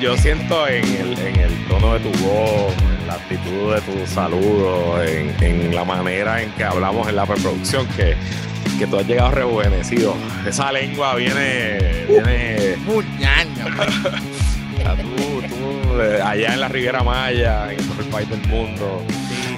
[0.00, 4.06] Yo, siento en el, en el tono de tu voz, en la actitud de tu
[4.06, 8.14] saludo, en, en la manera en que hablamos en la preproducción, que,
[8.78, 10.14] que tú has llegado rejuvenecido.
[10.46, 11.78] Esa lengua viene.
[12.08, 12.76] viene
[14.86, 19.02] a tú, tú, eh, allá en la Riviera Maya, en el país del mundo,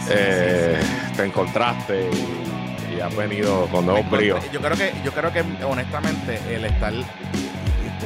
[0.08, 0.78] eh,
[1.16, 4.42] te encontraste y, y has venido con nuevos bríos.
[4.52, 6.92] Yo creo que, yo creo que honestamente el estar,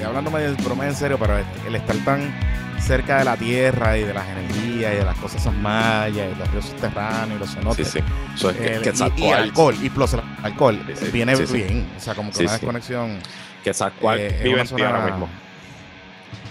[0.02, 2.34] estoy hablando medio de broma en serio, pero el estar tan
[2.80, 6.38] cerca de la tierra y de las energías y de las cosas esas mayas y
[6.38, 7.88] los ríos subterráneos y los Sí, cenotes.
[7.88, 7.98] sí.
[7.98, 11.46] Es que, el- que y, y alcohol, y plus el alcohol, Sí, sí, viene sí,
[11.46, 11.52] sí.
[11.58, 11.86] bien.
[11.96, 12.56] O sea, como que Sí, una sí.
[12.58, 13.18] desconexión.
[13.62, 15.28] Quetzalcóatl eh, vive en zona- ahora mismo.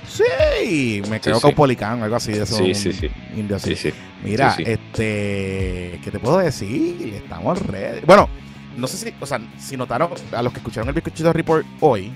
[0.07, 1.41] Sí, me creo sí.
[1.41, 2.55] caupolicán, algo así de eso.
[2.57, 3.09] Sí, sí, sí.
[3.35, 3.75] Indio así.
[3.75, 3.97] Sí, sí.
[4.23, 4.72] Mira, Sí, sí.
[4.72, 7.13] este, ¿qué te puedo decir?
[7.16, 8.02] Estamos ready.
[8.05, 8.29] Bueno,
[8.77, 12.11] no sé si, o sea, si notaron, a los que escucharon el Bizcochito Report hoy,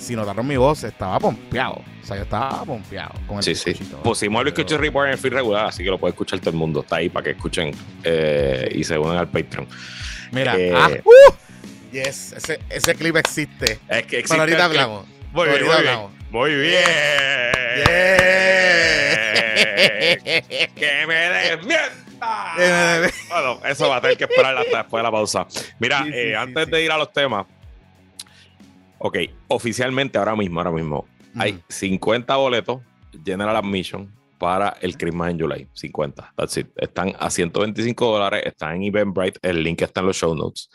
[0.00, 1.82] si notaron mi voz, estaba pompeado.
[2.02, 3.72] O sea, yo estaba pompeado con el Sí, sí.
[4.02, 6.56] Pusimos el bizcocho report en el feed regular, así que lo puede escuchar todo el
[6.56, 6.80] mundo.
[6.80, 7.70] Está ahí para que escuchen
[8.02, 9.66] eh, y se unan al Patreon.
[10.32, 11.32] Mira, Eh, ah, uh,
[11.92, 13.78] yes, ese, ese clip existe.
[13.88, 15.06] Es que existe Pero ahorita hablamos.
[15.32, 16.14] Muy bien, Ahorita muy bien.
[16.30, 16.84] Muy bien.
[17.86, 18.44] Yeah.
[20.74, 22.04] que me desmienta.
[23.28, 25.46] Bueno, eso va a tener que esperar hasta después de la pausa.
[25.78, 27.46] Mira, Sí, sí, eh, sí, antes de ir a los temas.
[29.06, 31.60] Ok, oficialmente ahora mismo, ahora mismo, hay Mm.
[31.68, 32.80] 50 boletos
[33.22, 35.68] General Admission para el Christmas en July.
[35.74, 36.32] 50.
[36.34, 36.68] That's it.
[36.76, 38.44] Están a 125 dólares.
[38.46, 39.38] Están en Eventbrite.
[39.42, 40.70] El link está en los show notes.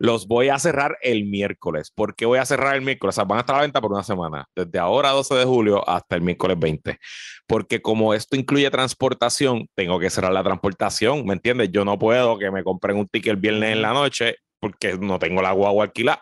[0.00, 1.92] Los voy a cerrar el miércoles.
[1.94, 3.14] ¿Por qué voy a cerrar el miércoles?
[3.14, 4.48] O sea, van a estar a la venta por una semana.
[4.56, 6.98] Desde ahora, 12 de julio, hasta el miércoles 20.
[7.46, 11.24] Porque como esto incluye transportación, tengo que cerrar la transportación.
[11.24, 11.70] ¿Me entiendes?
[11.70, 15.20] Yo no puedo que me compren un ticket el viernes en la noche porque no
[15.20, 16.20] tengo la guagua alquilada.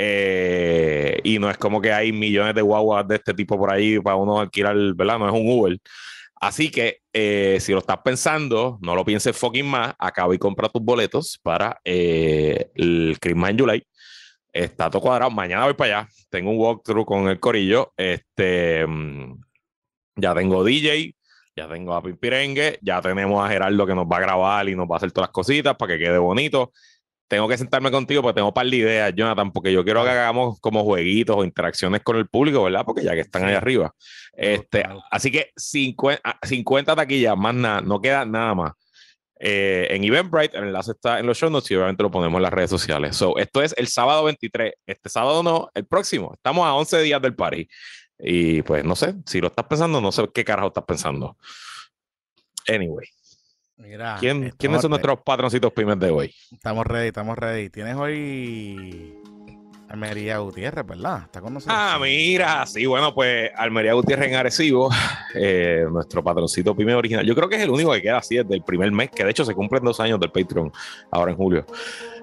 [0.00, 3.98] Eh, y no es como que hay millones de guaguas de este tipo por ahí
[3.98, 5.18] para uno alquilar, ¿verdad?
[5.18, 5.76] No es un Uber.
[6.40, 10.68] Así que eh, si lo estás pensando, no lo pienses fucking más, acaba y compra
[10.68, 13.86] tus boletos para eh, el Christmas en July.
[14.52, 15.32] Está todo cuadrado.
[15.32, 16.08] Mañana voy para allá.
[16.30, 17.92] Tengo un walkthrough con el corillo.
[17.96, 19.34] Este, mm,
[20.16, 21.14] ya tengo DJ,
[21.56, 24.86] ya tengo a Pimpirengue, ya tenemos a Gerardo que nos va a grabar y nos
[24.88, 26.72] va a hacer todas las cositas para que quede bonito.
[27.28, 30.10] Tengo que sentarme contigo porque tengo un par de ideas, Jonathan, porque yo quiero que
[30.10, 32.84] hagamos como jueguitos o interacciones con el público, ¿verdad?
[32.86, 33.94] Porque ya que están ahí arriba.
[34.32, 38.72] Este, así que 50, 50 taquillas, más nada, no queda nada más.
[39.40, 42.42] Eh, en Eventbrite, el enlace está en los show notes y obviamente lo ponemos en
[42.42, 43.14] las redes sociales.
[43.14, 44.72] So, esto es el sábado 23.
[44.86, 46.32] Este sábado no, el próximo.
[46.34, 47.68] Estamos a 11 días del party.
[48.18, 51.36] Y pues no sé, si lo estás pensando, no sé qué carajo estás pensando.
[52.66, 53.06] Anyway,
[53.78, 56.34] Mira, ¿quién, ¿quiénes son nuestros patroncitos pymes de hoy?
[56.50, 57.70] Estamos ready, estamos ready.
[57.70, 59.14] Tienes hoy
[59.88, 61.22] Almería Gutiérrez, ¿verdad?
[61.24, 61.78] Está con nosotros.
[61.78, 64.90] Ah, mira, sí, bueno, pues Almería Gutiérrez en Arecibo,
[65.34, 67.24] eh, nuestro patroncito pyme original.
[67.24, 69.30] Yo creo que es el único que queda así desde el primer mes, que de
[69.30, 70.72] hecho se cumplen dos años del Patreon
[71.12, 71.64] ahora en julio.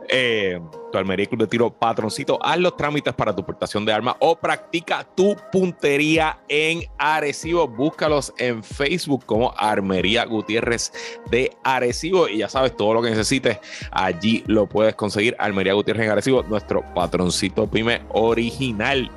[0.10, 0.60] Eh,
[0.92, 4.36] tu Almería Club de Tiro patroncito, haz los trámites para tu portación de armas o
[4.36, 7.68] practica tu puntería en Arecibo.
[7.68, 10.92] Búscalos en Facebook como Armería Gutiérrez
[11.32, 13.60] de Arecibo y ya sabes, todo lo que necesites,
[13.92, 15.36] allí lo puedes conseguir.
[15.40, 19.10] Almería Gutiérrez en Arecibo, nuestro patroncito pyme original.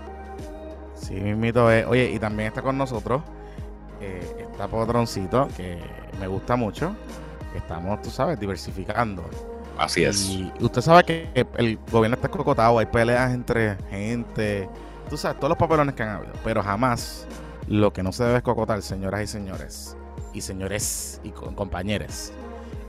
[0.94, 1.86] Sí, mismito es.
[1.86, 3.22] Oye, y también está con nosotros
[4.00, 5.78] eh, está Potroncito, que
[6.20, 6.94] me gusta mucho.
[7.54, 9.24] Estamos, tú sabes, diversificando.
[9.78, 10.28] Así es.
[10.28, 14.68] Y usted sabe que el gobierno está cocotado, hay peleas entre gente,
[15.08, 17.26] tú sabes, todos los papelones que han habido, pero jamás
[17.68, 19.96] lo que no se debe cocotar, señoras y señores,
[20.34, 22.32] y señores y co- compañeros,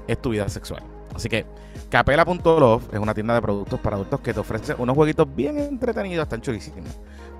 [0.07, 0.81] es tu vida sexual.
[1.15, 1.45] Así que
[1.89, 6.23] Capela.love es una tienda de productos para adultos que te ofrece unos jueguitos bien entretenidos,
[6.23, 6.89] están chulísimos,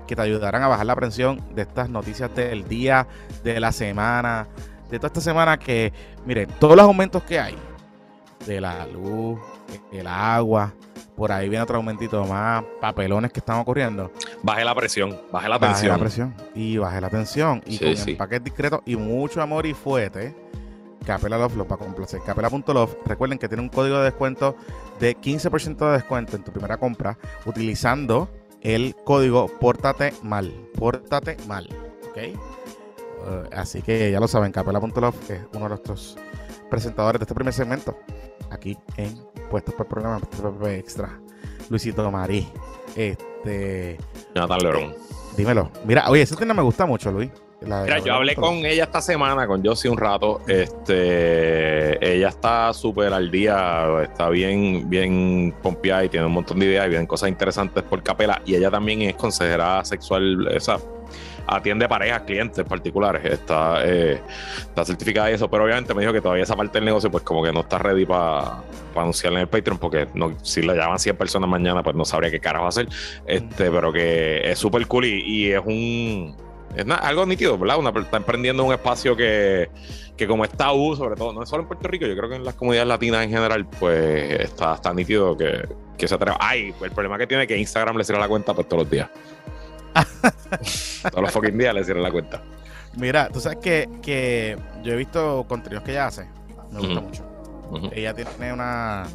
[0.06, 3.06] que te ayudarán a bajar la presión de estas noticias del día,
[3.42, 4.46] de la semana,
[4.90, 5.92] de toda esta semana que,
[6.26, 7.56] miren, todos los aumentos que hay,
[8.46, 9.38] de la luz,
[9.92, 10.72] el agua,
[11.16, 14.10] por ahí viene otro aumentito más, papelones que están ocurriendo.
[14.42, 15.92] Baje la presión, baje la Baje tensión.
[15.92, 17.62] la presión y baje la tensión.
[17.66, 18.10] Y Sí, con sí.
[18.12, 20.34] empaques discretos y mucho amor y fuete,
[21.04, 22.20] Capela Love lo para complacer.
[22.24, 24.56] Capela.love, recuerden que tiene un código de descuento
[24.98, 28.28] de 15% de descuento en tu primera compra utilizando
[28.62, 30.52] el código Pórtate Mal.
[30.78, 31.68] Pórtate Mal,
[32.10, 32.16] ¿ok?
[32.16, 32.34] Eh,
[33.52, 36.16] así que ya lo saben, Capela.love es uno de nuestros
[36.70, 37.98] presentadores de este primer segmento
[38.50, 39.18] aquí en
[39.50, 40.20] Puestos por Programa
[40.68, 41.18] Extra.
[41.68, 42.48] Luisito Marí.
[42.96, 43.96] Este,
[44.34, 44.94] Jonathan Lerón.
[45.36, 45.70] dímelo.
[45.84, 47.30] Mira, oye, esa tienda me gusta mucho, Luis.
[47.62, 50.40] Mira, yo hablé con ella esta semana, con Josie un rato.
[50.48, 56.66] Este, ella está súper al día, está bien, bien pompeada y tiene un montón de
[56.66, 58.40] ideas y vienen cosas interesantes por capela.
[58.46, 60.78] Y ella también es consejera sexual, esa
[61.50, 64.20] atiende parejas, clientes particulares, está, eh,
[64.60, 67.24] está certificada y eso, pero obviamente me dijo que todavía esa parte del negocio, pues
[67.24, 68.62] como que no está ready para
[68.94, 72.30] anunciarla en el Patreon, porque no, si le llaman 100 personas mañana, pues no sabría
[72.30, 72.88] qué carajo hacer.
[73.26, 76.34] Este, pero que es súper cool y es un
[76.76, 77.78] es algo nítido, ¿verdad?
[77.78, 79.68] Una, está emprendiendo un espacio que,
[80.16, 82.36] que como está U, sobre todo, no es solo en Puerto Rico, yo creo que
[82.36, 85.68] en las comunidades latinas en general, pues está, está nítido que,
[85.98, 86.36] que se atreva.
[86.40, 88.90] Ay, el problema que tiene es que Instagram le cierra la cuenta pues, todos los
[88.90, 89.08] días.
[91.10, 92.42] todos los fucking días le cierra la cuenta.
[92.96, 96.26] Mira, tú sabes que, que yo he visto contenidos que ella hace.
[96.72, 97.24] Me gusta mucho.
[97.92, 99.06] Ella tiene una...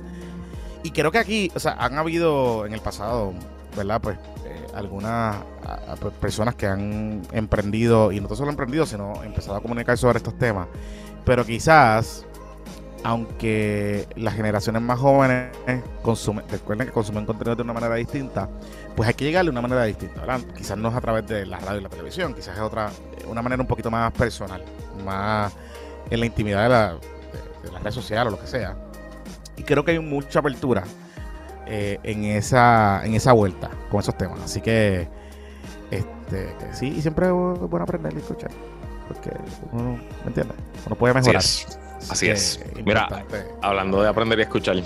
[0.84, 3.34] Y creo que aquí, o sea, han habido en el pasado,
[3.76, 4.00] ¿verdad?
[4.02, 4.18] Pues
[4.76, 5.38] algunas
[6.00, 10.38] pues, personas que han emprendido, y no solo emprendido, sino empezado a comunicar sobre estos
[10.38, 10.68] temas.
[11.24, 12.26] Pero quizás,
[13.06, 15.56] aunque las generaciones más jóvenes
[16.02, 18.50] consumen, recuerden que consumen contenido de una manera distinta,
[18.96, 20.22] pues hay que llegarle de una manera distinta,
[20.58, 22.90] Quizás no es a través de la radio y la televisión, quizás es otra,
[23.28, 24.64] una manera un poquito más personal,
[25.06, 25.54] más
[26.10, 26.98] en la intimidad de la,
[27.80, 28.76] redes sociales o lo que sea.
[29.56, 30.84] Y creo que hay mucha apertura
[31.68, 34.40] eh, en, esa, en esa vuelta con esos temas.
[34.42, 35.08] Así que,
[35.92, 38.50] este, sí, y siempre es bueno aprender y escuchar.
[39.08, 39.30] Porque
[39.74, 40.58] uno, ¿me entiendes?
[40.88, 41.44] Uno puede mejorar.
[42.10, 42.60] Así es.
[42.86, 43.08] Mira,
[43.62, 44.78] hablando de aprender y escuchar.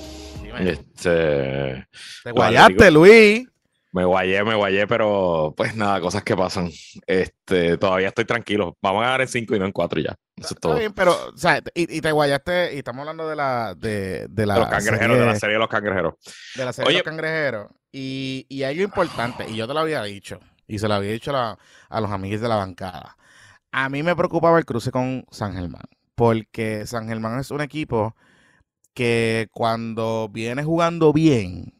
[0.60, 1.88] Este,
[2.24, 3.48] Te guayaste, Luis.
[3.92, 6.70] Me guayé, me guayé, pero pues nada, cosas que pasan.
[7.08, 8.78] Este, todavía estoy tranquilo.
[8.82, 10.16] Vamos a ganar en 5 y no en 4 ya.
[10.36, 10.76] Eso es todo.
[10.76, 14.54] bien, pero, o sea, y, te guayaste, y estamos hablando de la, de, de la
[14.54, 16.14] de los cangrejeros, de la serie de los cangrejeros.
[16.56, 17.68] De la serie de los cangrejeros.
[17.92, 21.12] Y, y hay algo importante, y yo te lo había dicho, y se lo había
[21.12, 21.58] dicho a,
[21.90, 23.18] a los amigos de la bancada.
[23.72, 25.82] A mí me preocupaba el cruce con San Germán,
[26.20, 28.14] porque San Germán es un equipo
[28.94, 31.74] que cuando viene jugando bien,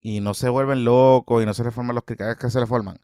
[0.00, 2.98] y no se vuelven locos y no se reforman los criterios que se reforman.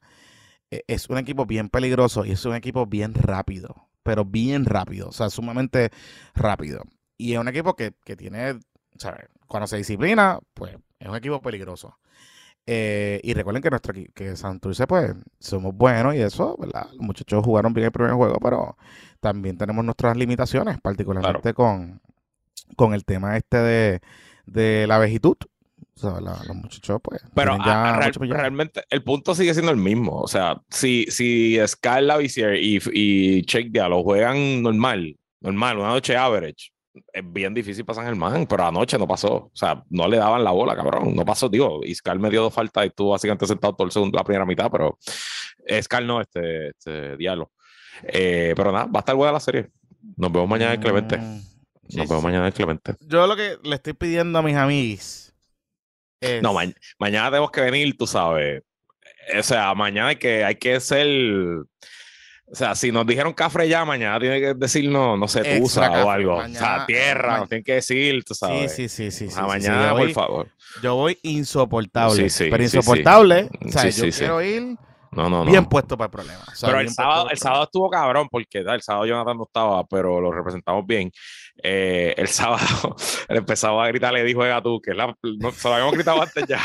[0.73, 5.11] E, es un equipo bien peligroso y es un equipo bien rápido, pero bien rápido,
[5.11, 5.91] o sea, sumamente
[6.35, 6.83] rápido.
[7.17, 8.59] Y es un equipo que, tiene,
[8.99, 9.29] ¿sabes?
[9.47, 11.97] Cuando se disciplina, pues es un equipo peligroso.
[12.67, 16.89] Eh, y recuerden que nuestro que Santurce, pues, somos buenos y eso, ¿verdad?
[16.93, 18.77] Los muchachos jugaron bien el primer juego, pero
[19.21, 22.01] también tenemos nuestras limitaciones, particularmente con,
[22.75, 24.01] con el tema este de,
[24.47, 25.37] de la vejitud.
[25.95, 27.23] O sea, los muchachos, pues.
[27.35, 27.57] Pero
[28.21, 30.21] realmente el punto sigue siendo el mismo.
[30.21, 36.71] O sea, si, si Scarla y, y Check lo juegan normal, normal, una noche average,
[37.13, 39.35] es bien difícil para San Germán, pero anoche no pasó.
[39.35, 41.15] O sea, no le daban la bola, cabrón.
[41.15, 44.17] No pasó, digo, Scar me dio dos faltas y estuvo básicamente sentado todo el segundo,
[44.17, 44.99] la primera mitad, pero
[45.83, 47.53] Scar no, este, este diálogo.
[48.05, 49.69] Eh, pero nada, va a estar buena la serie.
[50.17, 51.17] Nos vemos mañana en Clemente.
[51.17, 51.41] Mm,
[51.97, 52.95] Nos vemos mañana en Clemente.
[53.01, 55.27] Yo lo que le estoy pidiendo a mis amigos
[56.43, 56.55] no,
[56.99, 58.63] mañana tenemos que venir, tú sabes.
[59.39, 61.07] O sea, mañana hay que, hay que ser.
[62.49, 66.11] O sea, si nos dijeron cafre ya, mañana tiene que decirnos, no sé, tusa o
[66.11, 66.37] algo.
[66.37, 68.73] o sea, tierra, nos tienen que decir, tú sabes.
[68.73, 69.29] Sí, sí, sí.
[69.29, 70.49] sí, mañana, por favor.
[70.83, 72.29] Yo voy insoportable.
[72.39, 73.49] pero insoportable.
[73.65, 74.77] o sea, yo quiero ir
[75.17, 75.51] no, no, no.
[75.51, 76.45] Bien puesto para el problema.
[76.61, 80.31] pero el sábado, el sábado estuvo cabrón porque el sábado Jonathan no estaba, pero lo
[80.31, 81.11] representamos bien.
[81.63, 82.95] Eh, el sábado
[83.29, 86.45] él empezaba a gritar, le dijo a tú, que la, se lo habíamos gritado antes
[86.47, 86.61] ya.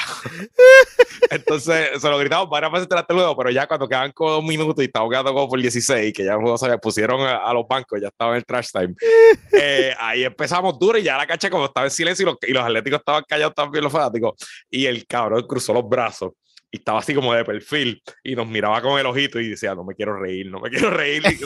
[1.30, 4.84] Entonces se lo gritamos varias veces durante luego, pero ya cuando quedan como dos minutos
[4.84, 8.10] y estamos quedando como por 16, que ya el se pusieron a, los bancos, ya
[8.10, 8.96] estaba en el trash time.
[9.54, 12.52] Eh, ahí empezamos duro y ya la cacha como estaba en silencio y los, y
[12.52, 14.34] los atléticos estaban callados también, los fanáticos.
[14.70, 16.32] Y el cabrón cruzó los brazos
[16.72, 19.84] y estaba así como de perfil y nos miraba con el ojito y decía, no
[19.84, 21.22] me quiero reír, no me quiero reír.
[21.22, 21.44] Y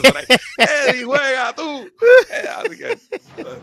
[0.62, 1.90] Eddie, juega tú.
[2.30, 2.92] Eh, así que,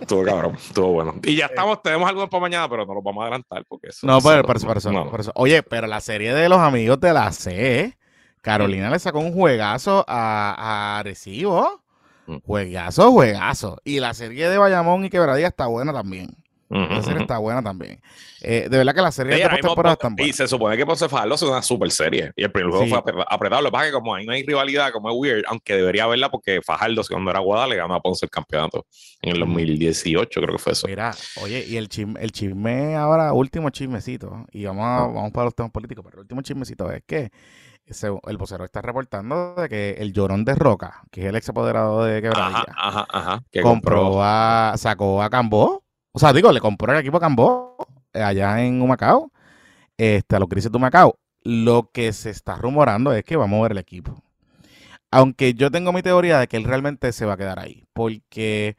[0.02, 1.16] estuvo cabrón, estuvo bueno.
[1.24, 4.06] Y ya estamos, tenemos algo para mañana, pero no lo vamos a adelantar porque eso.
[4.06, 7.98] No, pero, por, eso, Oye, pero la serie de los amigos de la C,
[8.42, 11.82] Carolina le sacó un juegazo a, a Arecibo.
[12.26, 12.38] Mm.
[12.46, 13.82] Juegazo, juegazo.
[13.86, 18.02] Y la serie de Bayamón y Quebradilla está buena también la serie está buena también.
[18.42, 20.36] Eh, de verdad que la serie de temporadas están buenas.
[20.36, 22.32] Y se supone que Ponce Fajardo es una super serie.
[22.36, 23.62] Y el primer juego fue apretado.
[23.62, 26.06] Lo que pasa es que como ahí no hay rivalidad, como es weird, aunque debería
[26.06, 28.86] haberla porque Fajardo, cuando era Guadalajara, le ganó a Ponce el campeonato.
[29.22, 30.88] En el 2018 creo que fue eso.
[30.88, 35.46] Mira, oye, y el chisme, el chisme ahora, último chismecito, y vamos, a, vamos para
[35.46, 37.32] los temas políticos, pero el último chismecito es que
[37.86, 42.04] el vocero está reportando de que el llorón de Roca, que es el ex apoderado
[42.04, 45.83] de Quebradilla, ajá, ajá, compró a, sacó a Cambó
[46.14, 47.76] o sea, digo, le compró el equipo a Cambó
[48.14, 49.32] eh, allá en Humacao,
[49.98, 51.18] este, a los crisis de Humacao.
[51.44, 54.24] Lo que se está rumorando es que va a mover el equipo.
[55.12, 58.78] aunque yo tengo mi teoría de que él realmente se va a quedar ahí, porque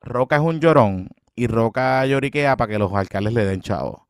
[0.00, 4.08] Roca es un llorón y Roca lloriquea para que los alcaldes le den chavo.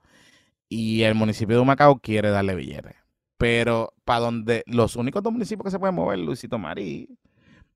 [0.69, 2.97] Y el municipio de Humacao quiere darle billetes.
[3.39, 7.09] Pero para donde los únicos dos municipios que se pueden mover, Luisito Marí,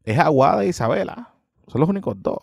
[0.05, 1.35] es Aguada e Isabela.
[1.69, 2.39] Son los únicos dos.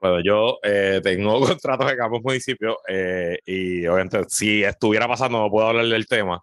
[0.00, 5.50] Bueno, yo eh, tengo contratos de ambos municipios eh, y obviamente si estuviera pasando no
[5.50, 6.42] puedo hablar del tema,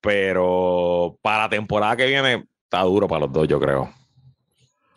[0.00, 3.92] pero para la temporada que viene está duro para los dos, yo creo.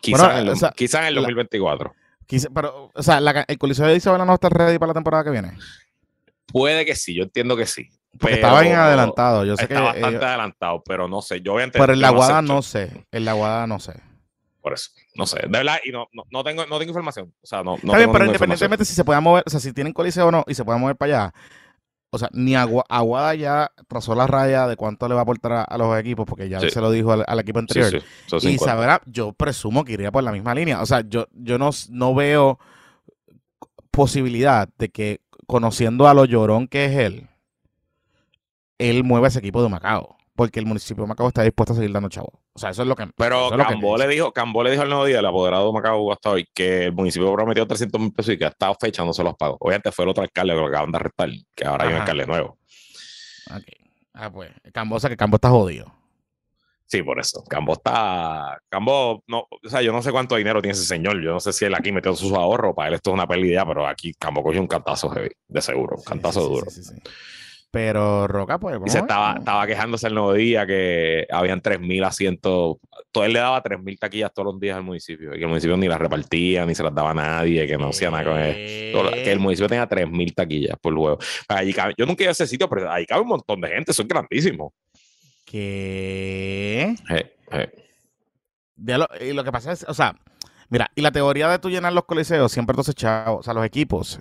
[0.00, 1.92] Quizás en, el, o sea, quizá en el 2024.
[2.26, 5.24] Quise- pero, o sea, la- el Coliseo de Isabela no está ready para la temporada
[5.24, 5.52] que viene.
[6.52, 7.88] Puede que sí, yo entiendo que sí.
[8.18, 9.44] Porque pero estaba bien adelantado.
[9.44, 9.80] Yo sé Está que.
[9.82, 11.40] bastante ellos- adelantado, pero no sé.
[11.40, 11.78] Yo obviamente.
[11.78, 13.04] pero en la yo no sé.
[13.12, 13.94] En la Aguada no sé.
[14.66, 15.38] Por eso, no sé.
[15.42, 17.32] De verdad, y no, no, no tengo, no tengo información.
[17.40, 19.60] O sea, no, no Está bien, tengo pero independientemente si se puedan mover, o sea,
[19.60, 21.34] si tienen coliseo o no y se pueden mover para allá,
[22.10, 25.52] o sea, ni Agua- Aguada ya trazó la raya de cuánto le va a aportar
[25.52, 26.70] a, a los equipos, porque ya Sí.
[26.70, 27.92] se lo dijo al, al equipo anterior.
[27.92, 28.50] Sí, sí, y 50.
[28.64, 30.82] Isabela, yo presumo que iría por la misma línea.
[30.82, 32.58] O sea, yo, yo no, no veo
[33.92, 37.28] posibilidad de que, conociendo a lo llorón que es él,
[38.78, 40.15] él mueva ese equipo de Macao.
[40.36, 42.30] Porque el municipio de Macao está dispuesto a seguir dando chavo.
[42.52, 43.08] O sea, eso es lo que.
[43.16, 46.30] Pero Cambó le dijo, Cambó le dijo al nuevo día, el apoderado de Macao hasta
[46.30, 49.34] hoy, que el municipio prometió 300 mil pesos y que hasta fecha no se los
[49.34, 49.56] pagó.
[49.58, 52.26] Obviamente fue el otro alcalde que lo acaban de arrestar, que ahora hay un alcalde
[52.26, 52.58] nuevo.
[54.12, 54.50] Ah, pues.
[54.72, 55.92] Cambo, o sea, que Cambo está jodido.
[56.86, 57.42] Sí, por eso.
[57.48, 58.58] Cambo está.
[58.68, 61.20] Cambo, no, o sea, yo no sé cuánto dinero tiene ese señor.
[61.22, 62.74] Yo no sé si él aquí metió sus ahorros.
[62.74, 65.96] Para él esto es una pérdida, pero aquí Cambo cogió un cantazo heavy, de seguro.
[65.96, 66.70] Un cantazo sí, sí, duro.
[66.70, 67.10] sí.
[67.76, 68.78] Pero Roca, pues.
[68.86, 72.78] Y se estaba, estaba quejándose el nuevo día que habían 3.000 asientos.
[73.12, 75.34] Todo él le daba 3.000 taquillas todos los días al municipio.
[75.34, 77.88] Y que el municipio ni las repartía, ni se las daba a nadie, que no
[77.88, 78.92] hacía nada con él.
[78.92, 81.18] Todo- que el municipio tenga 3.000 taquillas por juego.
[81.48, 83.90] Allí cabe- yo nunca ido a ese sitio, pero ahí cabe un montón de gente.
[83.92, 84.72] Eso es grandísimo.
[85.44, 86.94] Que.
[87.10, 87.68] Eh, eh.
[88.74, 90.16] de lo, y lo que pasa es, o sea,
[90.70, 93.66] mira, y la teoría de tú llenar los coliseos siempre entonces, chao, o sea, los
[93.66, 94.18] equipos.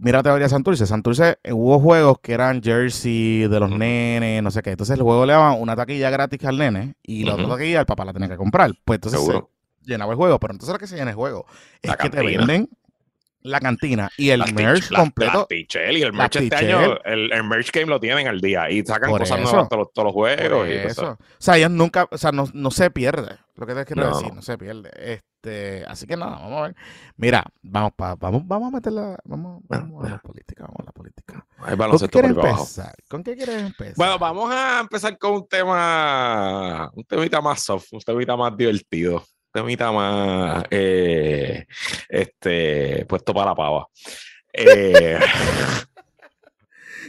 [0.00, 0.86] Teoría de Santurce.
[0.86, 4.70] Santurce eh, hubo juegos que eran jersey de los nenes, no sé qué.
[4.70, 7.86] Entonces el juego le daban una taquilla gratis al nene y la otra taquilla el
[7.86, 8.70] papá la tenía que comprar.
[8.84, 9.50] Pues entonces Seguro.
[9.82, 10.38] se llenaba el juego.
[10.38, 11.46] Pero entonces lo que se llena el juego
[11.82, 12.68] es que te venden
[13.42, 15.46] la cantina y el Las merch las- completo.
[15.50, 18.84] las y el merch este año, el, el merch game lo tienen al día y
[18.84, 19.48] sacan Por cosas eso.
[19.50, 20.68] nuevas todos, los- todos los juegos.
[20.68, 21.10] y eso.
[21.12, 23.36] O sea, ellos nunca, o sea, no, no se pierde.
[23.56, 24.16] Lo que te quiero No.
[24.18, 24.90] decir, no se pierde.
[24.96, 25.24] Este,
[25.86, 26.76] así que nada, vamos a ver.
[27.16, 30.92] Mira, vamos pa, vamos, vamos a meterla, vamos, vamos a la política, vamos a la
[30.92, 31.46] política.
[31.58, 32.94] Hay ¿Con qué quieres empezar?
[33.08, 33.94] ¿Con qué quieres empezar?
[33.96, 39.16] Bueno, vamos a empezar con un tema, un temita más soft, un temita más divertido,
[39.16, 41.66] un temita más, eh,
[42.08, 43.88] este, puesto para la pava.
[44.60, 45.20] Eh,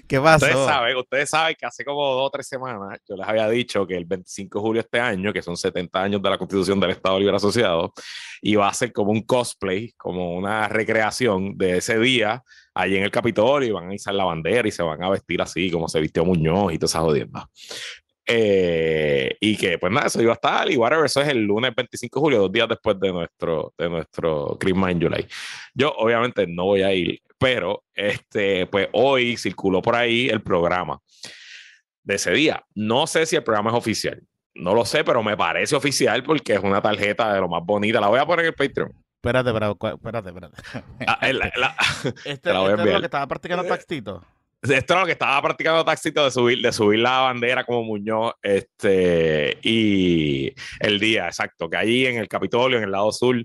[0.09, 0.47] ¿Qué pasó?
[0.47, 3.85] ustedes saben, ustedes saben que hace como dos o tres semanas yo les había dicho
[3.85, 6.79] que el 25 de julio de este año, que son 70 años de la Constitución
[6.79, 7.93] del Estado Libre Asociado,
[8.41, 13.11] iba a ser como un cosplay, como una recreación de ese día allí en el
[13.11, 15.99] Capitolio y van a izar la bandera y se van a vestir así como se
[15.99, 17.43] vistió Muñoz y todas esas jodiendas.
[18.25, 21.73] Eh, y que pues nada, eso iba a estar y whatever, eso es el lunes
[21.75, 25.27] 25 de julio, dos días después de nuestro, de nuestro Christmas in July.
[25.75, 30.99] Yo obviamente no voy a ir, pero este, pues hoy circuló por ahí el programa
[32.03, 32.63] de ese día.
[32.75, 34.21] No sé si el programa es oficial,
[34.55, 37.99] no lo sé, pero me parece oficial porque es una tarjeta de lo más bonita.
[38.01, 38.91] La voy a poner en el Patreon.
[39.21, 40.61] Espérate, cu- espérate, espérate.
[41.07, 41.75] Ah, eh, la- la-
[42.25, 44.25] este, te la voy a este es lo que estaba practicando Taxito.
[44.61, 48.33] Esto era lo que estaba practicando Taxito de subir, de subir la bandera como Muñoz,
[48.41, 53.35] este, y el día, exacto, que allí en el Capitolio, en el lado sur,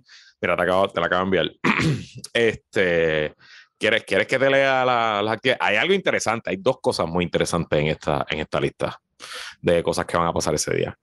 [0.40, 1.56] mira, te, acabo, te la acabo de enviar.
[2.32, 3.34] este,
[3.78, 5.60] ¿quieres, ¿quieres que te lea la- las actividades?
[5.62, 9.00] Hay algo interesante, hay dos cosas muy interesantes en esta, en esta lista
[9.60, 10.96] de cosas que van a pasar ese día.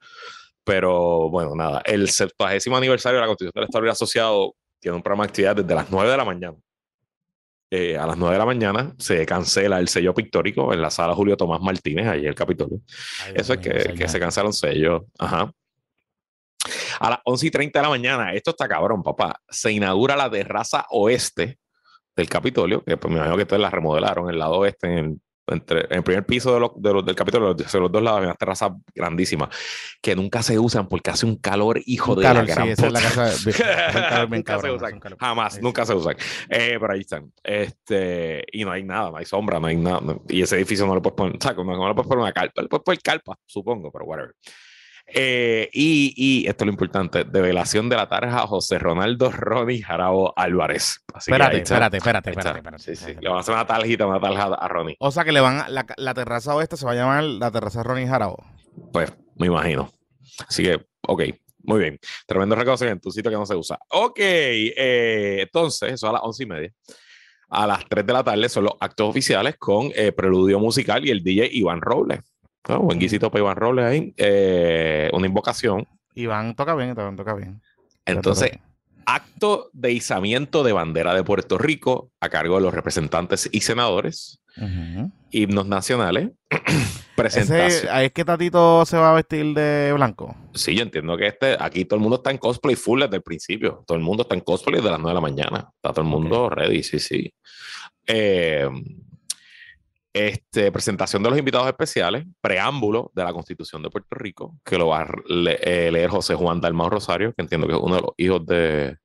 [0.63, 5.03] Pero bueno, nada, el 70 aniversario de la Constitución del Estado Libre Asociado tiene un
[5.03, 6.57] programa de actividades desde las 9 de la mañana
[7.73, 11.15] eh, a las 9 de la mañana se cancela el sello pictórico en la sala
[11.15, 12.81] Julio Tomás Martínez, allí en el Capitolio.
[13.25, 15.05] Ay, Eso es que, que se cancela un sello.
[15.17, 15.49] Ajá.
[16.99, 19.39] A las 11 y 30 de la mañana, esto está cabrón, papá.
[19.47, 21.59] Se inaugura la terraza oeste
[22.21, 25.17] del Capitolio, que pues, me imagino que ustedes la remodelaron, el lado oeste, en el,
[25.47, 28.19] entre, en el primer piso de los, de los- del Capitolio, hacia los dos lados,
[28.19, 29.49] hay unas terrazas grandísimas
[30.01, 32.71] que nunca se usan porque hace un calor, hijo Un de calor, la gran sí,
[32.73, 33.23] esa es la casa.
[33.25, 34.87] de- es calor bien Nunca se cabrón, usan.
[34.89, 35.17] es un calor.
[35.19, 35.59] Jamás, sí.
[35.61, 36.15] nunca se usan.
[36.47, 37.33] Eh, pero ahí están.
[37.43, 39.99] Este, y no hay nada, no hay sombra, no hay nada.
[40.01, 42.21] no- y ese edificio no le puedes poner, o sea, no, no le puedes poner
[42.23, 44.33] una carpa, le puedes poner carpa, supongo, pero whatever.
[45.13, 50.33] Eh, y, y esto es lo importante: develación de la tarja José Ronaldo Ronnie Jarabo
[50.37, 51.03] Álvarez.
[51.13, 53.01] Así Espérate, está, espérate, espérate, espérate, espérate, Sí, sí.
[53.11, 53.21] espérate.
[53.21, 54.95] Le van a hacer una tarjeta, una tarja a Ronnie.
[54.99, 57.51] O sea que le van a, la, la terraza oeste se va a llamar la
[57.51, 58.43] terraza Ronnie Jarabo.
[58.93, 59.91] Pues me imagino.
[60.47, 61.23] Así que, ok.
[61.63, 61.99] Muy bien.
[62.25, 63.77] Tremendo reconocimiento, un sitio que no se usa.
[63.91, 66.71] Ok, eh, entonces, eso a las once y media.
[67.49, 71.11] A las 3 de la tarde son los actos oficiales con eh, preludio musical y
[71.11, 72.21] el DJ Iván Robles.
[72.67, 74.13] Oh, buen guisito para Iván Robles ahí.
[74.17, 75.87] Eh, una invocación.
[76.13, 77.61] Iván toca bien, Iván toca bien.
[78.05, 78.51] Entonces,
[79.05, 84.41] acto de izamiento de bandera de Puerto Rico a cargo de los representantes y senadores.
[85.31, 86.31] Himnos nacionales.
[87.15, 87.95] presentación.
[88.01, 90.35] ¿Es que Tatito se va a vestir de blanco?
[90.53, 93.23] Sí, yo entiendo que este, aquí todo el mundo está en cosplay full desde el
[93.23, 93.83] principio.
[93.87, 95.69] Todo el mundo está en cosplay desde las 9 de la mañana.
[95.75, 97.33] Está todo el mundo ready, sí, sí.
[98.05, 98.67] Eh,
[100.13, 104.87] este, presentación de los invitados especiales, preámbulo de la Constitución de Puerto Rico, que lo
[104.87, 108.11] va a eh, leer José Juan Dalmau Rosario, que entiendo que es uno de los
[108.17, 108.97] hijos de,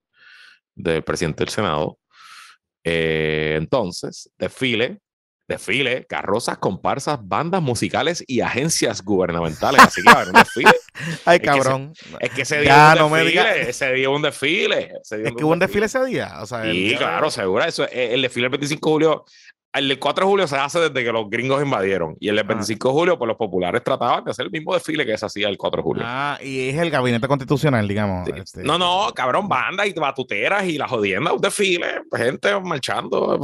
[0.74, 1.98] del presidente del Senado.
[2.82, 5.00] Eh, entonces, desfile,
[5.48, 9.80] desfile, carrozas, comparsas, bandas musicales y agencias gubernamentales.
[9.80, 10.70] Así que va a haber un desfile.
[11.24, 11.92] Ay, cabrón.
[12.20, 14.92] es que ese día un desfile, ese día un desfile.
[15.02, 16.38] es que hubo un desfile ese día.
[16.40, 17.64] O sea, sí, claro, seguro.
[17.64, 19.24] Eso, el desfile del 25 de julio
[19.72, 22.16] el 4 de julio se hace desde que los gringos invadieron.
[22.18, 22.90] Y el 25 ah.
[22.90, 25.58] de julio, pues los populares trataban de hacer el mismo desfile que se hacía el
[25.58, 26.02] 4 de julio.
[26.06, 28.28] Ah, y es el gabinete constitucional, digamos.
[28.28, 28.62] Este.
[28.62, 33.38] No, no, cabrón, banda y batuteras y la jodienda, un desfile, gente marchando,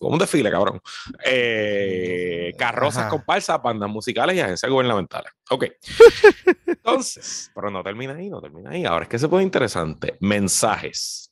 [0.00, 0.80] un desfile, cabrón.
[1.24, 5.32] Eh, carrozas, comparsas, bandas musicales y agencias gubernamentales.
[5.50, 5.66] Ok.
[6.66, 8.84] Entonces, pero no termina ahí, no termina ahí.
[8.84, 10.16] Ahora es que se pone interesante.
[10.20, 11.27] Mensajes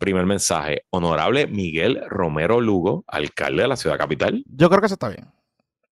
[0.00, 0.82] primer mensaje.
[0.90, 4.42] Honorable Miguel Romero Lugo, alcalde de la ciudad capital.
[4.46, 5.28] Yo creo que eso está bien.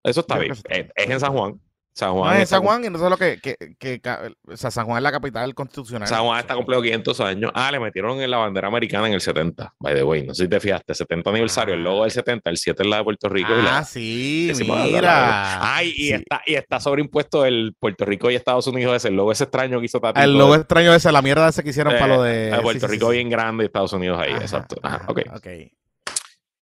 [0.03, 0.53] Eso está bien.
[0.69, 1.61] es, en San Juan.
[1.97, 2.35] San Juan.
[2.35, 4.01] No, es San Juan y no lo que, que, que,
[4.47, 6.07] o sea, San Juan es la capital constitucional.
[6.07, 7.51] San Juan está cumplido 500 años.
[7.55, 10.23] Ah, le metieron en la bandera americana en el 70, by the way.
[10.23, 12.97] No sé si te fijaste, 70 aniversario, el logo del 70, el 7 es la
[12.97, 13.49] de Puerto Rico.
[13.67, 15.75] Ah, sí, mira.
[15.75, 19.31] Ay, y, Está, y está sobreimpuesto el Puerto Rico y Estados Unidos ese, el logo
[19.31, 20.21] ese extraño que hizo Tati.
[20.21, 22.49] El logo extraño ese, la mierda ese que hicieron para lo de...
[22.49, 24.75] Eh, Puerto Rico bien grande y Estados Unidos ahí, exacto.
[24.83, 25.21] Ajá, ok.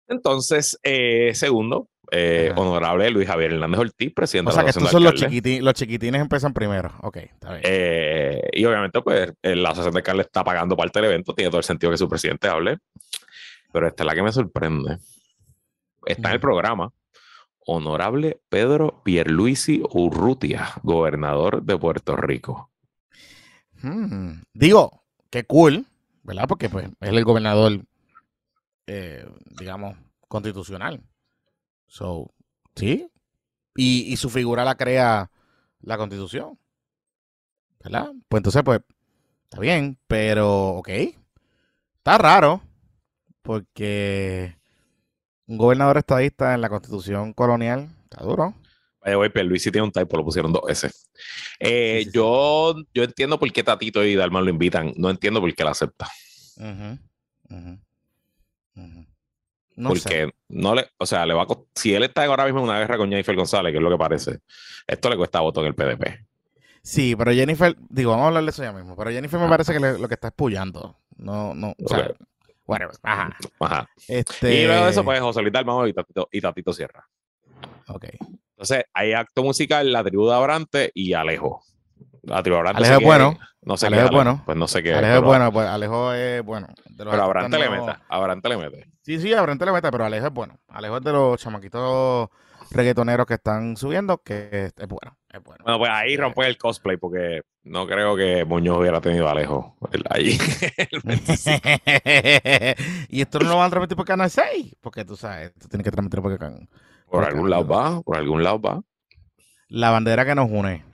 [0.08, 5.02] Entonces, eh, segundo, eh, honorable Luis Javier Hernández Ortiz, presidente o sea, que estos son
[5.02, 6.92] los, chiquitines, los chiquitines empiezan primero.
[7.00, 7.62] Ok, está bien.
[7.64, 11.58] Eh, y obviamente, pues, la asociación de alcaldes está pagando parte del evento, tiene todo
[11.58, 12.78] el sentido que su presidente hable.
[13.72, 14.98] Pero esta es la que me sorprende.
[16.04, 16.92] Está en el programa.
[17.64, 22.70] Honorable Pedro Pierluisi Urrutia, gobernador de Puerto Rico.
[23.80, 24.42] Hmm.
[24.52, 25.86] Digo, qué cool,
[26.24, 26.44] ¿verdad?
[26.46, 27.80] Porque pues, es el gobernador,
[28.86, 29.26] eh,
[29.58, 29.96] digamos,
[30.28, 31.00] constitucional.
[31.92, 32.32] So,
[32.74, 33.06] sí.
[33.76, 35.30] Y, su figura la crea
[35.82, 36.58] la constitución.
[37.84, 38.12] ¿Verdad?
[38.30, 38.80] Pues entonces, pues,
[39.44, 40.88] está bien, pero, ok.
[40.88, 42.62] Está raro,
[43.42, 44.56] porque
[45.46, 48.54] un gobernador estadista en la constitución colonial está duro.
[49.02, 51.10] Vaya, güey, Luis sí tiene un typo, lo pusieron dos veces.
[51.60, 55.62] Eh, yo, yo entiendo por qué Tatito y Dalman lo invitan, no entiendo por qué
[55.62, 56.08] la acepta.
[59.76, 62.66] No porque no le, o sea, le va a si él está ahora mismo en
[62.66, 64.40] una guerra con Jennifer González, que es lo que parece,
[64.86, 66.26] esto le cuesta voto en el PDP.
[66.82, 69.72] Sí, pero Jennifer, digo, vamos a hablar de eso ya mismo, pero Jennifer me parece
[69.72, 70.34] que lo que está es
[71.16, 72.12] No, no, o sea,
[73.02, 73.36] ajá.
[73.60, 73.90] Ajá.
[74.08, 74.54] Este...
[74.54, 77.08] Y luego de eso, pues José Luis Dalmau y Tatito, y Tatito Sierra.
[77.88, 78.06] Ok.
[78.50, 81.64] Entonces, hay acto musical, La Tribu de Abrante y Alejo.
[82.28, 82.78] Abrante.
[82.78, 83.38] Alejo es bueno.
[83.62, 84.42] No sé Alejo es bueno.
[84.44, 84.94] Pues no sé qué.
[84.94, 86.68] Alejo es bueno, pues Alejo es bueno.
[86.96, 87.92] pero Abrante le mete.
[88.08, 88.92] Abrante le mete.
[89.02, 90.58] Sí, sí, Abrante le mete, pero Alejo es bueno.
[90.68, 92.28] Alejo es de los chamaquitos
[92.72, 95.64] reggaetoneros que están subiendo, que es, bueno, es bueno.
[95.64, 99.76] Bueno, pues ahí rompe el cosplay, porque no creo que Muñoz hubiera tenido a Alejo
[100.10, 100.30] ahí.
[103.08, 105.84] y esto no lo van a transmitir por Canal 6, porque tú sabes, esto tiene
[105.84, 106.68] que transmitir por Canal
[107.08, 108.80] Por, algún lado va, por algún lado va.
[109.68, 110.84] La bandera que nos une.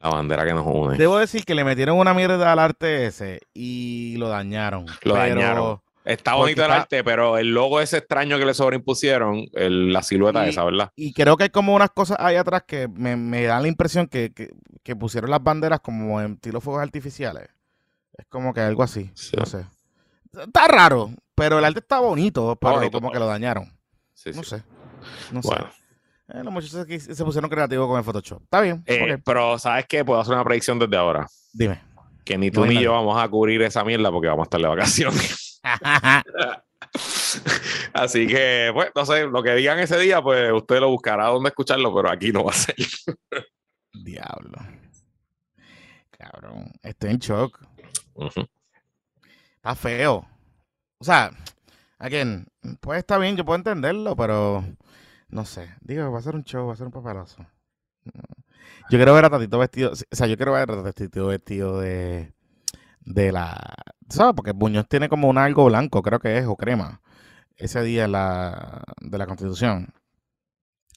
[0.00, 0.96] La bandera que nos une.
[0.96, 4.86] Debo decir que le metieron una mierda al arte ese y lo dañaron.
[5.02, 5.80] Lo dañaron.
[6.04, 10.64] Está bonito el arte, pero el logo ese extraño que le sobreimpusieron, la silueta esa,
[10.64, 10.90] ¿verdad?
[10.96, 14.32] Y creo que hay como unas cosas ahí atrás que me, dan la impresión que,
[14.98, 17.48] pusieron las banderas como en estilo fuegos artificiales.
[18.16, 19.10] Es como que algo así.
[19.36, 19.66] No sé.
[20.32, 23.64] Está raro, pero el arte está bonito, pero como que lo dañaron.
[24.34, 24.62] no sé.
[25.30, 25.54] No sé.
[26.32, 28.42] Eh, los muchachos aquí se pusieron creativos con el Photoshop.
[28.42, 28.82] Está bien.
[28.86, 30.04] Eh, pero, ¿sabes qué?
[30.04, 31.26] Puedo hacer una predicción desde ahora.
[31.52, 31.80] Dime.
[32.24, 34.68] Que ni tú ni yo vamos a cubrir esa mierda porque vamos a estar de
[34.68, 35.60] vacaciones.
[37.92, 41.48] Así que, pues, no sé, lo que digan ese día, pues usted lo buscará donde
[41.48, 42.76] escucharlo, pero aquí no va a ser.
[43.92, 44.58] Diablo.
[46.10, 47.60] Cabrón, estoy en shock.
[49.56, 50.26] Está feo.
[50.98, 51.30] O sea,
[51.98, 52.46] again,
[52.80, 54.64] pues está bien, yo puedo entenderlo, pero
[55.30, 55.74] no sé.
[55.80, 57.46] Digo, va a ser un show, va a ser un papaloso.
[58.90, 62.34] Yo quiero ver a Tatito vestido, o sea, yo quiero ver a Tatito vestido de,
[63.00, 63.74] de la,
[64.08, 64.34] ¿sabes?
[64.34, 67.00] Porque Muñoz tiene como un algo blanco, creo que es, o crema,
[67.56, 69.92] ese día la, de la Constitución.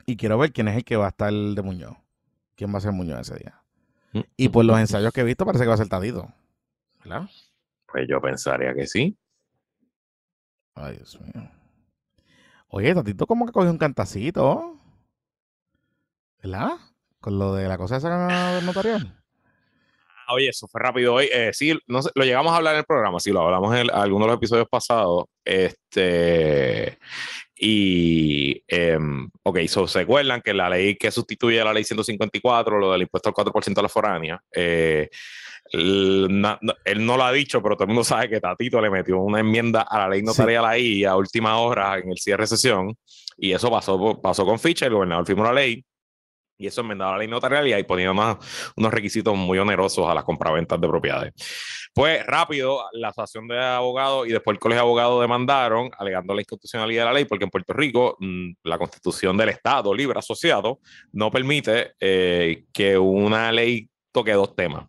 [0.06, 1.96] Y quiero ver quién es el que va a estar de Muñoz.
[2.56, 3.62] ¿Quién va a ser Muñoz ese día?
[4.13, 4.22] Mm.
[4.38, 6.34] Y por los ensayos que he visto parece que va a ser Tatito.
[7.04, 7.30] ¿Verdad?
[7.88, 9.17] Pues yo pensaría que sí.
[10.76, 11.50] Ay, Dios mío.
[12.75, 14.79] Oye, Tatito como que cogió un cantacito.
[16.41, 16.71] ¿Verdad?
[17.19, 19.15] Con lo de la cosa esa notarial.
[20.27, 21.29] Ah, Oye, eso fue rápido hoy.
[21.31, 23.89] Eh, sí, no lo llegamos a hablar en el programa, sí, lo hablamos en el-
[23.91, 25.25] algunos de los episodios pasados.
[25.45, 26.97] Este,
[27.55, 32.79] y, em, ok, so, se acuerdan que la ley que sustituye a la ley 154,
[32.79, 35.09] lo del impuesto al 4% a la foránea, eh,
[35.73, 39.19] na- él no lo ha dicho, pero todo el mundo sabe que Tatito le metió
[39.19, 40.25] una enmienda a la ley Sí.
[40.25, 42.95] notarial ahí a última hora en el cierre de sesión,
[43.38, 45.83] y eso pasó, pasó con ficha, el gobernador firmó la ley.
[46.55, 48.38] Y eso enmendaba la ley notarial y ahí ponía unos,
[48.77, 51.33] unos requisitos muy onerosos a las compraventas de propiedades.
[51.93, 56.41] Pues rápido, la asociación de abogados y después el colegio de abogados demandaron, alegando la
[56.41, 60.79] inconstitucionalidad de la ley, porque en Puerto Rico mm, la constitución del Estado libre asociado
[61.12, 64.86] no permite eh, que una ley toque dos temas.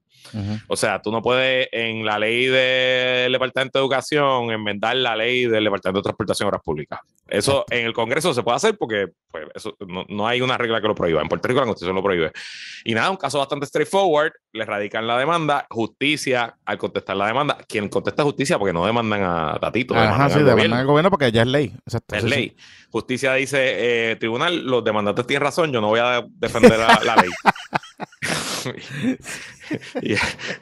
[0.69, 5.47] O sea, tú no puedes en la ley del Departamento de Educación enmendar la ley
[5.47, 7.01] del Departamento de Transportación y Obras Públicas.
[7.29, 10.81] Eso en el Congreso se puede hacer porque pues, eso, no, no hay una regla
[10.81, 11.23] que lo prohíba.
[11.23, 12.33] En Puerto Rico la Constitución lo prohíbe.
[12.85, 14.33] Y nada, un caso bastante straightforward.
[14.53, 15.67] Le radican la demanda.
[15.71, 19.95] Justicia, al contestar la demanda, quien contesta justicia porque no demandan a Tatito.
[19.95, 20.77] Ajá, demandan sí, al de gobierno.
[20.77, 21.73] al gobierno porque ya es ley.
[21.87, 22.35] Exacto, Es sí, sí.
[22.35, 22.57] ley.
[22.91, 27.17] Justicia dice, eh, tribunal, los demandantes tienen razón, yo no voy a defender la, la
[27.17, 27.31] ley.
[30.03, 30.15] y,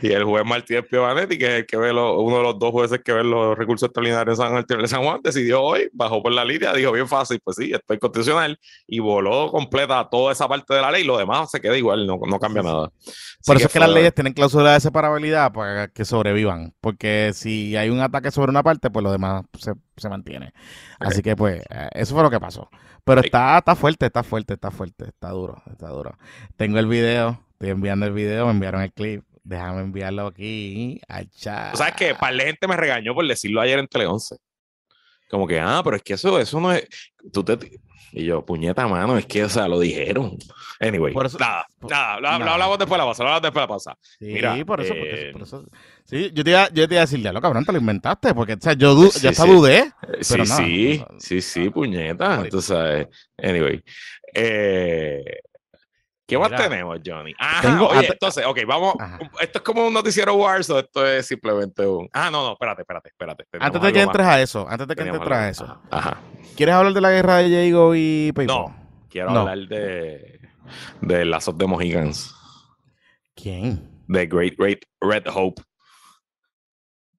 [0.06, 2.70] y el juez Martínez Piovanetti, que es el que ve lo- uno de los dos
[2.70, 6.32] jueces que ve los recursos extraordinarios en San, Martín San Juan, decidió hoy, bajó por
[6.32, 10.48] la línea, dijo bien fácil, pues sí, esto es constitucional, y voló completa toda esa
[10.48, 12.90] parte de la ley, lo demás se queda igual, no, no cambia nada.
[13.44, 16.74] Por eso es que las leyes tienen cláusula de separabilidad para que sobrevivan.
[16.80, 20.52] Porque si hay un ataque sobre una parte, pues lo demás se, se mantiene.
[21.00, 22.68] Así que, pues, eh, eso fue lo que pasó.
[23.04, 26.16] Pero está, está fuerte, está fuerte, está fuerte, está duro, está duro.
[26.56, 29.24] Tengo el video, estoy enviando el video, me enviaron el clip.
[29.44, 31.74] Déjame enviarlo aquí al chat.
[31.74, 34.36] O sabes que par de gente me regañó por decirlo ayer en Tele 11.
[35.28, 36.86] Como que, ah, pero es que eso, eso no es.
[37.32, 37.58] Tú te.
[38.12, 40.36] Y yo, puñeta mano, es que, o sea, lo dijeron.
[40.78, 43.54] Anyway, Por eso- nada, por- nada, lo, hablamos después de la pausa, lo hablamos después
[43.54, 43.98] de la pausa.
[44.18, 45.64] Sí, Mira, por eso, porque- eh, por eso.
[46.04, 48.34] Sí, yo te, iba, yo te iba a decir, ya lo cabrón, te lo inventaste.
[48.34, 49.50] Porque, o sea, yo, du- Sí, yo hasta sí.
[49.50, 49.78] dudé.
[49.78, 52.44] Eh, Pero sí, sí, no, sí, sí, puñeta.
[52.50, 53.08] Tú sabes.
[53.42, 53.82] Anyway.
[54.34, 55.24] Eh,
[56.26, 57.34] ¿Qué más Mira, tenemos, Johnny?
[57.38, 58.94] Ajá, oye, entonces, ok, vamos.
[58.98, 59.18] Ajá.
[59.40, 62.08] Esto es como un noticiero Wars o esto es simplemente un.
[62.12, 63.42] Ah, no, no, espérate, espérate, espérate.
[63.58, 64.06] Antes de que más.
[64.06, 65.64] entres a eso, antes de que entres a eso.
[65.64, 65.80] Ajá.
[65.90, 66.20] ajá.
[66.56, 68.56] ¿Quieres hablar de la guerra de Jago y PayPal?
[68.56, 68.76] No.
[69.10, 70.40] Quiero hablar de,
[71.02, 72.34] de Lazos de Mohicans,
[73.34, 73.90] ¿Quién?
[74.08, 75.62] de Great Great Red Hope,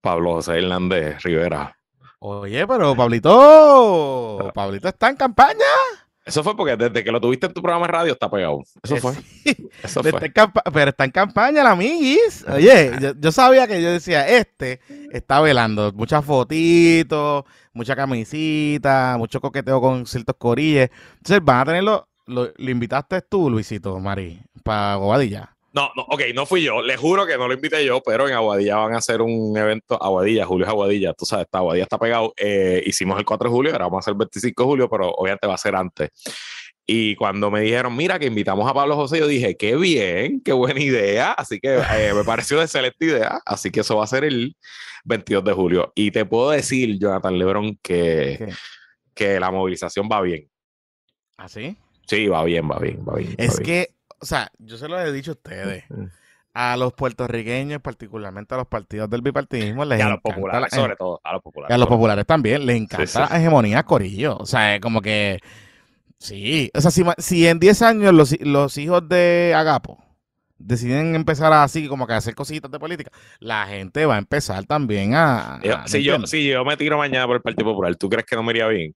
[0.03, 1.77] Pablo José Hernández Rivera.
[2.19, 5.63] Oye, pero Pablito, Pablito está en campaña.
[6.25, 8.61] Eso fue porque desde que lo tuviste en tu programa de radio está pegado.
[8.81, 9.13] Eso Eh, fue.
[9.13, 10.11] sí, Eso fue.
[10.73, 12.45] pero está en campaña el amiguis.
[12.49, 14.79] Oye, yo, yo sabía que yo decía, este
[15.11, 15.91] está velando.
[15.93, 20.89] Muchas fotitos, mucha camisita, mucho coqueteo con ciertos corilles.
[21.17, 25.52] Entonces van a tenerlo, lo, lo invitaste tú, Luisito, Mari, para Bobadilla.
[25.73, 26.83] No, no, ok, no fui yo.
[26.83, 30.01] Le juro que no lo invité yo, pero en Aguadilla van a hacer un evento.
[30.01, 32.31] Aguadilla, Julio es Aguadilla, tú sabes, está, Aguadilla está pegado.
[32.38, 35.09] Eh, hicimos el 4 de julio, ahora vamos a hacer el 25 de julio, pero
[35.09, 36.12] obviamente va a ser antes.
[36.86, 40.53] Y cuando me dijeron, mira, que invitamos a Pablo José, yo dije, qué bien, qué
[40.53, 41.31] buena idea.
[41.31, 43.39] Así que eh, me pareció una excelente idea.
[43.45, 44.55] Así que eso va a ser el
[45.05, 45.91] 22 de julio.
[45.95, 48.53] Y te puedo decir, Jonathan Lebron, que,
[49.15, 50.47] que la movilización va bien.
[51.38, 51.77] ¿Así?
[52.05, 53.31] Sí, va bien, va bien, va bien.
[53.31, 53.65] va Es bien.
[53.65, 55.83] que, o sea, yo se lo he dicho a ustedes.
[55.93, 56.05] Mm.
[56.55, 60.71] A los puertorriqueños, particularmente a los partidos del bipartidismo, les Y a los encanta populares,
[60.71, 61.71] la- sobre todo, a los populares.
[61.71, 63.17] Y a los populares también les encanta sí.
[63.17, 64.38] la hegemonía Corillo.
[64.38, 65.39] O sea, es como que.
[66.19, 66.69] Sí.
[66.75, 69.97] O sea, si, en 10 años los, los hijos de Agapo
[70.59, 73.09] deciden empezar así, como que a hacer cositas de política,
[73.39, 75.59] la gente va a empezar también a.
[75.63, 78.09] Yo- a- si, ¿me yo, si yo me tiro mañana por el Partido Popular, ¿tú
[78.09, 78.93] crees que no me iría bien?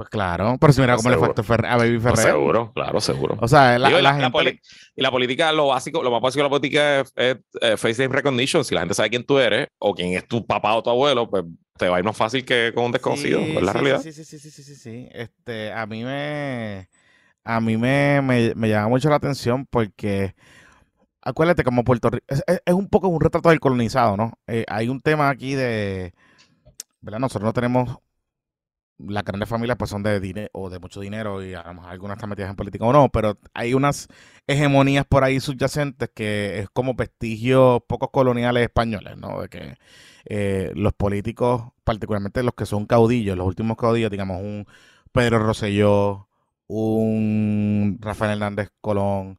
[0.00, 0.56] Pues claro.
[0.58, 1.32] Pero si mira cómo le a, Seguro.
[1.38, 2.32] este Ferrer- a Baby Pues Ferrer.
[2.32, 3.36] seguro, claro, seguro.
[3.38, 4.32] O sea, la, Digo, la la- la gente.
[4.32, 4.60] poli- le-
[4.96, 8.08] y la política, lo básico, lo más básico de la política es, es, eh, face
[8.08, 8.64] recognition.
[8.64, 11.28] Si la gente sabe quién tú eres o quién es tu papá o tu abuelo,
[11.28, 11.44] pues
[11.76, 13.40] te va a ir más fácil que con un desconocido.
[13.40, 14.00] Sí, es la sí, realidad.
[14.00, 15.08] Sí, sí, sí, sí, sí, sí, sí.
[15.12, 16.88] Este, a mí me,
[17.44, 20.34] a mí me, me, me llama mucho la atención porque,
[21.20, 24.32] acuérdate, como Puerto Rico, es, es- es un poco un retrato del colonizado, ¿no?
[24.46, 26.14] Eh, hay un tema aquí de,
[27.02, 27.18] ¿verdad?
[27.18, 27.98] Nosotros no tenemos
[29.08, 31.90] las grandes familias pues son de dinero o de mucho dinero y a lo mejor
[31.90, 34.08] algunas están metidas en política o no, pero hay unas
[34.46, 39.40] hegemonías por ahí subyacentes que es como vestigios pocos coloniales españoles, ¿no?
[39.42, 39.76] De que
[40.26, 44.66] eh, los políticos, particularmente los que son caudillos, los últimos caudillos, digamos un
[45.12, 46.28] Pedro Rosselló,
[46.66, 49.38] un Rafael Hernández Colón,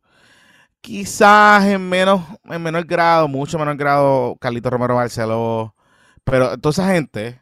[0.82, 5.76] quizás en menos, en menor grado, mucho menor grado, Carlito Romero Barceló,
[6.24, 7.41] pero toda esa gente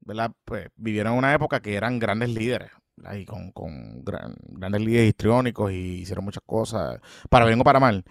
[0.00, 0.32] ¿verdad?
[0.44, 2.70] Pues vivieron una época que eran grandes líderes,
[3.04, 8.04] ahí con, con grandes líderes histriónicos y hicieron muchas cosas, para bien o para mal.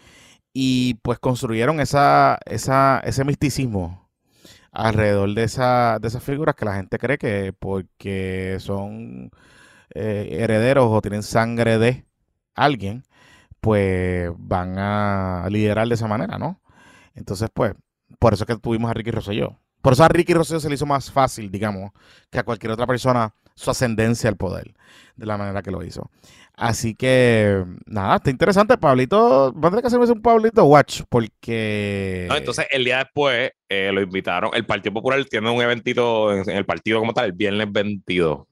[0.54, 4.10] Y pues construyeron esa, esa, ese misticismo
[4.72, 9.32] alrededor de, esa, de esas figuras que la gente cree que porque son
[9.96, 12.06] eh, herederos o tienen sangre de
[12.56, 13.04] alguien,
[13.62, 16.62] pues van a liderar de esa manera, ¿no?
[17.16, 17.74] Entonces, pues,
[18.20, 19.60] por eso es que tuvimos a Ricky Rosselló.
[19.88, 21.94] Por eso a Ricky Rosselló se le hizo más fácil, digamos,
[22.30, 24.74] que a cualquier otra persona su ascendencia al poder,
[25.16, 26.12] de la manera que lo hizo.
[26.56, 28.78] Así que, nada, está interesante.
[28.78, 32.28] Pablito, va a tener que hacerme un Pablito Watch, porque.
[32.36, 34.52] entonces, el día después eh, lo invitaron.
[34.54, 38.46] El Partido Popular tiene un eventito en, el partido como tal, el viernes 22,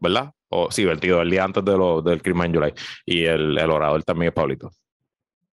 [0.00, 0.32] ¿verdad?
[0.48, 2.74] O sí, 22, el día antes de lo, del Crimen July.
[3.06, 4.72] Y el, el orador también es Pablito.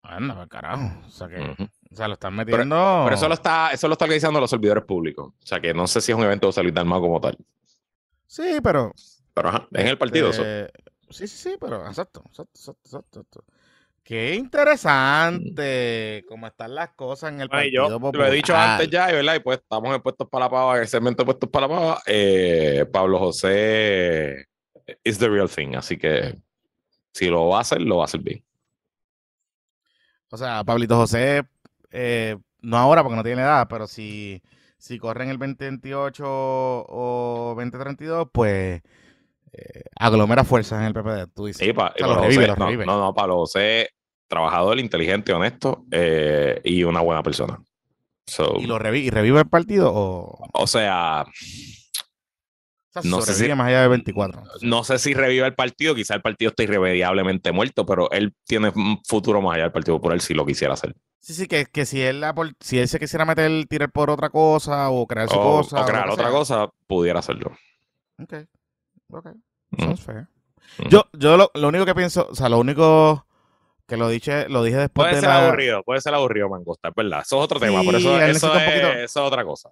[0.01, 0.91] Anda, pues, carajo.
[1.05, 1.69] O sea que.
[1.91, 3.01] O sea, lo están metiendo.
[3.05, 5.27] Pero, eso lo está, eso lo está organizando los servidores públicos.
[5.27, 7.37] O sea que no sé si es un evento de salud más como tal.
[8.27, 8.93] Sí, pero.
[9.33, 10.29] Pero ajá, en el partido.
[10.29, 10.71] Este,
[11.09, 13.43] sí, sí, sí, pero exacto, exacto, exacto,
[14.03, 19.07] Qué interesante cómo están las cosas en el Partido yo, Lo he dicho antes ya,
[19.07, 19.35] ¿verdad?
[19.35, 21.75] Y pues estamos en puestos para la pava, en el segmento de puestos para la
[21.75, 22.01] pava.
[22.05, 24.45] Eh, Pablo José
[25.03, 26.37] is the real thing, así que
[27.13, 28.41] si lo va a hacer, lo va a hacer bien.
[30.29, 31.43] O sea, Pablito José
[31.91, 34.41] eh, no ahora porque no tiene edad, pero si,
[34.77, 38.81] si corren el 2028 o 2032, pues
[39.53, 41.67] eh, aglomera fuerzas en el PPD, tú dices.
[41.75, 43.89] no, no, no, Pablo José,
[44.27, 47.59] trabajador, inteligente, honesto eh, y una buena persona.
[48.59, 49.89] ¿Y lo revive, y revive el partido?
[49.93, 51.25] O, o sea,
[53.03, 54.43] no sé si más allá de 24.
[54.61, 58.71] No sé si revive el partido, quizá el partido está irremediablemente muerto, pero él tiene
[58.75, 60.95] un futuro más allá del Partido Popular si lo quisiera hacer.
[61.19, 62.23] Sí, sí, que, que si, él,
[62.59, 65.81] si él se quisiera meter, tirar por otra cosa o crear su cosa.
[65.81, 67.51] O crear otra cosa, pudiera hacerlo.
[68.19, 68.33] Ok,
[69.09, 69.27] ok.
[69.77, 70.27] Sounds fair.
[70.89, 73.26] Yo, yo lo, lo único que pienso, o sea, lo único
[73.87, 76.95] que lo dije, lo dije después puede de ser aburrido, puede ser aburrido Mangosta, es
[76.95, 77.21] verdad.
[77.21, 79.71] Eso es otro tema, por eso, eso, es, otra cosa.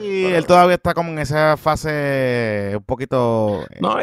[0.00, 3.64] y él todavía está como en esa fase un poquito...
[3.70, 3.96] Eh, no,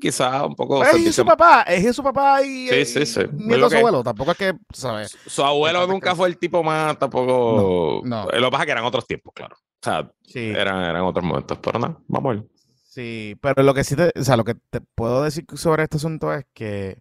[0.00, 0.82] quizás un poco...
[0.82, 2.68] Es su papá, es su papá y...
[2.68, 3.20] Sí, sí, sí.
[3.32, 5.14] Nieto su abuelo, tampoco es que, ¿sabes?
[5.26, 8.00] Su abuelo nunca fue el tipo más, tampoco...
[8.04, 9.54] No, Lo que pasa es que eran otros tiempos, claro.
[9.54, 12.44] O sea, eran, eran otros momentos, pero nada, vamos a ver.
[12.84, 15.98] Sí, pero lo que sí te, o sea, lo que te puedo decir sobre este
[15.98, 16.98] asunto es que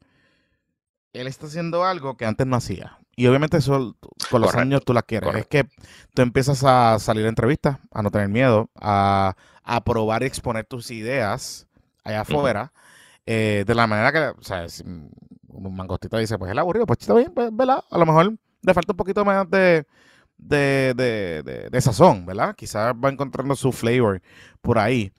[1.13, 2.97] él está haciendo algo que antes no hacía.
[3.15, 3.97] Y obviamente eso
[4.29, 5.35] con los años tú la quieres.
[5.35, 5.65] Es que
[6.13, 10.65] tú empiezas a salir a entrevistas, a no tener miedo, a, a probar y exponer
[10.65, 11.67] tus ideas
[12.03, 12.71] allá afuera.
[13.25, 16.99] Eh, de la manera que, o sea, si un mangostito dice, pues es aburrido, pues
[17.01, 17.83] está bien, pues, ¿verdad?
[17.91, 19.85] A lo mejor le falta un poquito más de,
[20.37, 22.55] de, de, de sazón, ¿verdad?
[22.55, 24.21] Quizás va encontrando su flavor
[24.61, 25.11] por ahí.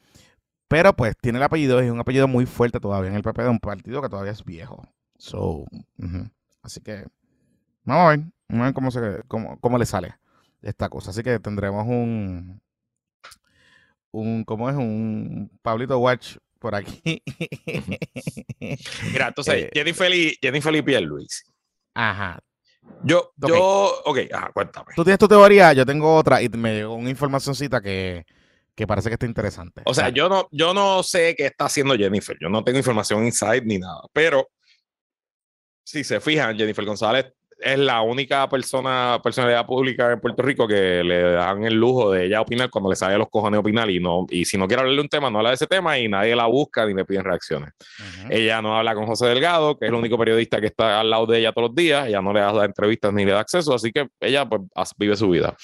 [0.68, 3.48] Pero pues tiene el apellido, es un apellido muy fuerte todavía en el PP de
[3.48, 4.84] un partido que todavía es viejo.
[5.20, 5.66] So,
[6.62, 7.04] Así que
[7.84, 10.14] vamos a ver, vamos a ver cómo, se, cómo, le sale
[10.62, 11.10] esta cosa.
[11.10, 12.60] Así que tendremos un,
[14.12, 14.76] un ¿cómo es?
[14.76, 17.02] Un Pablito Watch por aquí.
[19.12, 21.44] Mira, entonces, eh, Jennifer, y, Jennifer y Pierre Luis.
[21.94, 22.40] Ajá.
[23.04, 24.94] Yo, yo, ok, ajá, cuéntame.
[24.96, 28.24] Tú tienes tu teoría, yo tengo otra y me llegó una informacióncita que,
[28.74, 29.82] que parece que está interesante.
[29.84, 33.26] O sea, yo no, yo no sé qué está haciendo Jennifer, yo no tengo información
[33.26, 34.48] inside ni nada, pero
[35.84, 41.04] si se fijan, Jennifer González es la única persona, personalidad pública en Puerto Rico que
[41.04, 44.26] le dan el lujo de ella opinar cuando le sale los cojones opinar y no
[44.30, 46.34] y si no quiere hablarle de un tema, no habla de ese tema y nadie
[46.34, 47.72] la busca ni le piden reacciones.
[48.28, 51.26] Ella no habla con José Delgado, que es el único periodista que está al lado
[51.26, 53.92] de ella todos los días, ella no le da entrevistas ni le da acceso, así
[53.92, 54.62] que ella pues
[54.96, 55.54] vive su vida.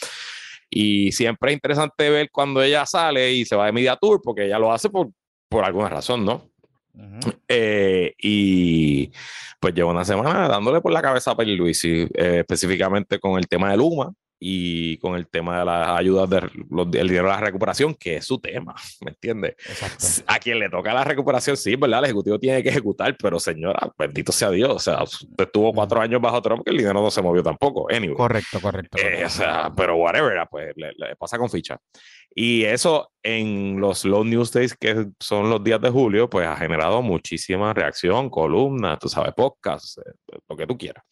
[0.68, 4.46] Y siempre es interesante ver cuando ella sale y se va de media tour, porque
[4.46, 5.08] ella lo hace por,
[5.48, 6.50] por alguna razón, ¿no?
[7.48, 9.10] Eh, y
[9.60, 13.48] pues llevo una semana dándole por la cabeza a Peli Luis, eh, específicamente con el
[13.48, 17.94] tema de Luma, y con el tema de las ayudas del dinero de la recuperación,
[17.94, 19.54] que es su tema, ¿me entiendes?
[20.26, 22.00] A quien le toca la recuperación, sí, ¿verdad?
[22.00, 26.00] El Ejecutivo tiene que ejecutar, pero señora, bendito sea Dios, o sea, usted estuvo cuatro
[26.00, 27.88] años bajo Trump que el dinero no se movió tampoco.
[27.90, 28.16] Anyway.
[28.16, 28.98] Correcto, correcto.
[28.98, 31.78] Eh, o sea, pero whatever, pues le, pasa con ficha.
[32.38, 36.54] Y eso en los Low News Days, que son los días de julio, pues ha
[36.54, 41.02] generado muchísima reacción, columnas, tú sabes, podcasts, eh, lo que tú quieras.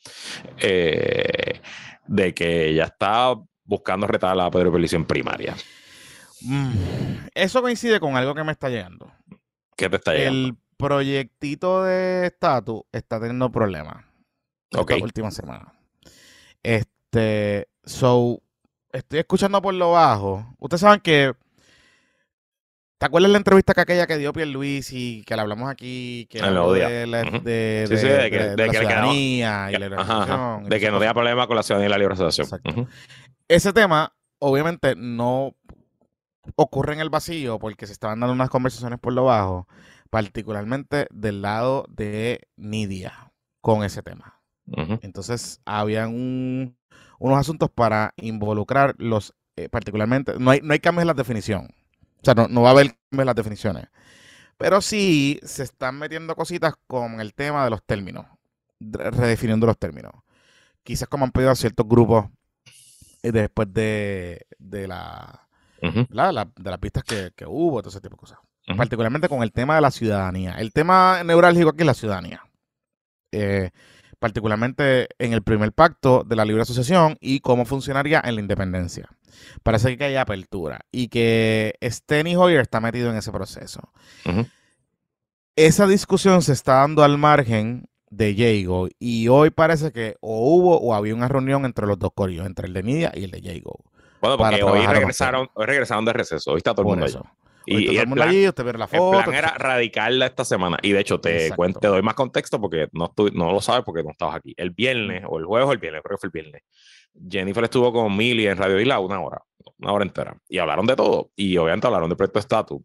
[0.58, 1.62] Eh,
[2.06, 3.34] de que ella está
[3.64, 5.56] buscando retar a la Pedro en primaria.
[6.42, 9.10] Mm, eso coincide con algo que me está llegando.
[9.78, 10.48] ¿Qué te está llegando?
[10.48, 14.04] El proyectito de estatus está teniendo problemas.
[14.76, 14.90] Ok.
[14.90, 15.72] Esta última semana.
[16.62, 18.42] Este, so,
[18.94, 20.54] estoy escuchando por lo bajo.
[20.58, 21.34] Ustedes saben que
[23.04, 26.26] ¿Te acuerdas la entrevista que aquella que dio Pierre Luis y que la hablamos aquí?
[26.30, 30.64] Que habló de, la, de, sí, sí, de, que, de, la ciudadanía y la liberación.
[30.70, 32.28] De que no tenía problema con la ciudadanía y la liberación.
[32.28, 32.88] Exacto.
[33.46, 35.54] Ese tema, obviamente, no
[36.56, 39.68] ocurre en el vacío porque se estaban dando unas conversaciones por lo bajo,
[40.08, 44.40] particularmente del lado de Nidia con ese tema.
[45.02, 46.74] Entonces, habían
[47.18, 51.68] unos asuntos para involucrar los, eh, particularmente, no hay, no hay cambios en la definición
[52.24, 53.86] o sea, no, va a haber las definiciones.
[54.56, 58.24] Pero sí se están metiendo cositas con el tema de los términos,
[58.80, 60.12] redefiniendo los términos.
[60.82, 62.26] Quizás como han pedido a ciertos grupos
[63.22, 65.46] eh, después de, de, la,
[65.80, 68.38] de las pistas que, hubo, todo ese tipo de cosas.
[68.74, 70.52] Particularmente con el tema de la ciudadanía.
[70.52, 72.42] El tema neurálgico aquí es la ciudadanía.
[73.32, 73.70] Eh,
[74.24, 79.06] particularmente en el primer pacto de la libre asociación y cómo funcionaría en la independencia.
[79.62, 83.82] Parece que hay apertura y que Steny Hoyer está metido en ese proceso.
[85.56, 90.78] Esa discusión se está dando al margen de Jago y hoy parece que o hubo
[90.78, 93.42] o había una reunión entre los dos corillos, entre el de Nidia y el de
[93.42, 93.84] Jago.
[94.22, 97.26] Bueno, porque hoy regresaron, hoy regresaron de receso, hoy está todo el mundo
[97.66, 97.92] eso.
[97.92, 100.78] Y, el, plan, allí, usted la foto, el plan era radicarla esta semana.
[100.82, 104.02] Y de hecho, te cuento, te doy más contexto porque no, no lo sabes porque
[104.02, 104.54] no estabas aquí.
[104.56, 106.62] El viernes, o el jueves o el viernes, creo que fue el viernes.
[107.28, 109.42] Jennifer estuvo con Millie en Radio Isla una hora,
[109.78, 110.36] una hora entera.
[110.48, 111.30] Y hablaron de todo.
[111.36, 112.82] Y obviamente hablaron del proyecto estatus.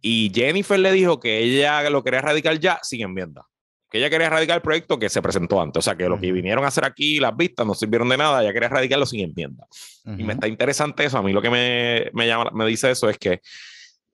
[0.00, 3.46] Y Jennifer le dijo que ella lo quería radicar ya sin enmienda.
[3.90, 5.78] Que ella quería radicar el proyecto que se presentó antes.
[5.78, 8.42] O sea, que lo que vinieron a hacer aquí, las vistas, no sirvieron de nada.
[8.42, 9.66] Ella quería radicarlo sin enmienda.
[10.04, 11.18] Y me está interesante eso.
[11.18, 13.40] A mí lo que me, me, llama, me dice eso es que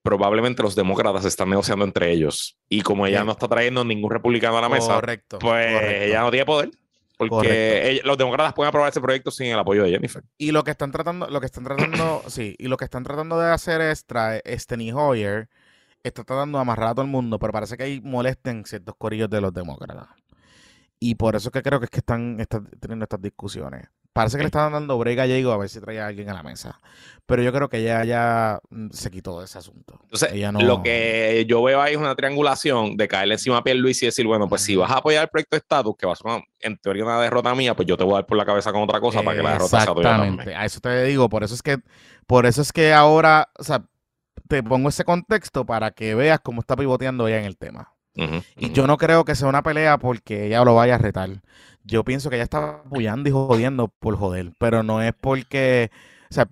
[0.04, 2.58] probablemente los demócratas están negociando entre ellos.
[2.68, 5.00] Y como ella no está trayendo ningún republicano a la mesa,
[5.40, 6.70] pues ella no tiene poder.
[7.16, 10.22] Porque los demócratas pueden aprobar ese proyecto sin el apoyo de Jennifer.
[10.36, 13.40] Y lo que están tratando, lo que están tratando, sí, y lo que están tratando
[13.40, 15.48] de hacer es traer Steny Hoyer
[16.02, 19.30] está tratando de amarrar a todo el mundo, pero parece que ahí molesten ciertos corillos
[19.30, 20.08] de los demócratas.
[21.00, 23.88] Y por eso que creo que es que están, están teniendo estas discusiones.
[24.14, 26.34] Parece que le están dando brega a Diego a ver si trae a alguien a
[26.34, 26.80] la mesa.
[27.26, 29.98] Pero yo creo que ella ya mm, se quitó de ese asunto.
[30.04, 30.30] Entonces,
[30.62, 34.06] lo que yo veo ahí es una triangulación de caerle encima a Pierre Luis y
[34.06, 36.44] decir, bueno, pues si vas a apoyar el proyecto de estatus, que va a ser
[36.60, 38.82] en teoría una derrota mía, pues yo te voy a dar por la cabeza con
[38.82, 41.28] otra cosa para que la derrota sea tuya Exactamente, a eso te digo.
[41.28, 41.78] Por eso es que,
[42.28, 43.84] por eso es que ahora, o sea,
[44.48, 47.90] te pongo ese contexto para que veas cómo está pivoteando ella en el tema.
[48.14, 51.30] y yo no creo que sea una pelea porque ella lo vaya a retar
[51.84, 55.90] yo pienso que ella está apoyando y jodiendo por joder, pero no es porque,
[56.30, 56.48] o sea,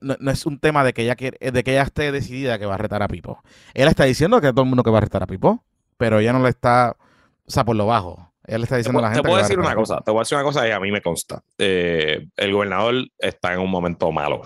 [0.00, 2.74] no, es un tema de que ella quiere, de que ella esté decidida que va
[2.74, 3.42] a retar a Pipo.
[3.74, 5.64] Él está diciendo que todo el mundo que va a retar a Pipo,
[5.96, 6.96] pero ella no le está,
[7.44, 8.32] o sea, por lo bajo.
[8.46, 9.22] Ella le está diciendo a la gente.
[9.22, 11.02] Te puedo decir una cosa, te voy a decir una cosa y a mí me
[11.02, 11.42] consta.
[11.58, 14.42] Eh, el gobernador está en un momento malo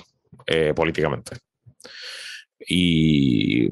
[0.47, 1.37] eh, políticamente.
[2.69, 3.67] Y,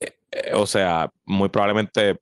[0.00, 2.18] eh, o sea, muy probablemente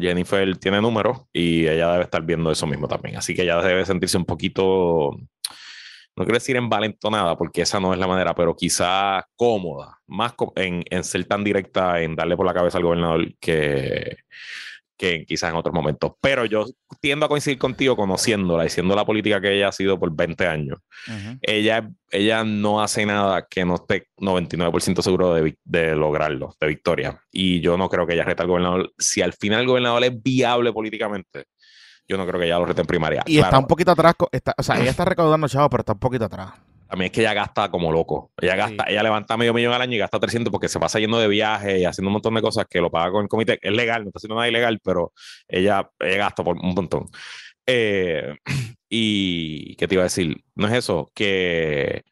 [0.00, 3.16] Jennifer tiene números y ella debe estar viendo eso mismo también.
[3.16, 5.10] Así que ella debe sentirse un poquito,
[6.16, 10.84] no quiero decir envalentonada, porque esa no es la manera, pero quizá cómoda, más en,
[10.90, 14.18] en ser tan directa, en darle por la cabeza al gobernador que,
[15.02, 16.12] que quizás en otros momentos.
[16.20, 16.64] Pero yo
[17.00, 20.46] tiendo a coincidir contigo conociéndola y siendo la política que ella ha sido por 20
[20.46, 20.78] años.
[21.40, 27.20] ella, ella no hace nada que no esté 99% seguro de, de, lograrlo, de victoria.
[27.32, 28.92] Y yo no creo que ella reta al gobernador.
[28.96, 31.46] Si al final el gobernador es viable políticamente,
[32.06, 33.24] yo no creo que ella lo rete en primaria.
[33.26, 35.98] Y está un poquito atrás, está, o sea, ella está recaudando chavos, pero está un
[35.98, 36.52] poquito atrás.
[36.92, 38.32] A mí es que ella gasta como loco.
[38.38, 41.18] Ella gasta, ella levanta medio millón al año y gasta 300 porque se pasa yendo
[41.18, 43.58] de viaje y haciendo un montón de cosas que lo paga con el comité.
[43.62, 45.14] Es legal, no está haciendo nada ilegal, pero
[45.48, 47.08] ella, gasta por un montón.
[47.66, 48.36] Eh,
[48.90, 50.44] y, ¿qué te iba a decir?
[50.54, 52.04] No es eso, que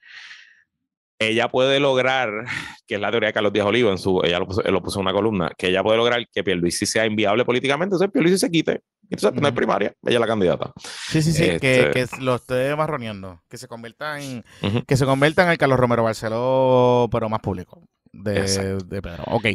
[1.21, 2.31] ella puede lograr,
[2.87, 4.47] que es la teoría de Carlos Díaz Olivo, en su, ella lo
[4.83, 8.39] puso, en una columna, que ella puede lograr que Pierluisi sea inviable políticamente, entonces Pierluisi
[8.39, 10.73] se quite Entonces, no hay primaria, ella es la candidata.
[10.83, 14.43] Sí, sí, sí, que, este que, lo esté marroneando, que se convierta en,
[14.87, 19.25] que se convierta en el Carlos Romero Barceló, pero más público de, de Pedro.
[19.27, 19.47] Ok.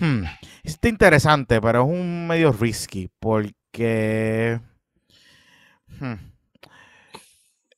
[0.00, 0.24] Hmm.
[0.62, 4.60] Está interesante, pero es un medio risky porque...
[6.00, 6.14] Hmm.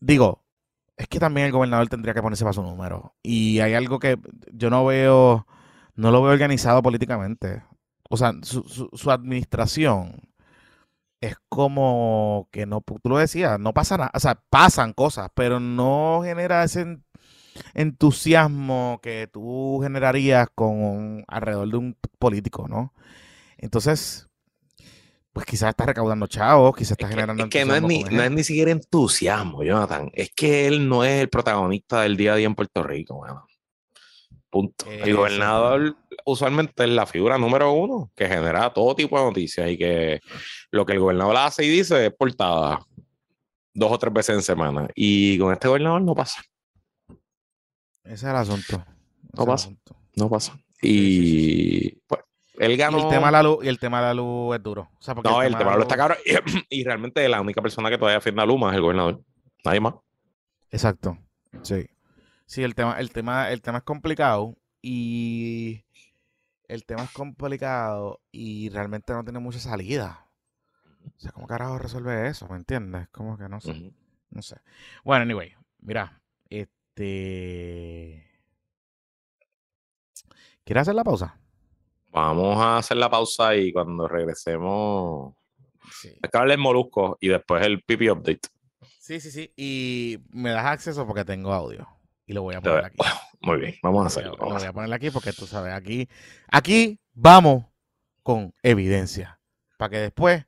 [0.00, 0.39] Digo,
[1.00, 3.14] es que también el gobernador tendría que ponerse para su número.
[3.22, 4.18] Y hay algo que
[4.52, 5.46] yo no veo,
[5.94, 7.62] no lo veo organizado políticamente.
[8.10, 10.28] O sea, su, administración
[11.22, 15.58] es como que no, tú lo decías, no pasa nada, o sea, pasan cosas, pero
[15.58, 16.98] no genera ese
[17.74, 22.92] entusiasmo que tú generarías con alrededor de un político, ¿no?
[23.58, 24.29] Entonces,
[25.32, 27.44] pues quizás está recaudando chavos, quizás está generando.
[27.44, 30.10] Es que no es, ni, no es ni siquiera entusiasmo, Jonathan.
[30.12, 33.46] Es que él no es el protagonista del día a día en Puerto Rico, bueno.
[34.50, 34.90] Punto.
[34.90, 39.78] el gobernador usualmente es la figura número uno que genera todo tipo de noticias y
[39.78, 40.20] que
[40.72, 42.84] lo que el gobernador hace y dice es portada
[43.72, 44.88] dos o tres veces en semana.
[44.94, 46.42] Y con este gobernador no pasa.
[48.02, 48.84] Ese es el asunto.
[49.36, 49.70] no pasa.
[50.16, 50.58] No pasa.
[50.82, 52.22] Y pues
[52.60, 52.98] él ganó.
[52.98, 54.90] Y el tema de la luz, y el tema de la luz es duro.
[55.24, 56.14] no, el, tema, de la luz está caro.
[56.68, 59.22] Y, realmente la única persona que todavía firma Luma es el gobernador.
[59.64, 59.94] Nadie más.
[60.70, 61.18] Exacto.
[61.62, 61.88] Sí.
[62.44, 64.56] Sí, el tema, el tema, el tema es complicado.
[64.82, 65.84] Y
[66.68, 70.26] el tema es complicado y realmente no tiene mucha salida.
[71.06, 72.46] O sea, ¿cómo carajo resuelve eso?
[72.48, 73.08] ¿Me entiendes?
[73.08, 73.92] Como que no sé.
[74.28, 74.56] No sé.
[75.02, 78.26] Bueno, anyway, mira, este.
[80.64, 81.39] ¿Quieres hacer la pausa?
[82.10, 85.34] Vamos a hacer la pausa y cuando regresemos.
[85.92, 86.16] Sí.
[86.32, 88.40] el molusco y después el pipi update.
[88.98, 89.52] Sí, sí, sí.
[89.56, 91.86] Y me das acceso porque tengo audio.
[92.26, 92.96] Y lo voy a poner aquí.
[93.40, 94.36] Muy bien, vamos a hacerlo.
[94.38, 96.08] Lo voy a poner aquí porque tú sabes, aquí,
[96.48, 97.64] aquí vamos
[98.22, 99.40] con evidencia.
[99.76, 100.44] Para que después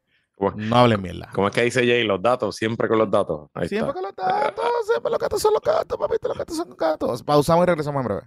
[0.57, 1.31] no hablen mierda.
[1.33, 2.05] ¿Cómo es que dice Jay?
[2.05, 3.51] Los datos, siempre con los datos.
[3.69, 6.77] siempre con los datos, siempre los gatos son los gatos, papito, los gatos son los
[6.77, 7.23] gatos.
[7.23, 8.23] Pausamos y regresamos en breve.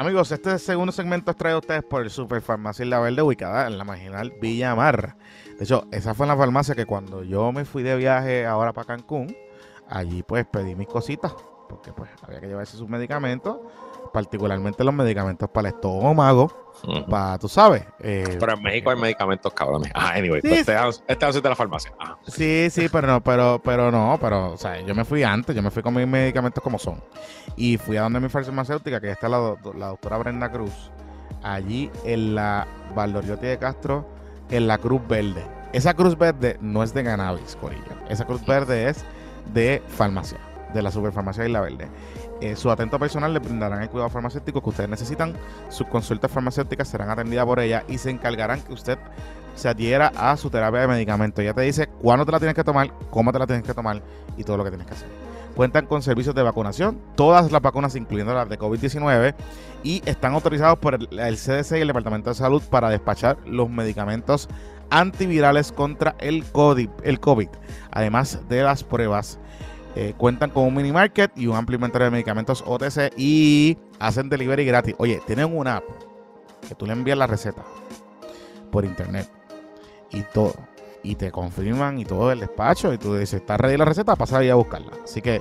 [0.00, 3.66] Amigos, este segundo segmento es traído a ustedes por el Super Farmacia La Verde, ubicada
[3.66, 5.14] en la marginal Villa Mar.
[5.58, 8.86] De hecho, esa fue la farmacia que cuando yo me fui de viaje ahora para
[8.86, 9.36] Cancún,
[9.86, 11.34] allí pues pedí mis cositas,
[11.68, 13.58] porque pues había que llevarse sus medicamentos
[14.12, 16.72] particularmente los medicamentos para el estómago,
[17.08, 17.84] para, tú sabes.
[18.00, 19.90] Eh, pero en México hay medicamentos cabrones.
[19.94, 21.92] Ah, anyway, pues este, este es de la farmacia.
[22.26, 25.62] Sí, sí, pero no, pero, pero no, pero, o sea, yo me fui antes, yo
[25.62, 27.02] me fui con mis medicamentos como son.
[27.56, 30.90] Y fui a donde mi farmacéutica, que está la, la doctora Brenda Cruz,
[31.42, 34.06] allí en la Valdoriotti de Castro,
[34.50, 35.44] en la Cruz Verde.
[35.72, 37.82] Esa Cruz Verde no es de cannabis, Corillo.
[38.08, 39.04] Esa Cruz Verde es
[39.52, 40.38] de farmacia,
[40.74, 41.88] de la Superfarmacia Isla Verde.
[42.40, 45.34] Eh, su atento personal le brindarán el cuidado farmacéutico que ustedes necesitan.
[45.68, 48.98] Sus consultas farmacéuticas serán atendidas por ella y se encargarán que usted
[49.54, 51.42] se adhiera a su terapia de medicamentos.
[51.42, 54.02] Ella te dice cuándo te la tienes que tomar, cómo te la tienes que tomar
[54.36, 55.08] y todo lo que tienes que hacer.
[55.54, 59.34] Cuentan con servicios de vacunación, todas las vacunas, incluyendo las de COVID-19,
[59.82, 64.48] y están autorizados por el, CDC y el Departamento de Salud para despachar los medicamentos
[64.90, 67.48] antivirales contra el COVID, el COVID
[67.90, 69.38] además de las pruebas
[69.96, 74.28] eh, cuentan con un mini market y un amplio inventario de medicamentos OTC y hacen
[74.28, 74.94] delivery gratis.
[74.98, 75.84] Oye, tienen una app
[76.68, 77.64] que tú le envías la receta
[78.70, 79.28] por internet
[80.10, 80.54] y todo.
[81.02, 82.92] Y te confirman y todo el despacho.
[82.92, 84.92] Y tú dices, está ready la receta, pasa ahí a buscarla.
[85.02, 85.40] Así que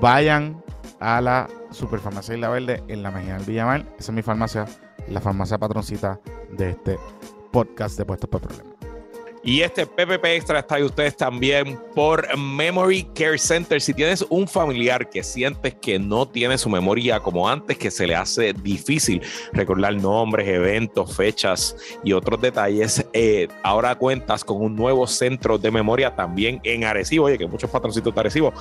[0.00, 0.62] vayan
[1.00, 3.80] a la Superfarmacia Isla Verde en la Marginal Villamar.
[3.98, 4.66] Esa es mi farmacia,
[5.08, 6.20] la farmacia patroncita
[6.50, 6.98] de este
[7.50, 8.69] podcast de Puestos por Problemas.
[9.42, 13.80] Y este PPP Extra está ahí ustedes también por Memory Care Center.
[13.80, 18.06] Si tienes un familiar que sientes que no tiene su memoria como antes, que se
[18.06, 19.22] le hace difícil
[19.54, 21.74] recordar nombres, eventos, fechas
[22.04, 27.24] y otros detalles, eh, ahora cuentas con un nuevo centro de memoria también en Arecibo.
[27.24, 28.52] Oye, que muchos patroncitos de Arecibo.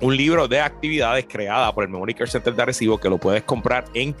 [0.00, 3.42] un libro de actividades creada por el Memory Care Center de Arecibo que lo puedes
[3.42, 4.14] comprar en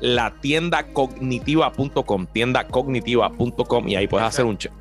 [0.00, 4.72] la tienda cognitiva.com, tiendacognitiva.com y ahí puedes hacer un check.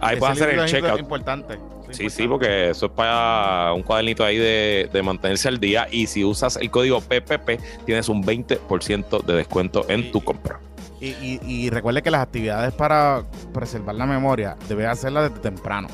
[0.00, 1.00] Ahí puedes hacer el checkout.
[1.00, 1.58] importante.
[1.90, 5.86] Sí, sí, porque eso es para un cuadernito ahí de, de, mantenerse al día.
[5.90, 10.58] Y si usas el código PPP, tienes un 20% de descuento en tu compra.
[11.00, 13.22] Y, y, y recuerde que las actividades para
[13.54, 15.88] preservar la memoria debe hacerlas desde temprano.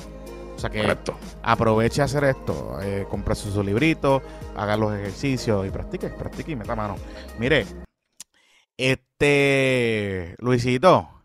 [0.63, 1.19] O sea que Correcto.
[1.43, 4.23] aproveche a hacer esto, eh, compre su, su librito,
[4.55, 6.95] haga los ejercicios y practique, practique y meta mano.
[7.41, 7.67] Mire,
[8.77, 11.25] este Luisito,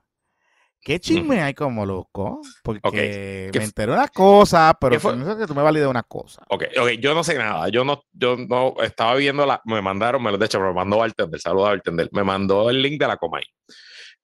[0.81, 2.41] ¿qué chisme hay con Molusco?
[2.63, 5.13] Porque ¿Qué me enteré de unas cosas, pero fue?
[5.13, 6.43] pienso que tú me valides unas cosas.
[6.49, 7.69] Ok, ok, yo no sé nada.
[7.69, 9.61] Yo no, yo no estaba viendo la.
[9.65, 11.39] Me mandaron, me lo de hecho, me mandó Bartender.
[11.39, 12.09] Saludos a Bartender.
[12.11, 13.43] Me mandó el link de la Comay.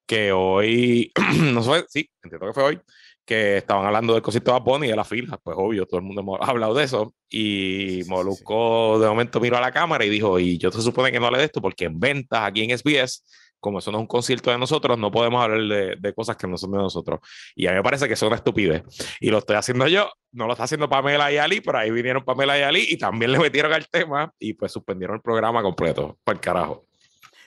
[0.06, 1.12] Que hoy,
[1.52, 2.80] no sé, sí, entiendo que fue hoy,
[3.24, 5.38] que estaban hablando del cosito de Bad y de la fila.
[5.42, 7.14] Pues obvio, todo el mundo hemos hablado de eso.
[7.28, 11.20] Y Molusco de momento miró a la cámara y dijo: Y yo se supone que
[11.20, 13.24] no hable de esto porque en ventas aquí en SBS.
[13.60, 16.46] Como eso no es un concierto de nosotros, no podemos hablar de, de cosas que
[16.46, 17.20] no son de nosotros.
[17.54, 18.82] Y a mí me parece que una estupidez.
[19.20, 22.22] Y lo estoy haciendo yo, no lo está haciendo Pamela y Ali, pero ahí vinieron
[22.22, 26.18] Pamela y Ali y también le metieron al tema y pues suspendieron el programa completo.
[26.24, 26.84] Para el carajo.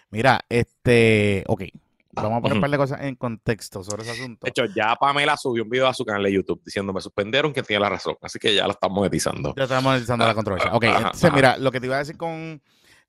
[0.09, 1.65] Mira, este, ok,
[2.23, 4.45] vamos a poner un par de cosas en contexto sobre ese asunto.
[4.45, 7.53] De hecho, ya Pamela subió un video a su canal de YouTube diciendo me suspendieron
[7.53, 8.15] que tiene la razón.
[8.21, 9.53] Así que ya la están monetizando.
[9.55, 10.73] Ya estamos analizando Ah, la controversia.
[10.73, 11.35] Ok, ajá, entonces ajá.
[11.35, 12.61] mira, lo que te iba a decir con,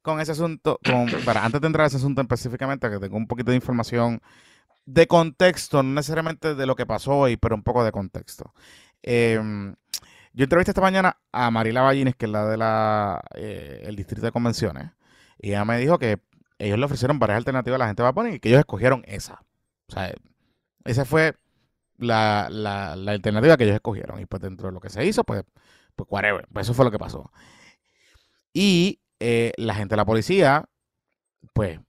[0.02, 3.26] con ese asunto, con, para antes de entrar a ese asunto específicamente, que tengo un
[3.26, 4.20] poquito de información
[4.86, 8.54] de contexto, no necesariamente de lo que pasó hoy, pero un poco de contexto.
[9.02, 9.74] Em,
[10.32, 14.22] yo entrevisté esta mañana a Marila Ballines, que es la de la eh, el distrito
[14.24, 14.90] de convenciones,
[15.40, 16.18] y ella me dijo que
[16.58, 19.44] ellos le ofrecieron varias alternativas a la gente de Bad y que ellos escogieron esa.
[19.88, 20.12] O sea,
[20.84, 21.34] esa fue
[21.98, 24.20] la, la, alternativa que ellos escogieron.
[24.20, 25.44] Y pues dentro de lo que se hizo, pues,
[25.96, 26.46] pues whatever.
[26.52, 27.30] Pues eso fue lo que pasó.
[28.52, 30.64] Y eh, la gente de la policía,
[31.52, 31.80] pues,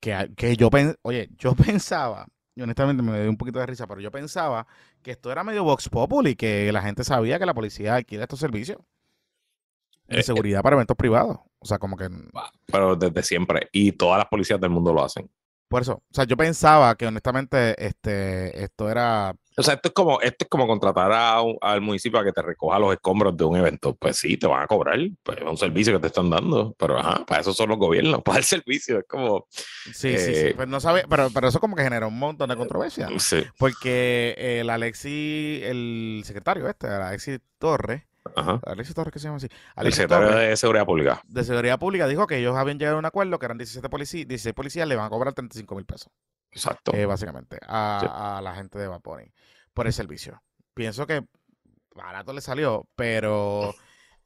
[0.00, 3.86] que, que yo pensaba, oye, yo pensaba, y honestamente me dio un poquito de risa,
[3.86, 4.66] pero yo pensaba
[5.02, 8.40] que esto era medio Vox Populi, que la gente sabía que la policía adquiere estos
[8.40, 8.78] servicios
[10.06, 11.38] de Eh, seguridad para eventos privados.
[11.58, 12.08] O sea, como que
[12.66, 13.68] Pero desde siempre.
[13.72, 15.30] Y todas las policías del mundo lo hacen.
[15.66, 15.94] por eso.
[15.94, 20.44] O sea, yo pensaba que honestamente este, esto era O sea, esto es como, esto
[20.44, 23.56] es como contratar a un- al municipio a que te recoja los escombros de un
[23.56, 23.96] evento.
[23.96, 24.98] Pues sí, te van a cobrar.
[25.24, 26.74] Pues es un servicio que te están dando.
[26.78, 28.98] Pero ajá, para eso son los gobiernos, para el servicio.
[29.00, 29.46] Es como.
[29.50, 30.32] Sí, sí, sí.
[30.34, 33.08] Eh, Pero, no sabe, pero, pero eso como que generó un montón de controversia.
[33.18, 33.42] Sí.
[33.58, 38.02] Porque el Alexi, el secretario este, el Alexi Torres,
[38.36, 38.60] Ajá.
[38.66, 39.46] Alexi Torres, ¿qué se llama así?
[39.46, 41.22] El Alexi secretario Torres, de Seguridad Pública.
[41.26, 44.26] de Seguridad Pública dijo que ellos habían llegado a un acuerdo que eran 17 policías,
[44.28, 46.10] 16 policías, le van a cobrar 35 mil pesos,
[46.50, 46.92] Exacto.
[46.94, 48.06] eh, básicamente, a, Sí.
[48.10, 49.32] a la gente de Vaponi
[49.72, 50.42] por el servicio.
[50.74, 51.24] Pienso que
[51.94, 53.74] barato le salió, pero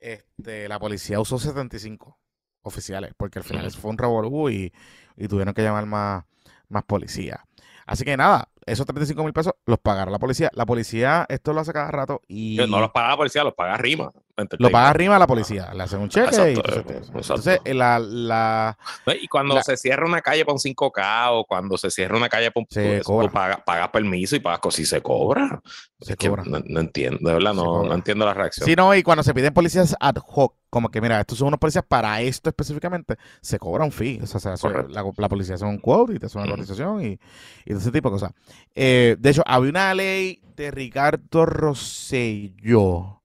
[0.00, 2.18] este, la policía usó 75
[2.62, 4.72] oficiales, porque al final eso fue un revolú y,
[5.16, 6.24] y tuvieron que llamar más,
[6.68, 7.44] más policía.
[7.86, 10.50] Así que nada, esos 35 mil pesos los pagará la policía.
[10.54, 13.76] La policía esto lo hace cada rato y No los paga la policía, los paga
[13.76, 14.12] Rima.
[14.58, 15.70] Lo paga arriba la policía.
[15.74, 17.18] Le hacen un cheque y entonces, exacto.
[17.18, 18.78] entonces, eh, la, la.
[19.20, 22.28] Y cuando La- se cierra una calle para un 5K o cuando se cierra una
[22.28, 23.26] calle para un Se tú- cobra.
[23.28, 25.60] tú pagas, pagas permiso y pagas cosas y se cobra.
[26.00, 26.44] Se Es cobra.
[26.46, 28.66] no, no entiendo, de verdad, no, entiendo la reacción.
[28.66, 31.58] Sí, no, y cuando se piden policías ad hoc, como que mira, estos son unos
[31.58, 34.20] policías para esto específicamente, se cobra un fee.
[34.22, 37.18] O sea, se la, la policía hace un quote y te hace una cotización y,
[37.64, 38.32] y ese tipo de cosas.
[38.74, 43.17] Eh, de hecho, había una ley de Ricardo Rosselló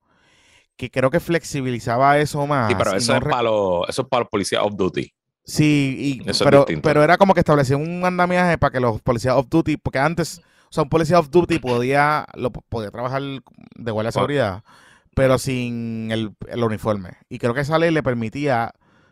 [0.89, 2.69] que creo que flexibilizaba eso más.
[2.69, 5.13] Sí, pero eso, no es para los, eso es para los policías off duty.
[5.45, 9.36] Sí, y- Eso pero, pero era como que establecían un andamiaje para que los policías
[9.36, 13.91] off duty, porque antes, o sea, un policía off duty podía, lo, podía trabajar de
[13.91, 14.63] guardia de seguridad,
[15.15, 17.11] pero sin el, el uniforme.
[17.29, 18.71] Y creo que esa ley le permitía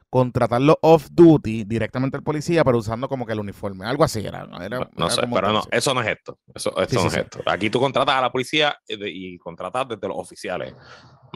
[0.09, 3.85] contratarlo off duty directamente al policía, pero usando como que el uniforme.
[3.85, 4.45] Algo así era.
[4.45, 4.61] ¿no?
[4.61, 6.37] Era- No era sé, pero no, eso no es esto.
[6.53, 7.19] Eso, Sí, no sí, es sí.
[7.21, 7.39] esto.
[7.45, 10.73] Aquí tú contratas a la policía y de- y contratas desde los oficiales.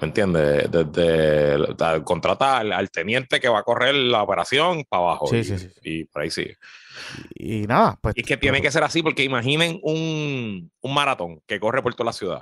[0.01, 0.69] ¿Me entiendes?
[0.69, 5.27] Desde la- contratas al, al teniente que va a correr la operación para abajo.
[5.27, 5.69] Sí, y, sí, sí.
[5.83, 6.47] y por ahí sí.
[7.35, 8.15] Y, y nada, pues.
[8.17, 11.93] Y es que tiene que ser así porque imaginen un, un maratón que corre por
[11.95, 12.41] toda la ciudad.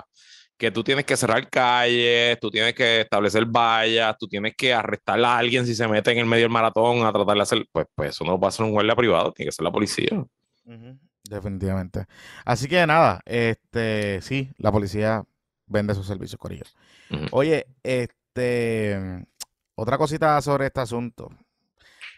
[0.56, 5.18] Que tú tienes que cerrar calles, tú tienes que establecer vallas, tú tienes que arrestar
[5.24, 7.66] a alguien si se mete en el medio del maratón a tratar de hacer.
[7.72, 10.24] Pues, pues eso no va a ser un guardia privado, tiene que ser la policía.
[11.28, 12.06] Definitivamente.
[12.44, 15.24] Así que nada, este, sí, la policía
[15.66, 16.64] vende sus servicios, Corillo.
[17.32, 19.26] Oye, este,
[19.74, 21.30] otra cosita sobre este asunto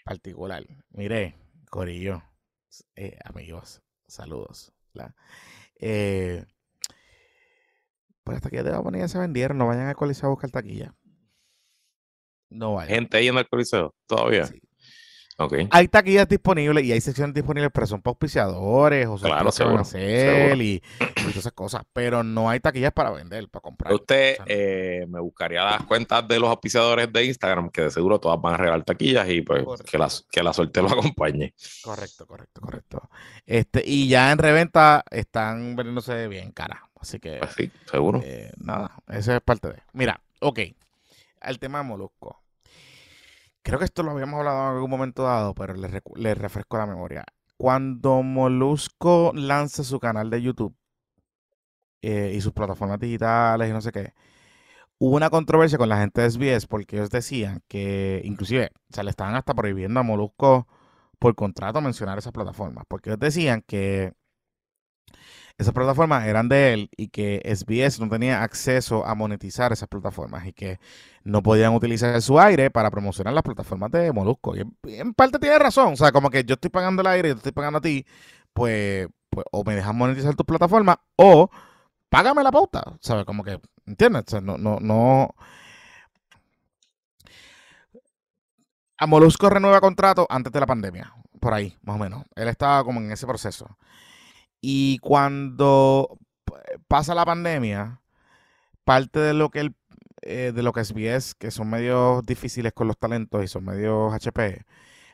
[0.04, 0.64] particular.
[0.90, 1.36] Mire,
[1.70, 2.22] Corillo,
[2.94, 4.72] eh, amigos, saludos.
[5.78, 6.44] Eh,
[8.24, 10.94] pues hasta que de Baboni ya se vendieron, no vayan al coliseo a buscar taquilla.
[12.48, 12.94] No vayan.
[12.94, 14.46] Gente yendo al coliseo, todavía.
[14.46, 14.60] Sí.
[15.38, 15.68] Okay.
[15.70, 20.56] Hay taquillas disponibles y hay secciones disponibles, pero son para auspiciadores o son Claro, hacer
[20.62, 20.80] y, y
[21.20, 21.82] todas esas cosas.
[21.92, 23.92] Pero no hay taquillas para vender, para comprar.
[23.92, 27.90] Usted O sea, eh, me buscaría las cuentas de los auspiciadores de Instagram, que de
[27.90, 29.90] seguro todas van a regalar taquillas y pues Correcto.
[29.90, 31.52] que la, que la suerte lo acompañe.
[31.82, 33.10] Correcto, correcto, correcto.
[33.44, 36.82] Este, y ya en reventa están vendiéndose bien cara.
[36.98, 38.22] Así que, Pues sí, seguro.
[38.24, 39.82] eh, nada, esa es parte de.
[39.92, 40.60] Mira, ok.
[41.42, 42.40] El tema de Molusco.
[43.66, 46.78] Creo que esto lo habíamos hablado en algún momento dado, pero le, recu- le refresco
[46.78, 47.24] la memoria.
[47.58, 50.74] Cuando Molusco lanza su canal de YouTube
[52.02, 54.12] eh, y sus plataformas digitales y no sé qué,
[54.98, 59.10] hubo una controversia con la gente de SBS porque ellos decían que, inclusive, se le
[59.10, 60.68] estaban hasta prohibiendo a Molusco
[61.20, 64.14] por contrato mencionar esas plataformas, porque ellos decían que
[65.58, 70.46] esas plataformas eran de él y que SBS no tenía acceso a monetizar esas plataformas
[70.46, 70.78] y que
[71.24, 74.54] no podían utilizar su aire para promocionar las plataformas de Molusco.
[74.54, 77.32] Y en, parte tiene razón, o sea, como que yo estoy pagando el aire y
[77.32, 78.04] yo estoy pagando a ti,
[78.52, 81.50] pues, pues o me dejas monetizar tus plataformas o
[82.10, 83.24] págame la pauta, ¿sabes?
[83.24, 84.24] Como que, ¿entiendes?
[84.26, 85.34] O sea, no, no, no.
[88.98, 92.24] A Molusco renueva contrato antes de la pandemia, por ahí, más o menos.
[92.34, 93.76] Él estaba como en ese proceso.
[94.60, 96.18] Y cuando
[96.88, 98.00] pasa la pandemia,
[98.84, 99.74] parte de lo que él,
[100.22, 103.64] eh, de lo que es SBS, que son medios difíciles con los talentos y son
[103.64, 104.64] medios HP.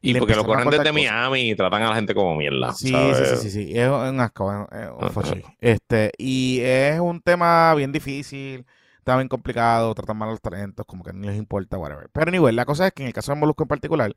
[0.05, 0.95] Y porque lo corren desde cosas.
[0.95, 2.72] Miami y tratan a la gente como mierda.
[2.72, 3.18] Sí, ¿sabes?
[3.18, 3.78] sí, sí, sí, sí.
[3.78, 5.11] Es un asco, es, un Ajá.
[5.11, 5.43] fochi.
[5.61, 8.66] Este, y es un tema bien difícil,
[9.03, 12.09] está bien complicado, tratan mal a los talentos, como que no les importa, whatever.
[12.12, 14.14] Pero anyway, la cosa es que en el caso de Molusco en particular,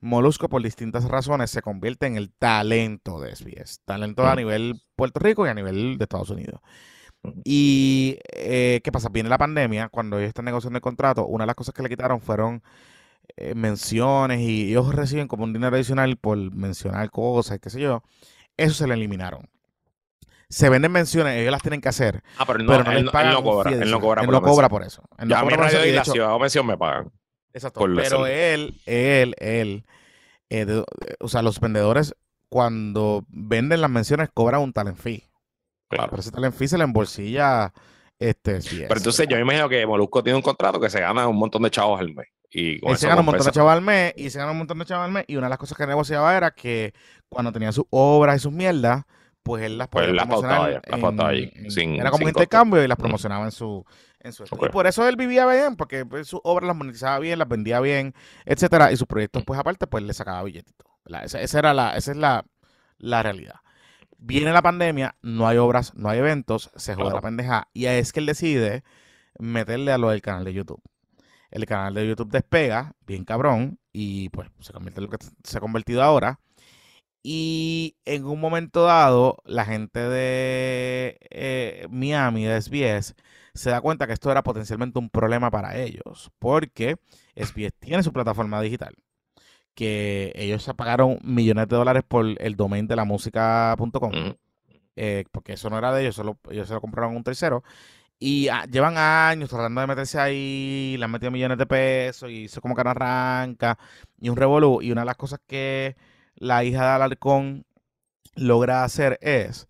[0.00, 3.80] Molusco por distintas razones se convierte en el talento de SBS.
[3.84, 4.36] Talento a Ujú.
[4.36, 6.60] nivel Puerto Rico y a nivel de Estados Unidos.
[7.44, 9.08] Y, eh, ¿qué pasa?
[9.10, 11.88] Viene la pandemia, cuando ellos están negociando el contrato, una de las cosas que le
[11.88, 12.62] quitaron fueron
[13.36, 18.02] eh, menciones y ellos reciben como un dinero adicional por mencionar cosas, qué sé yo.
[18.56, 19.48] Eso se le eliminaron.
[20.48, 22.96] Se venden menciones, ellos las tienen que hacer, Ah, pero él no, pero no él
[22.96, 23.70] les no- él pagan no cobra.
[23.72, 25.02] Él no cobra Él por no cobra por eso.
[25.18, 26.38] Él no Ya a mi cobra por eso radio y de la hecho- ciudad o
[26.38, 27.10] mención me pagan.
[27.52, 27.80] Exacto.
[27.96, 29.84] Pero él, él, él,
[30.50, 30.84] eh, de-
[31.20, 32.14] o sea, los vendedores
[32.48, 35.28] cuando venden las menciones cobran un talent fee.
[35.88, 36.10] Claro.
[36.10, 37.72] Pero ese talent fee se le embolsilla
[38.18, 38.60] este.
[38.86, 41.62] Pero entonces yo me imagino que Molusco tiene un contrato que se gana un montón
[41.62, 42.28] de chavos al mes.
[42.50, 44.52] Y con Él se eso gana un montón de chavos al mes y se gana
[44.52, 45.24] un montón de chavos al mes.
[45.26, 46.92] Y una de las cosas que negociaba era que
[47.28, 49.04] cuando tenía sus obras y sus mierdas,
[49.46, 50.82] pues él las Pues podía las promocionar las
[51.54, 52.42] en- sin- era como sin un costo.
[52.42, 53.00] intercambio y las Mm.
[53.02, 53.84] promocionaba en su
[54.20, 54.42] en su.
[54.44, 57.78] Y por eso él vivía bien, porque pues, sus obras las monetizaba bien, las vendía
[57.78, 58.12] bien,
[58.44, 60.84] etcétera, y sus proyectos pues aparte pues le sacaba billetito.
[61.22, 62.44] Esa, esa era la esa es la,
[62.98, 63.54] la realidad.
[64.18, 67.16] Viene la pandemia, no hay obras, no hay eventos, se joda Claro.
[67.18, 68.82] la pendeja y es que él decide
[69.38, 70.82] meterle a lo del canal de YouTube.
[71.52, 75.58] El canal de YouTube despega, bien cabrón, y pues se convierte en lo que se
[75.58, 76.40] ha convertido ahora.
[77.28, 83.16] Y en un momento dado, la gente de eh, Miami, de SBS,
[83.52, 86.98] se da cuenta que esto era potencialmente un problema para ellos, porque
[87.34, 88.94] SBS tiene su plataforma digital,
[89.74, 94.12] que ellos se pagaron millones de dólares por el domain de la música.com,
[94.94, 97.64] eh, porque eso no era de ellos, solo, ellos se lo compraron a un tercero.
[98.20, 102.44] Y ah, llevan años tratando de meterse ahí, le han metido millones de pesos y
[102.44, 103.76] eso como que no arranca
[104.20, 104.80] y un revolú.
[104.80, 105.96] Y una de las cosas que
[106.36, 107.66] la hija de Alarcón
[108.34, 109.66] logra hacer es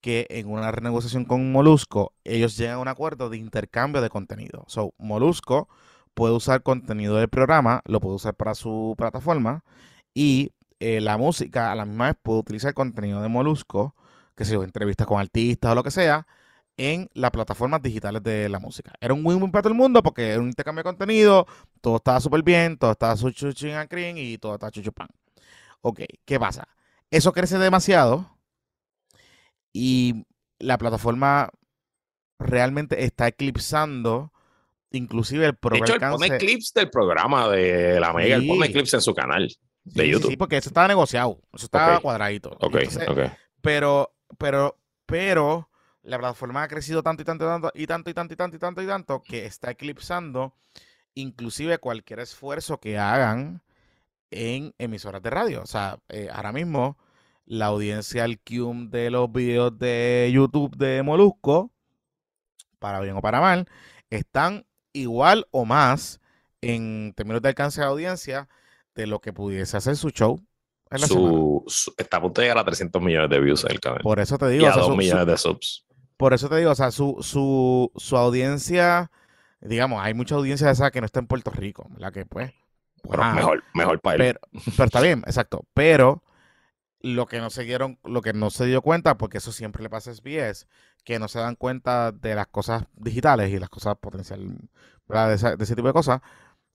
[0.00, 4.64] que en una renegociación con Molusco, ellos llegan a un acuerdo de intercambio de contenido.
[4.68, 5.68] So, Molusco
[6.14, 9.64] puede usar contenido del programa, lo puede usar para su plataforma
[10.14, 13.94] y eh, la música a la misma vez puede utilizar contenido de Molusco,
[14.36, 16.26] que sea entrevistas con artistas o lo que sea,
[16.76, 18.92] en las plataformas digitales de la música.
[19.00, 21.46] Era un win-win para todo el mundo porque era un intercambio de contenido,
[21.80, 23.74] todo estaba súper bien, todo estaba su chuchín
[24.16, 25.08] y todo estaba chuchupan.
[25.88, 26.66] Ok, ¿qué pasa?
[27.10, 28.36] Eso crece demasiado
[29.72, 30.26] y
[30.58, 31.50] la plataforma
[32.38, 34.32] realmente está eclipsando
[34.90, 36.08] inclusive el De propio hecho, él alcance.
[36.08, 39.48] pone clips del programa de la Mega, él pone clips en su canal
[39.84, 40.30] de sí, YouTube.
[40.30, 42.50] Sí, porque eso estaba negociado, eso estaba cuadradito.
[42.60, 43.18] Ok, Entonces, ok.
[43.60, 45.70] pero, pero, pero
[46.02, 48.56] la plataforma ha crecido tanto y tanto y tanto y tanto y tanto y tanto
[48.56, 50.54] y tanto y tanto que está eclipsando
[51.14, 53.62] inclusive cualquier esfuerzo que hagan
[54.30, 55.62] en emisoras de radio.
[55.62, 56.96] O sea, eh, ahora mismo
[57.44, 61.70] la audiencia al cum de los videos de YouTube de Molusco,
[62.78, 63.68] para bien o para mal,
[64.10, 66.20] están igual o más
[66.60, 68.48] en términos de alcance de audiencia
[68.94, 70.40] de lo que pudiese hacer su show
[70.90, 71.28] en la semana.
[71.30, 74.00] Su, su- está a punto de llegar a 300 millones de views el canal.
[74.02, 75.86] Por eso te y digo, a o sea, 2 su- su- millones de subs.
[76.16, 79.10] por eso te digo, o sea, su, su, su audiencia,
[79.60, 82.12] digamos, hay mucha audiencia de esa que no está en Puerto Rico, ¿verdad?
[82.12, 82.52] Que pues,
[83.08, 84.20] pero mejor, mejor para él.
[84.52, 85.64] Pero, pero está bien, exacto.
[85.74, 86.22] Pero
[87.00, 89.90] lo que no se dieron, lo que no se dio cuenta, porque eso siempre le
[89.90, 90.66] pasa a SBS,
[91.04, 94.50] que no se dan cuenta de las cosas digitales y las cosas potenciales,
[95.08, 96.20] De, ese tipo de cosas,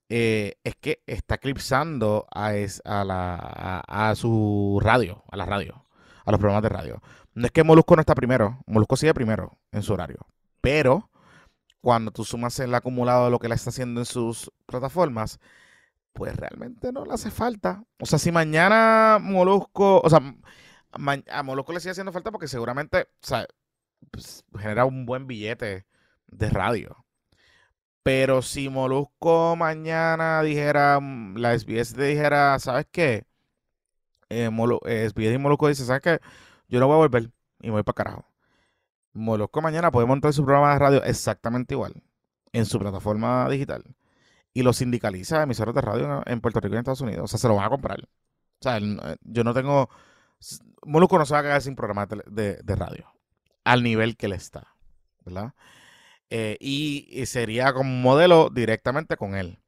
[0.09, 2.51] eh, es que está eclipsando a,
[2.85, 5.85] a, la, a, su radio, a la radio,
[6.25, 7.01] a los programas de radio.
[7.33, 10.25] No es que Molusco no está primero, Molusco sigue primero en su horario,
[10.61, 11.09] pero
[11.81, 15.39] cuando tú sumas el acumulado de lo que él está haciendo en sus plataformas,
[16.13, 17.83] pues realmente no le hace falta.
[17.99, 20.19] O sea, si mañana Molusco, o sea,
[20.91, 23.47] a Molusco le sigue haciendo falta porque seguramente, o sea,
[24.11, 25.85] pues, genera un buen billete
[26.27, 27.05] de radio.
[28.03, 33.25] Pero si Molusco mañana dijera, mm, la SBS dijera, ¿sabes qué?
[34.29, 34.49] Eh,
[35.09, 36.19] SBS y Molusco dice, ¿sabes qué?
[36.67, 37.31] Yo no voy a volver
[37.61, 38.25] y me voy para carajo.
[39.13, 41.93] Molusco mañana puede montar su programa de radio exactamente igual
[42.53, 43.83] en su plataforma digital
[44.53, 47.23] y lo sindicaliza a emisoras de radio en Puerto Rico y en Estados Unidos.
[47.25, 48.01] O sea, se lo van a comprar.
[48.01, 48.07] O
[48.61, 49.89] sea, eh, yo no tengo.
[50.85, 53.13] Molusco no se va a quedar sin programa de, radio
[53.63, 54.75] al nivel que él está,
[55.23, 55.53] ¿verdad?
[56.29, 59.59] Eh, y, sería como modelo directamente con él.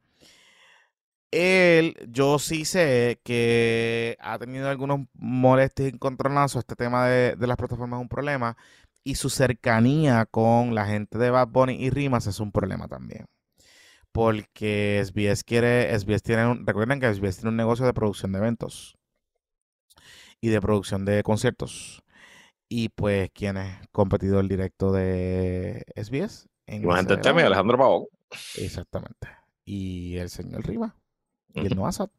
[1.31, 6.59] Él, yo sí sé que ha tenido algunos molestias y encontronazos.
[6.59, 8.57] Este tema de las plataformas es un problema.
[9.03, 13.25] Y su cercanía con la gente de Bad Bunny y Rimas es un problema también
[14.13, 18.39] porque SBS quiere, SBS tiene, un, recuerden que SBS tiene un negocio de producción de
[18.39, 18.95] eventos
[20.39, 22.03] y de producción de conciertos.
[22.69, 26.47] Y pues, ¿quién es competidor directo de SBS?
[26.67, 26.89] En
[27.45, 28.05] Alejandro Pavón.
[28.57, 29.27] Exactamente.
[29.65, 30.95] Y el señor Rima.
[31.53, 32.11] Y el Noasat.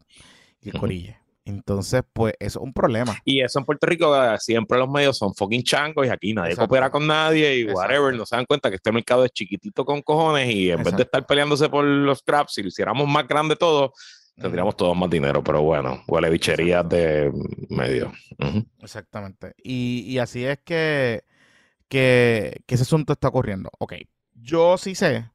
[0.60, 1.23] Y el Corille.
[1.46, 3.18] Entonces, pues eso es un problema.
[3.24, 6.56] Y eso en Puerto Rico eh, siempre los medios son fucking changos y aquí nadie
[6.56, 8.14] coopera con nadie y whatever.
[8.14, 11.02] No se dan cuenta que este mercado es chiquitito con cojones y en vez de
[11.02, 13.92] estar peleándose por los scraps, si lo hiciéramos más grande todo,
[14.36, 15.44] tendríamos todos más dinero.
[15.44, 17.30] Pero bueno, huele bicherías de
[17.68, 18.10] medio.
[18.80, 19.54] Exactamente.
[19.62, 21.24] Y, así es que,
[21.88, 23.70] que, que ese asunto está ocurriendo.
[23.78, 23.94] Ok,
[24.32, 25.28] yo sí sé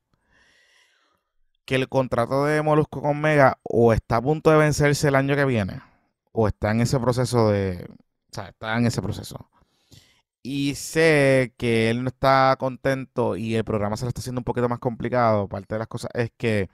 [1.66, 5.36] que el contrato de Molusco con Mega o está a punto de vencerse el año
[5.36, 5.82] que viene
[6.32, 7.88] o está en ese proceso de,
[8.32, 9.50] o sea, está en ese proceso.
[10.42, 14.46] Y sé que él no está contento y el programa se le está haciendo un
[14.46, 15.48] poquito más complicado.
[15.50, 16.70] Parte de las cosas es que,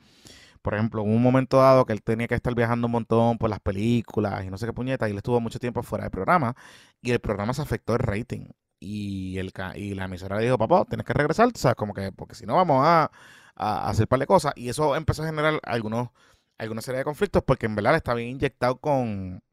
[0.61, 3.49] por ejemplo, en un momento dado que él tenía que estar viajando un montón por
[3.49, 6.55] las películas y no sé qué puñeta, y él estuvo mucho tiempo fuera del programa
[7.01, 8.47] y el programa se afectó el rating.
[8.79, 12.11] Y, el, y la emisora le dijo, papá, tienes que regresar, o sea, como que,
[12.11, 13.11] porque si no vamos a,
[13.55, 14.53] a hacer par de cosas.
[14.55, 16.09] Y eso empezó a generar algunos,
[16.57, 19.43] alguna serie de conflictos porque en verdad está bien inyectado con,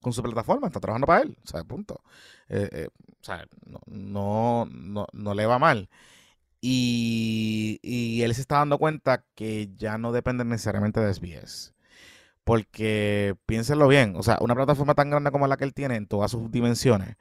[0.00, 2.02] con su plataforma, está trabajando para él, o sea, punto.
[2.48, 2.88] Eh, eh,
[3.20, 3.46] o sea,
[3.86, 5.88] no, no, no, le va mal.
[6.60, 11.74] Y, y, él se está dando cuenta que ya no depende necesariamente de SBS.
[12.44, 16.06] Porque piénsenlo bien, o sea, una plataforma tan grande como la que él tiene en
[16.06, 17.16] todas sus dimensiones,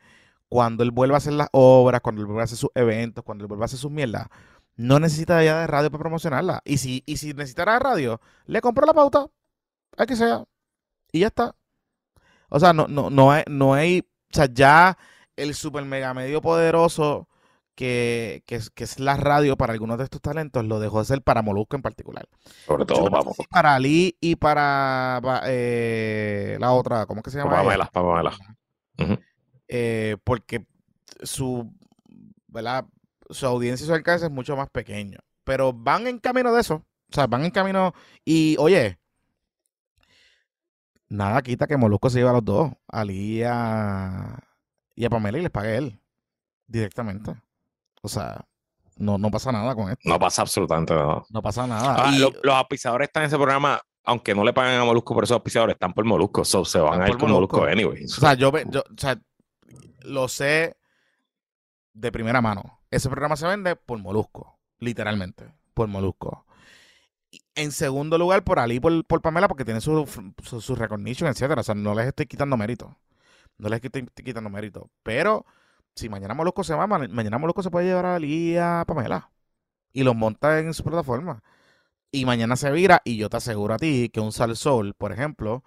[0.49, 3.43] cuando él vuelva a hacer las obras, cuando él vuelva a hacer sus eventos, cuando
[3.43, 4.27] él vuelva a hacer sus mierdas,
[4.81, 6.61] no necesita ya de radio para promocionarla.
[6.65, 9.27] Y si, y si necesitara radio, le compro la pauta,
[9.95, 10.43] hay que sea.
[11.11, 11.55] Y ya está.
[12.49, 14.97] O sea, no, no, no, hay, no hay, o sea, ya
[15.35, 17.29] el super mega medio poderoso
[17.75, 21.41] que, que, es la radio para algunos de estos talentos lo dejó de ser para
[21.41, 22.27] Molusco en particular.
[22.65, 23.37] Sobre todo, vamos.
[23.49, 27.57] Para Ali y para eh, la otra, ¿cómo que se llama?
[27.57, 28.33] Pamela, Pamela.
[29.67, 30.65] eh, porque
[31.23, 31.71] su,
[32.47, 32.85] ¿verdad?
[33.31, 35.19] Su audiencia y su alcance es mucho más pequeño.
[35.43, 36.75] Pero van en camino de eso.
[36.75, 37.93] O sea, van en camino.
[38.23, 38.99] Y oye,
[41.09, 44.39] nada quita que Molusco se lleva a los dos, a y a,
[44.95, 45.99] y a Pamela y les pague él
[46.67, 47.35] directamente.
[48.01, 48.45] O sea,
[48.97, 50.07] no, no pasa nada con esto.
[50.07, 51.23] No pasa absolutamente nada.
[51.29, 51.95] No pasa nada.
[51.97, 55.35] Ah, los auspiciadores están en ese programa, aunque no le paguen a Molusco por esos
[55.35, 56.45] auspiciadores, están por Molusco.
[56.45, 57.63] se van a ir con Molusco.
[57.65, 58.05] anyway.
[58.05, 59.19] O sea, yo, yo o sea,
[60.03, 60.77] lo sé
[61.93, 62.80] de primera mano.
[62.91, 66.45] Ese programa se vende por Molusco, literalmente, por Molusco.
[67.55, 70.05] En segundo lugar, por Ali, por, por Pamela, porque tiene su,
[70.43, 71.61] su, recognition, etcétera.
[71.61, 72.97] O sea, no les estoy quitando mérito.
[73.57, 74.89] No les estoy quitando mérito.
[75.03, 75.45] Pero
[75.95, 79.31] si mañana Molusco se va, mañana Molusco se puede llevar a Ali y a Pamela.
[79.93, 81.43] Y los monta en su plataforma.
[82.11, 83.01] Y mañana se vira.
[83.05, 85.63] Y yo te aseguro a ti que un Sal Sol, por ejemplo,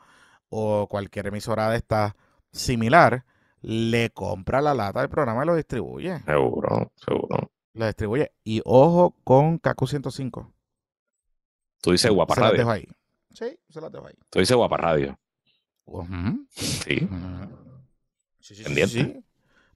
[0.50, 2.16] o cualquier emisora de esta
[2.52, 3.24] similar,
[3.64, 6.20] le compra la lata del programa y lo distribuye.
[6.20, 7.50] Seguro, seguro.
[7.72, 8.32] Lo distribuye.
[8.44, 10.52] Y ojo con Kaku 105.
[11.80, 12.50] Tú dices Guapa Radio.
[12.50, 12.88] Se dejo ahí.
[13.32, 14.14] Sí, se las dejo ahí.
[14.28, 15.18] Tú dices Guapa Radio.
[16.50, 17.08] Sí.
[18.40, 18.64] sí, sí.
[18.64, 19.24] Pendiente.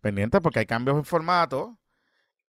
[0.00, 1.78] Pendiente porque hay cambios en formato.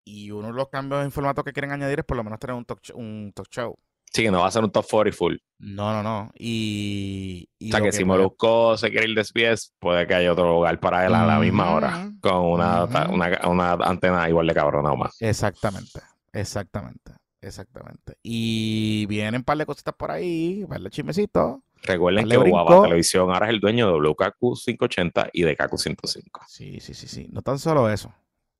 [0.03, 2.55] Y uno de los cambios en formato que quieren añadir es por lo menos tener
[2.55, 3.77] un talk, un talk show.
[4.11, 5.35] Sí, que no va a ser un top 40 full.
[5.59, 6.31] No, no, no.
[6.35, 10.31] Y, y O sea que si Molusco se quiere ir de pies, puede que haya
[10.31, 14.53] otro lugar para él a la misma hora, con una, una, una antena igual de
[14.53, 15.21] cabrona o más.
[15.21, 15.99] Exactamente,
[16.33, 18.15] exactamente, exactamente.
[18.23, 21.59] Y vienen un par de cositas por ahí, un par de chismecitos.
[21.83, 22.63] Recuerden que brinco.
[22.63, 26.41] Guava Televisión ahora es el dueño de WKQ 580 y de KQ 105.
[26.47, 27.27] Sí, sí, sí, sí.
[27.31, 28.13] No tan solo eso.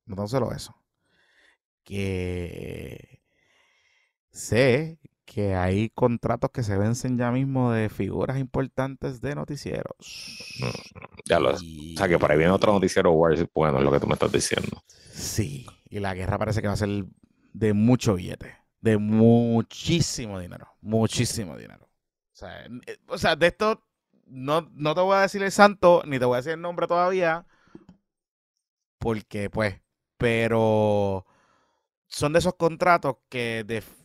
[0.06, 0.74] No tan solo eso.
[1.82, 3.20] Que
[4.30, 4.98] sé
[5.32, 9.96] que hay contratos que se vencen ya mismo de figuras importantes de noticieros.
[11.24, 11.56] Ya lo O
[11.96, 14.82] sea que por ahí viene otro noticiero bueno, es lo que tú me estás diciendo.
[15.08, 17.04] Sí, y la guerra parece que va a ser
[17.52, 21.86] de mucho billete, de muchísimo dinero, muchísimo dinero.
[21.86, 23.84] O sea, eh, o sea, de esto
[24.26, 26.86] no, no te voy a decir el santo, ni te voy a decir el nombre
[26.86, 27.46] todavía,
[28.98, 29.80] porque pues,
[30.16, 31.26] pero
[32.08, 33.99] son de esos contratos que, def-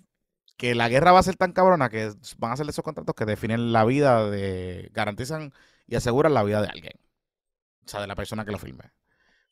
[0.57, 3.25] que la guerra va a ser tan cabrona que van a ser esos contratos que
[3.25, 5.53] definen la vida de, garantizan
[5.87, 6.93] y aseguran la vida de alguien.
[7.85, 8.91] O sea, de la persona que lo firme.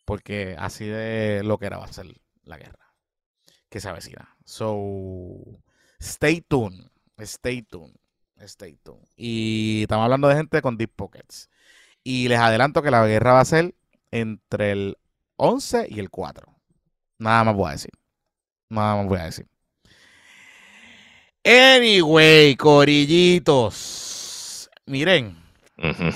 [0.06, 2.08] Porque así de lo que era va a ser
[2.44, 2.94] la guerra
[3.70, 4.36] que se avecina.
[4.46, 5.62] So,
[6.00, 6.90] stay tuned.
[7.20, 7.96] Stay tuned.
[8.40, 9.08] Stay tuned.
[9.16, 11.50] Y estamos hablando de gente con deep pockets.
[12.04, 13.76] Y les adelanto que la guerra va a ser
[14.12, 14.98] entre el
[15.38, 16.54] 11 y el 4.
[17.18, 17.92] Nada más voy a decir.
[18.70, 19.48] Nada más voy a decir.
[21.44, 23.90] Anyway, corillitos.
[24.86, 25.36] Miren,
[25.78, 26.10] Ujú.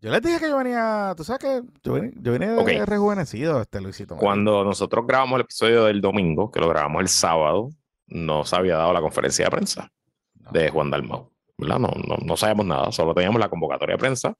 [0.00, 2.68] yo les dije que yo venía, tú sabes que yo vine, yo vine de Ok.
[2.88, 4.16] rejuvenecido, este Luisito.
[4.16, 7.70] Cuando nosotros grabamos el episodio del domingo, que lo grabamos el sábado,
[8.08, 9.92] no se había dado la conferencia de prensa
[10.40, 10.50] No.
[10.50, 11.30] de Juan Dalmau.
[11.58, 11.78] ¿verdad?
[11.78, 14.34] No, no, no sabíamos nada, solo teníamos la convocatoria de prensa,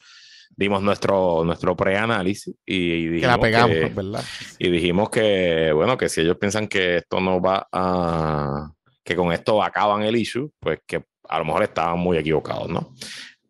[0.56, 4.24] dimos nuestro, nuestro preanálisis y, y que la dijimos pegamos, que- ¿verdad?
[4.58, 8.70] y dijimos que, bueno, que si ellos piensan que esto no va a,
[9.02, 12.94] que con esto acaban el issue, pues que a lo mejor estaban muy equivocados, ¿no?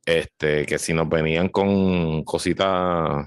[0.05, 3.27] Este, que si nos venían con cositas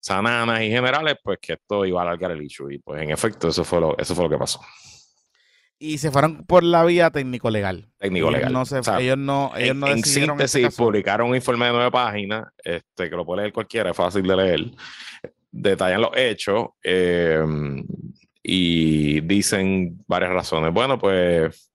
[0.00, 2.70] sananas y generales, pues que esto iba a alargar el issue.
[2.74, 4.60] Y pues en efecto, eso fue lo, eso fue lo que pasó.
[5.78, 7.88] Y se fueron por la vía técnico-legal.
[7.98, 8.52] Técnico Ellos legal.
[8.52, 11.36] No se- O sea, ellos no, ellos en, no en decidieron este síntesis, publicaron un
[11.36, 14.64] informe de nueve páginas, este, que lo puede leer cualquiera, es fácil de leer.
[15.50, 17.44] Detallan los hechos eh,
[18.42, 20.72] y dicen varias razones.
[20.72, 21.70] Bueno, pues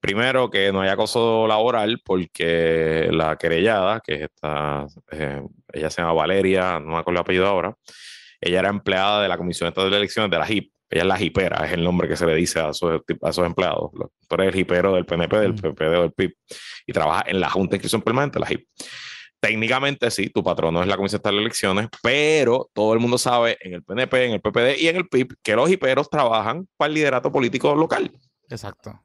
[0.00, 5.42] primero que no hay acoso laboral porque la querellada, que es esta, eh,
[5.72, 7.74] ella se llama Valeria, no me acuerdo el apellido ahora,
[8.40, 10.73] ella era empleada de la Comisión Estatal de Elecciones de la HIP.
[10.94, 13.90] Ella es la hipera, es el nombre que se le dice a esos empleados.
[14.28, 15.56] Tú eres el hipero del PNP, del Mm.
[15.56, 16.32] PPD o del PIB
[16.86, 18.68] y trabaja en la Junta de Inscripción Permanente, la HIP.
[19.40, 23.74] Técnicamente sí, tu patrono es la Comisión de Elecciones, pero todo el mundo sabe en
[23.74, 26.94] el PNP, en el PPD y en el PIB que los hiperos trabajan para el
[26.94, 28.12] liderato político local.
[28.48, 29.02] Exacto.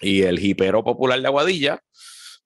[0.00, 1.82] Y el hipero popular de Aguadilla,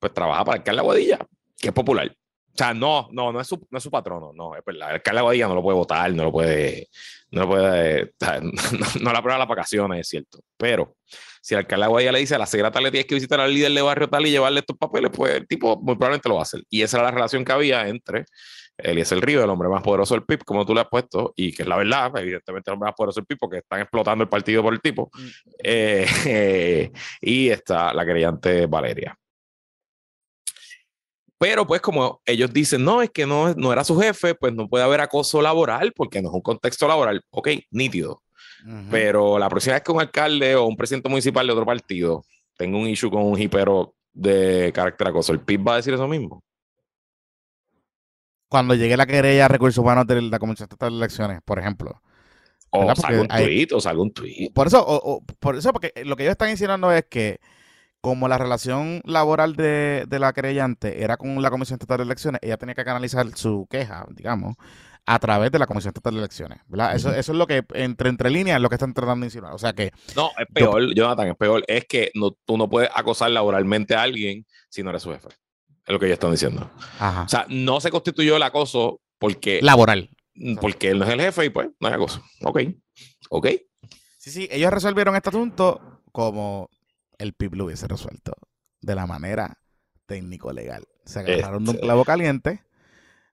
[0.00, 1.18] pues trabaja para el alcalde de Aguadilla,
[1.58, 2.16] que es popular.
[2.56, 4.88] O sea, no, no, no es su, no es su patrono, no, es verdad.
[4.88, 6.32] El alcalde de Aguadilla no lo puede votar, no lo
[7.30, 10.40] no lo puede, no, no le aprueba las vacaciones, es cierto.
[10.56, 10.96] Pero
[11.42, 13.52] si el alcalde de Aguadilla le dice a la secretaria le tienes que visitar al
[13.52, 16.40] líder de barrio tal y llevarle estos papeles, pues el tipo muy probablemente lo va
[16.40, 16.62] a hacer.
[16.70, 18.24] Y esa era la relación que había entre
[18.78, 21.62] Eliezer Río, el hombre más poderoso del PIB, como tú le has puesto, y que
[21.62, 24.62] es la verdad, evidentemente el hombre más poderoso del PIB, porque están explotando el partido
[24.62, 25.10] por el tipo.
[25.12, 25.26] Mm.
[25.62, 29.16] Eh, eh, y está la querellante Valeria.
[31.38, 34.68] Pero pues como ellos dicen, no, es que no, no era su jefe, pues no
[34.68, 37.22] puede haber acoso laboral porque no es un contexto laboral.
[37.30, 38.22] Ok, nítido.
[38.90, 42.24] Pero la próxima vez que un alcalde o un presidente municipal de otro partido
[42.56, 46.08] tenga un issue con un hipero de carácter acoso, ¿el PIB va a decir eso
[46.08, 46.42] mismo?
[48.48, 52.00] Cuando llegue la querella a recursos humanos de la Comisión de Elecciones, por ejemplo.
[52.70, 54.50] O salga un hay- tweet, o salga un tweet.
[54.54, 57.38] Por eso, o- o- por eso, porque lo que ellos están insinuando es que
[58.06, 62.40] como la relación laboral de, de la querellante era con la Comisión Estatal de Elecciones,
[62.40, 64.54] ella tenía que canalizar su queja, digamos,
[65.06, 66.60] a través de la Comisión Estatal de Elecciones.
[66.68, 66.94] ¿verdad?
[66.94, 69.54] Eso, eso es lo que, entre, entre líneas, es lo que están tratando de insinuar.
[69.54, 71.64] O sea que, No, es peor, Jonathan, es peor.
[71.66, 75.26] Es que no, tú no puedes acosar laboralmente a alguien si no eres su jefe.
[75.84, 76.70] Es lo que ellos están diciendo.
[77.00, 80.10] ajá, O sea, no se constituyó el acoso porque, laboral.
[80.60, 82.22] porque él no es el jefe y pues no hay acoso.
[82.44, 82.60] Ok,
[83.30, 83.48] ok.
[84.16, 86.70] Sí, sí, ellos resolvieron este asunto como
[87.18, 88.32] el PIB lo hubiese resuelto,
[88.80, 89.58] de la manera
[90.06, 90.84] técnico-legal.
[91.04, 92.62] Se agarraron de un clavo caliente,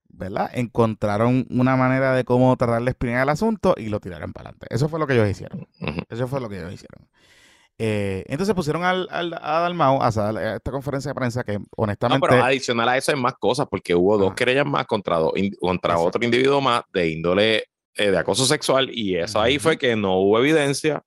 [0.09, 0.49] ¿verdad?
[0.53, 4.67] Encontraron una manera de cómo tratar de espinar el asunto y lo tiraron para adelante.
[4.69, 5.67] Eso fue lo que ellos hicieron.
[5.81, 6.01] Ujú.
[6.09, 7.07] Eso fue lo que ellos hicieron.
[7.79, 11.65] Eh, entonces pusieron al, al- a Dalmau a hacer esta conferencia de prensa que No,
[11.77, 12.27] honestamente...
[12.29, 15.93] pero adicional a eso hay más cosas porque hubo dos querellas más contra, in- contra
[15.93, 16.07] Exacto.
[16.07, 17.63] otro individuo más de índole
[17.95, 21.03] eh, de acoso sexual y eso ahí fue que no hubo evidencia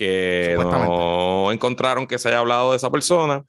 [0.00, 3.44] que no encontraron que se haya hablado de esa persona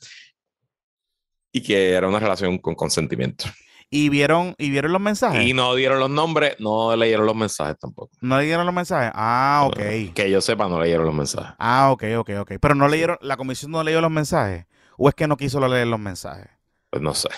[1.54, 3.46] y que era una relación con consentimiento.
[3.90, 5.48] ¿Y vieron, y vieron los mensajes?
[5.48, 8.12] Y no dieron los nombres, no leyeron los mensajes tampoco.
[8.20, 9.12] ¿No leyeron los mensajes?
[9.16, 10.14] Ah, ok.
[10.14, 11.56] Que yo sepa, no leyeron los mensajes.
[11.58, 12.52] Ah, ok, ok, ok.
[12.60, 14.66] Pero no leyeron, la comisión no leyó los mensajes.
[14.98, 16.50] ¿O es que no quiso leer los mensajes?
[16.90, 17.30] Pues no sé.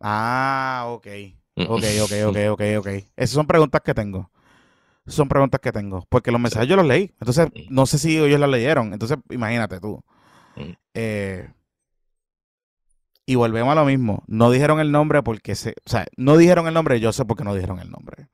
[0.00, 1.06] Ah, ok.
[1.66, 2.86] Ok, ok, ok, ok, ok.
[3.16, 4.30] Esas son preguntas que tengo.
[5.10, 6.06] Son preguntas que tengo.
[6.08, 7.14] Porque los mensajes yo los leí.
[7.20, 8.92] Entonces, no sé si ellos los leyeron.
[8.92, 10.02] Entonces, imagínate tú.
[10.94, 11.50] Eh,
[13.26, 14.22] y volvemos a lo mismo.
[14.26, 15.70] No dijeron el nombre porque se.
[15.84, 17.00] O sea, no dijeron el nombre.
[17.00, 18.28] Yo sé por qué no dijeron el nombre.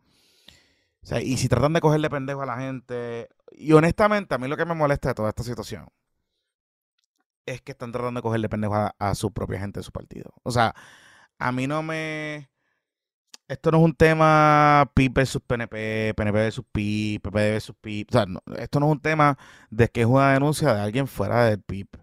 [1.02, 3.28] O sea, y si tratan de cogerle pendejo a la gente.
[3.52, 5.88] Y honestamente, a mí lo que me molesta de toda esta situación
[7.46, 10.32] es que están tratando de cogerle pendejo a, a su propia gente de su partido.
[10.42, 10.74] O sea,
[11.38, 12.50] a mí no me.
[13.48, 18.08] Esto no es un tema PIP versus PNP, PNP versus PIP, PP versus PIP.
[18.10, 18.26] O sea,
[18.58, 19.38] esto no es un tema
[19.70, 21.94] de que es una denuncia de alguien fuera del PIP.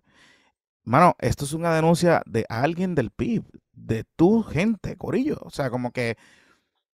[0.86, 5.38] Mano, esto es una denuncia de alguien del PIB, de tu gente, Corillo.
[5.42, 6.18] O sea, como que,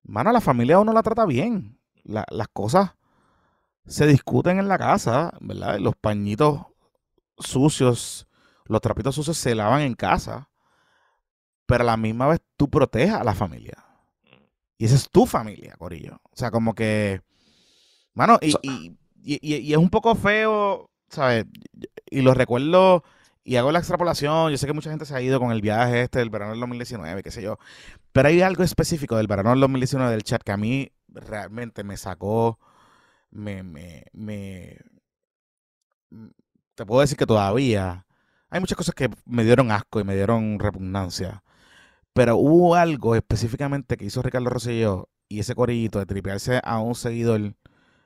[0.03, 1.79] mano, la familia uno la trata bien.
[2.03, 2.93] La- las cosas
[3.87, 5.79] se discuten en la casa, ¿verdad?
[5.79, 6.61] Los pañitos
[7.37, 8.27] sucios,
[8.65, 10.49] los trapitos sucios se lavan en casa.
[11.65, 13.88] Pero a la misma vez tú protejas a la familia.
[14.79, 16.21] Y esa es tu familia, Corillo.
[16.31, 17.21] O sea, como que,
[18.13, 21.45] mano, y, y- y- es un poco feo, ¿sabes?
[22.11, 23.03] Y lo recuerdo
[23.43, 24.51] y hago la extrapolación.
[24.51, 26.59] Yo sé que mucha gente se ha ido con el viaje este del verano del
[26.61, 27.57] 2019, qué sé yo.
[28.13, 31.97] Pero hay algo específico del verano del 2019 del chat que a mí realmente me
[31.97, 32.59] sacó,
[33.31, 34.77] me, me, me,
[36.75, 38.05] te puedo decir que todavía
[38.49, 41.43] hay muchas cosas que me dieron asco y me dieron repugnancia.
[42.13, 46.95] Pero hubo algo específicamente que hizo Ricardo Rosselló y ese corillito de tripearse a un
[46.95, 47.53] seguidor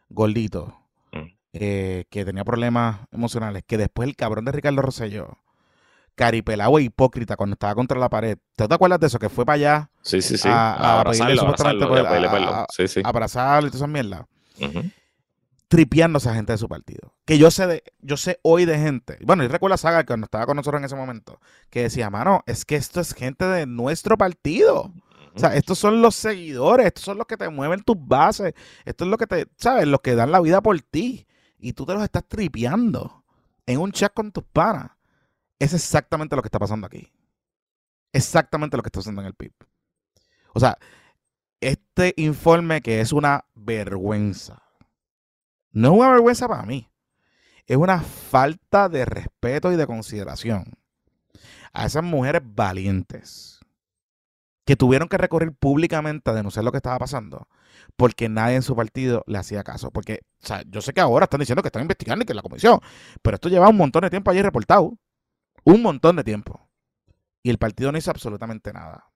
[0.10, 0.76] gordito
[1.12, 1.28] Mm.
[1.54, 5.38] eh, que tenía problemas emocionales, que después el cabrón de Ricardo Rosselló,
[6.16, 8.38] caripelado e hipócrita cuando estaba contra la pared.
[8.56, 9.18] ¿Te te acuerdas de eso?
[9.20, 10.48] Que fue para allá Sí, sí, sí.
[10.48, 13.02] A- a abrazarlo, abrazarlo, a- Sí, sí.
[13.04, 14.26] a abrazarlo y todas esas mierdas.
[14.60, 14.84] Ujú.
[15.74, 17.16] Tripeando a esa gente de su partido.
[17.26, 19.18] Que yo sé de, yo sé hoy de gente.
[19.26, 21.40] Bueno, y recuerdo a Saga cuando estaba con nosotros en ese momento.
[21.72, 24.94] Que decía, mano, es que esto es gente de nuestro partido.
[25.34, 28.54] O sea, estos son los seguidores, estos son los que te mueven tus bases,
[28.86, 29.88] esto es lo que te, ¿sabes?
[29.88, 31.26] Los que dan la vida por ti.
[31.58, 33.26] Y tú te los estás tripeando
[33.66, 34.92] en un chat con tus panas.
[35.58, 37.12] Es exactamente lo que está pasando aquí.
[38.12, 39.54] Exactamente lo que está pasando en el PIB.
[40.54, 40.78] O sea,
[41.62, 44.63] este informe que es una vergüenza.
[45.74, 46.90] No es una vergüenza para mí.
[47.66, 50.66] Es una falta de respeto y de consideración
[51.74, 53.60] a esas mujeres valientes
[54.66, 57.48] que tuvieron que recurrir públicamente a denunciar lo que estaba pasando
[57.96, 59.92] porque nadie en su partido le hacía caso.
[59.92, 62.42] Porque, o sea, yo sé que ahora están diciendo que están investigando y que la
[62.42, 62.80] comisión,
[63.22, 64.98] pero esto lleva un montón de tiempo allí reportado.
[65.64, 66.70] Un montón de tiempo.
[67.42, 69.13] Y el partido no hizo absolutamente nada.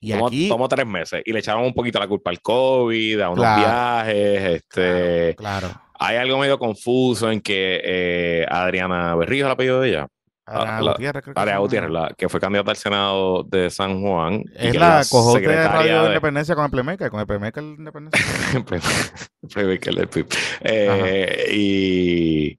[0.00, 3.20] Y tomó, aquí, tomó tres meses y le echaron un poquito la culpa al COVID,
[3.20, 3.60] a unos Claro.
[3.62, 4.42] viajes.
[4.62, 5.68] Este, claro,
[5.98, 10.08] Hay algo medio confuso en que eh, Adriana Berrío, el apellido de ella,
[10.48, 11.56] Ana Ah, la- Gutiérrez, creo que.
[11.58, 14.44] Gutiérrez, la, que fue candidata al Senado de San Juan.
[14.54, 18.24] Es que la cojote de Radio de- Independencia con el Playmaker, con el Playmaker Independencia.
[19.52, 20.26] Playmaker del PIB.
[20.60, 22.58] Eh, y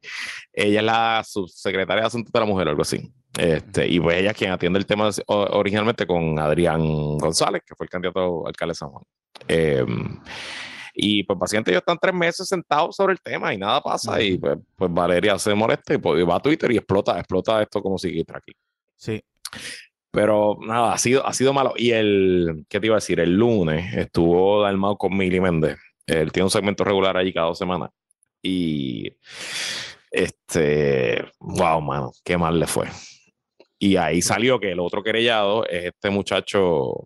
[0.53, 3.09] ella es la subsecretaria de Asuntos de la Mujer, algo así.
[3.37, 7.85] Este, y pues ella es quien atiende el tema originalmente con Adrián González, que fue
[7.85, 9.03] el candidato alcalde de San Juan.
[9.47, 9.85] Eh,
[10.99, 14.19] y pues básicamente ellos están tres meses sentados sobre el tema y nada pasa.
[14.19, 17.83] Y pues, pues Valeria se molesta y pues, va a Twitter y explota, explota esto
[17.83, 18.53] como si aquí.
[18.95, 19.21] Sí,
[20.09, 21.73] Pero nada, ha sido, ha sido malo.
[21.77, 23.19] Y el, ¿qué te iba a decir?
[23.19, 25.77] El lunes estuvo Dalmau con Mili Méndez.
[26.07, 27.91] Él tiene un segmento regular allí cada dos semanas.
[28.41, 29.13] Y
[30.09, 32.87] este, wow, mano, qué mal le fue.
[33.77, 37.05] Y ahí salió que el otro querellado es este muchacho,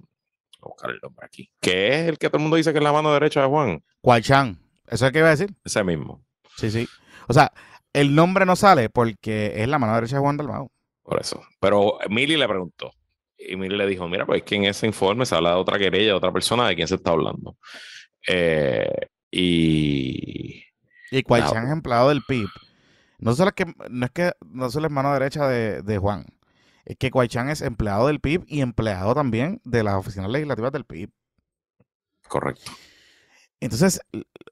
[0.64, 2.84] a buscar el nombre aquí, que es el que todo el mundo dice que es
[2.84, 3.84] la mano derecha de Juan.
[4.01, 4.59] Cualchan.
[4.88, 5.53] ¿Eso es qué iba a decir?
[5.64, 6.24] Ese mismo,
[6.57, 6.88] Sí, sí.
[7.28, 7.51] O sea,
[7.93, 10.70] el nombre no sale porque es la mano derecha de Juan Dalmau.
[11.03, 11.41] por eso.
[11.59, 12.91] Pero Mili le preguntó.
[13.38, 15.78] Y Mili le dijo, mira, pues es que en ese informe se habla de otra
[15.80, 17.57] querella, de otra persona, de quién se está hablando.
[18.28, 18.88] Eh,
[19.32, 20.64] y
[21.12, 21.45] Y Claro.
[21.66, 22.47] es empleado del PIB.
[23.20, 26.26] No solo es que no es que no solo es mano derecha de, de Juan.
[26.91, 30.85] Es que Cualchan es empleado del PIB y empleado también de las oficinas legislativas del
[30.85, 31.11] PIB.
[32.27, 32.71] correcto.
[33.59, 34.01] Entonces,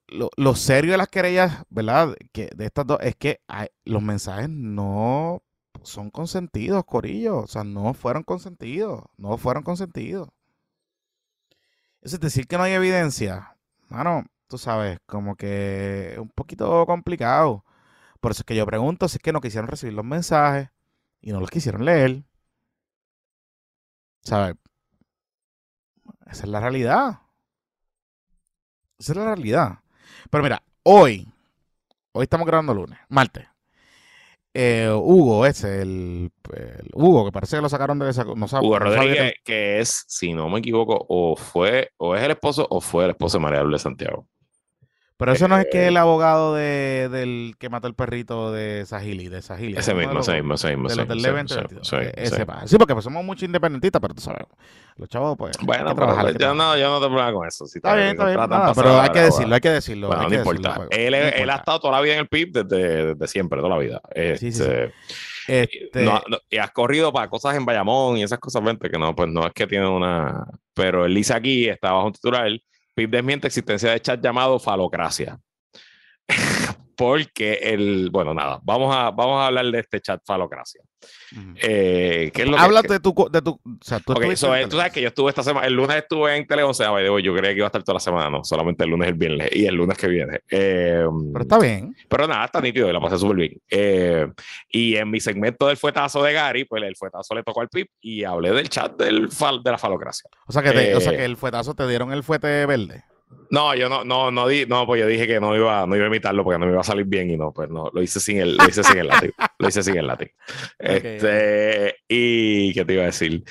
[0.08, 2.16] lo, lo serio de las querellas, ¿verdad?
[2.32, 5.42] Que de estas dos es que hay- los mensajes no
[5.84, 7.40] son consentidos, Corillo.
[7.40, 9.04] O sea, no fueron consentidos.
[9.18, 10.30] No fueron consentidos.
[12.02, 13.56] Es decir, que no hay evidencia.
[13.90, 17.66] Mano, tú sabes, como que es un poquito complicado.
[18.22, 20.70] Por eso es que yo pregunto si es que no quisieron recibir los mensajes
[21.22, 22.24] y no los quisieron leer.
[24.30, 24.56] ¿Sabes?
[26.28, 27.20] Esa es la realidad.
[29.00, 29.80] Esa es la realidad.
[30.30, 31.28] Pero mira, hoy,
[32.12, 33.48] hoy estamos grabando lunes, martes.
[34.54, 38.24] Eh, Hugo, ese, el, el, Hugo, que parece que lo sacaron de esa.
[38.24, 41.92] No sabe, Hugo no Rodríguez, sabía que- que es, si no me equivoco, o fue,
[41.98, 44.28] o es el esposo, o fue el esposo de María Lourdes Santiago.
[45.20, 48.86] Pero eso no es que eh, el abogado de, del que mató el perrito de
[48.86, 49.78] Sahili, de Sahili.
[49.78, 50.88] Ese mismo, los- ese mismo, ese mismo.
[50.88, 51.88] De ese los del mismo, Leve ese mismo, 22.
[51.88, 52.54] ese mismo, Eh, ese ese mismo.
[52.62, 54.48] pa- Sí, porque pues somos mucho independentistas, pero tú sabes.
[54.96, 55.58] Los chavos, pues.
[55.62, 57.66] Bueno, pero pues, yo no, yo no te problema con eso.
[57.68, 58.38] Si Está bien, está bien.
[58.38, 60.08] nada, pero hay que decirlo, hay que decirlo.
[60.08, 60.70] Bueno, hay no que importa.
[60.70, 63.28] decirlo, Él, no es- él ha estado toda la vida en el PIB desde, desde
[63.28, 64.02] siempre, toda la vida.
[64.16, 64.64] Sí, sí, sí.
[65.48, 68.90] Este, Este, no- no- y has corrido para cosas en Bayamón y esas cosas, vente,
[68.90, 70.46] que no, pues no es que tiene una.
[70.74, 72.48] Pero él dice aquí, está bajo un titular:
[73.00, 75.40] PIB desmiente existencia de chat llamado falocracia.
[77.00, 78.10] Porque el.
[78.12, 80.82] Bueno, nada, vamos a, vamos a hablar de este chat falocracia.
[81.62, 83.52] Eh, ¿qué es lo que- Habla de tu, de tu.
[83.52, 85.66] O sea, tú Ok, estuviste so, en eh, tú sabes que yo estuve esta semana,
[85.66, 87.70] el lunes estuve en Tele 11, ah, by the way, yo creía que iba a
[87.70, 90.42] estar toda la semana, no, solamente el lunes el viernes, y el lunes que viene.
[90.50, 91.96] Eh, Pero está bien.
[92.10, 93.62] pero nada, está nítido y la pasé súper bien.
[93.70, 94.28] Eh,
[94.70, 97.90] y en mi segmento del fuetazo de Gary, pues el fuetazo le tocó al PIP
[98.02, 100.30] y hablé del chat del fal- de la falocracia.
[100.48, 103.04] O sea, que te- o sea, Eh, que el fuetazo te dieron el fuete verde.
[103.52, 106.06] No, yo no, no, no, di, no, pues yo dije que no iba, no iba
[106.06, 108.20] a imitarlo porque no me iba a salir bien y no, pues no, lo hice
[108.20, 110.32] sin el, lo hice sin el látigo, lo hice sin el látigo.
[110.80, 113.44] Este, y, ¿qué te iba a decir?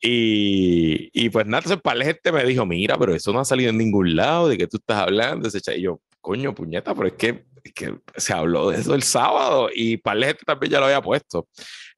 [0.00, 3.44] Y, y pues nada, entonces para la gente me dijo, mira, pero eso no ha
[3.44, 5.48] salido en ningún lado, ¿de qué tú estás hablando?
[5.48, 9.68] Y yo, coño, puñeta, pero es que, es que se habló de eso el sábado
[9.74, 11.48] y para la gente también ya lo había puesto.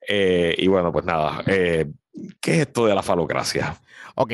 [0.08, 1.86] Eh, y bueno, pues nada, eh,
[2.40, 3.80] ¿qué es esto de la falocracia?
[4.16, 4.32] Ok.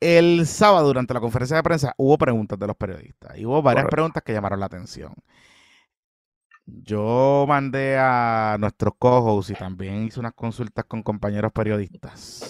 [0.00, 3.36] El sábado, durante la conferencia de prensa, hubo preguntas de los periodistas.
[3.38, 3.96] Y hubo varias Correcto.
[3.96, 5.14] preguntas que llamaron la atención.
[6.66, 12.44] Yo mandé a nuestros co-hosts y también hice unas consultas con compañeros periodistas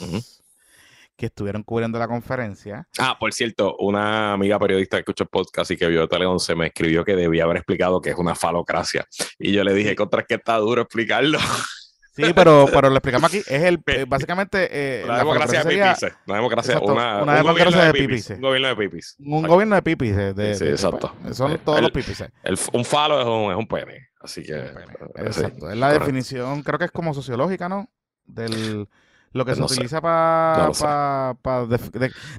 [1.16, 2.88] que estuvieron cubriendo la conferencia.
[2.98, 6.54] Ah, por cierto, una amiga periodista que escucha el podcast y que vio Tele 11
[6.54, 9.06] me escribió que debía haber explicado que es una falocracia.
[9.38, 11.38] Y yo le dije, contra es que está duro explicarlo.
[12.16, 13.38] Sí, pero, pero lo explicamos aquí.
[13.38, 16.12] Es el, eh, básicamente, eh, Una la democracia de pipis.
[16.26, 18.30] Una democracia, Exacto, una, una un democracia de pipis, pipis.
[18.30, 19.16] Un gobierno de pipis.
[19.18, 19.48] un Exacto.
[19.52, 20.16] gobierno de pipis.
[20.16, 21.14] de- de- Sí, de- exacto.
[21.32, 22.24] son todos los pipis.
[22.42, 24.08] El- un falo es un, es un pene.
[24.20, 24.54] Así que.
[24.54, 25.70] Pene, eh, sí, Exacto.
[25.70, 26.04] es la correcto.
[26.06, 27.90] definición, creo que es como sociológica, ¿no?
[28.24, 28.88] Del
[29.32, 29.74] lo que se sé.
[29.74, 30.68] utiliza para.
[30.68, 31.36] No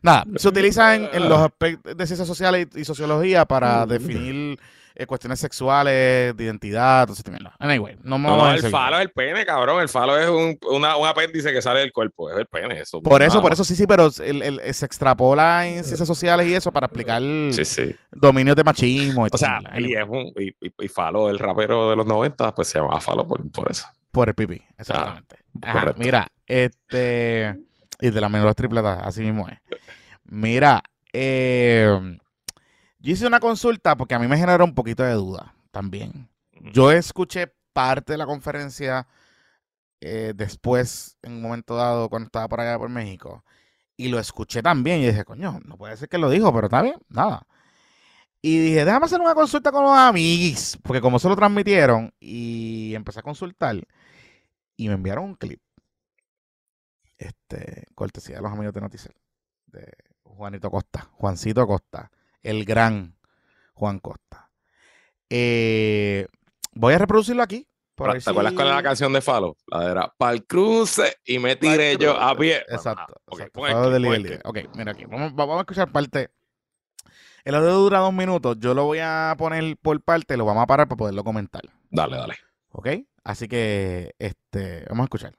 [0.01, 3.89] nada, se utiliza en, en los aspectos de ciencias sociales y, y sociología para Mm.
[3.89, 4.59] definir
[4.99, 7.55] eh, cuestiones sexuales, de identidad, de mierda.
[7.59, 9.79] Anyway, no me No, vamos no, a el falo es el pene, cabrón.
[9.81, 12.31] El falo es un, una, un apéndice que sale del cuerpo.
[12.31, 12.79] Es el pene.
[12.79, 16.07] Eso, Por eso, nada por eso sí, sí, pero el- el- se extrapola en ciencias
[16.07, 17.21] sociales y eso para explicar
[17.51, 17.95] Sí, sí.
[18.11, 20.33] dominios de machismo y O sea, y es un.
[20.35, 23.69] Y, y- y Falo, el rapero de los 90, pues se llamaba Falo por, por
[23.69, 23.85] eso.
[24.11, 25.37] por el pipí, exactamente.
[25.61, 26.01] Ajá, correcto.
[26.01, 27.55] mira, este.
[27.99, 29.57] Y de las menores tripletas, así mismo es.
[30.25, 30.81] Mira,
[31.13, 32.17] eh,
[32.99, 36.29] yo hice una consulta porque a mí me generó un poquito de duda también.
[36.73, 39.07] Yo escuché parte de la conferencia
[40.01, 43.43] eh, después, en un momento dado, cuando estaba por allá por México,
[43.95, 46.81] y lo escuché también y dije, coño, no puede ser que lo dijo, pero está
[46.81, 47.43] bien, nada.
[48.41, 52.93] Y dije, déjame hacer una consulta con los amiguis, porque como se lo transmitieron, y
[52.95, 53.75] empecé a consultar,
[54.75, 55.61] y me enviaron un clip,
[57.17, 59.15] este, cortesía de los amigos de Noticel,
[59.67, 59.91] de
[60.23, 62.11] Juanito Costa, Juancito Costa,
[62.47, 63.15] el gran
[63.73, 64.49] Juan Costa.
[65.29, 66.27] Eh,
[66.73, 67.67] voy a reproducirlo aquí.
[67.93, 69.57] por ¿Te acuerdas cuál era la canción de Falo?
[69.67, 72.63] La de era Pa'l cruce y me tiré yo a pie.
[72.69, 73.21] Exacto.
[73.25, 73.51] Bueno, ok, exacto.
[73.53, 74.31] pon el Fue de clip, pon el Liga clip.
[74.31, 74.41] Liga.
[74.45, 75.05] Ok, mira aquí.
[75.05, 76.29] Vamos, vamos a escuchar parte.
[77.43, 78.57] El audio dura dos minutos.
[78.59, 80.37] Yo lo voy a poner por parte.
[80.37, 81.63] Lo vamos a parar para poderlo comentar.
[81.89, 82.35] Dale, dale.
[82.71, 82.89] ¿Ok?
[83.23, 85.33] Así que, este, vamos a escuchar.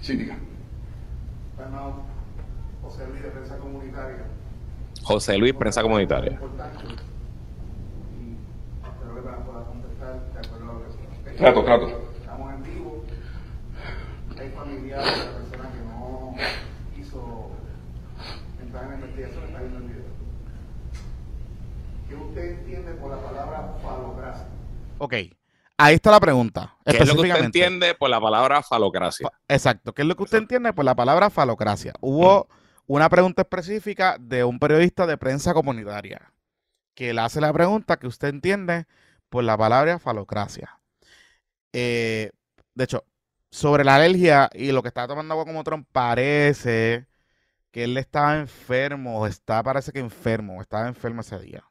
[0.00, 0.36] Sí, diga.
[2.82, 4.23] José Luis de Prensa Comunitaria.
[5.04, 6.32] José Luis, prensa comunitaria.
[6.32, 6.84] Importante.
[6.84, 8.36] Y
[8.86, 11.86] espero que me pueda contestar de acuerdo a lo que se Trato, trato.
[12.20, 13.04] Estamos en vivo.
[14.40, 16.34] Hay familiares de la persona que no
[16.96, 17.50] quiso
[18.62, 20.04] entrar en la investigación, está viendo el video.
[22.08, 24.46] ¿Qué usted entiende por la palabra falocracia?
[24.98, 25.14] Ok.
[25.76, 26.76] Ahí está la pregunta.
[26.86, 29.28] ¿Qué es lo que usted entiende por la palabra falocracia?
[29.28, 29.92] Fa- Exacto.
[29.92, 31.92] ¿Qué es lo que usted entiende por la palabra falocracia?
[32.00, 32.46] Hubo
[32.86, 36.32] una pregunta específica de un periodista de prensa comunitaria
[36.94, 38.86] que le hace la pregunta que usted entiende
[39.28, 40.78] por la palabra falocracia.
[41.72, 42.30] Eh,
[42.74, 43.04] de hecho,
[43.50, 47.06] sobre la alergia y lo que estaba tomando agua como Trump, parece
[47.70, 51.64] que él estaba enfermo, está, parece que enfermo, estaba enfermo ese día.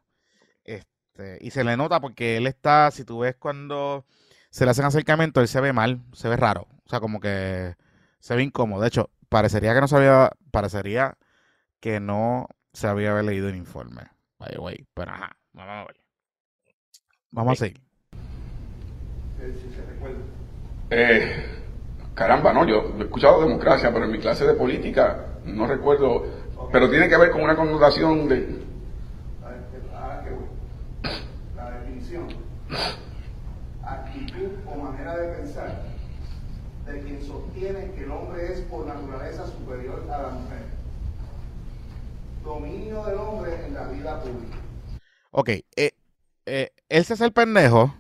[0.66, 4.06] Este, y se le nota porque él está, si tú ves cuando
[4.50, 6.68] se le hacen acercamiento, él se ve mal, se ve raro.
[6.86, 7.76] O sea, como que
[8.20, 8.82] se ve incómodo.
[8.82, 11.18] De hecho, parecería que no sabía, parecería
[11.80, 14.04] que no se había haber leído el informe.
[14.38, 14.88] By the way.
[14.94, 15.96] Pero ajá, vamos a ver.
[17.32, 17.82] Vamos a seguir.
[19.42, 20.20] Eh, si se recuerda.
[20.92, 21.46] Eh,
[22.14, 26.26] caramba, no, yo he escuchado democracia, pero en mi clase de política no recuerdo.
[26.72, 28.36] Pero tiene que ver con una connotación de.
[29.44, 30.46] A ver, que- ahora que voy.
[31.56, 32.28] La definición.
[33.84, 35.83] Actitud o manera de pensar
[37.54, 40.64] sostiene que el hombre es por naturaleza superior a la mujer.
[42.44, 44.58] Dominio del hombre en la vida pública.
[45.32, 45.92] Ok, eh,
[46.46, 47.96] eh, él se hace el pendejo,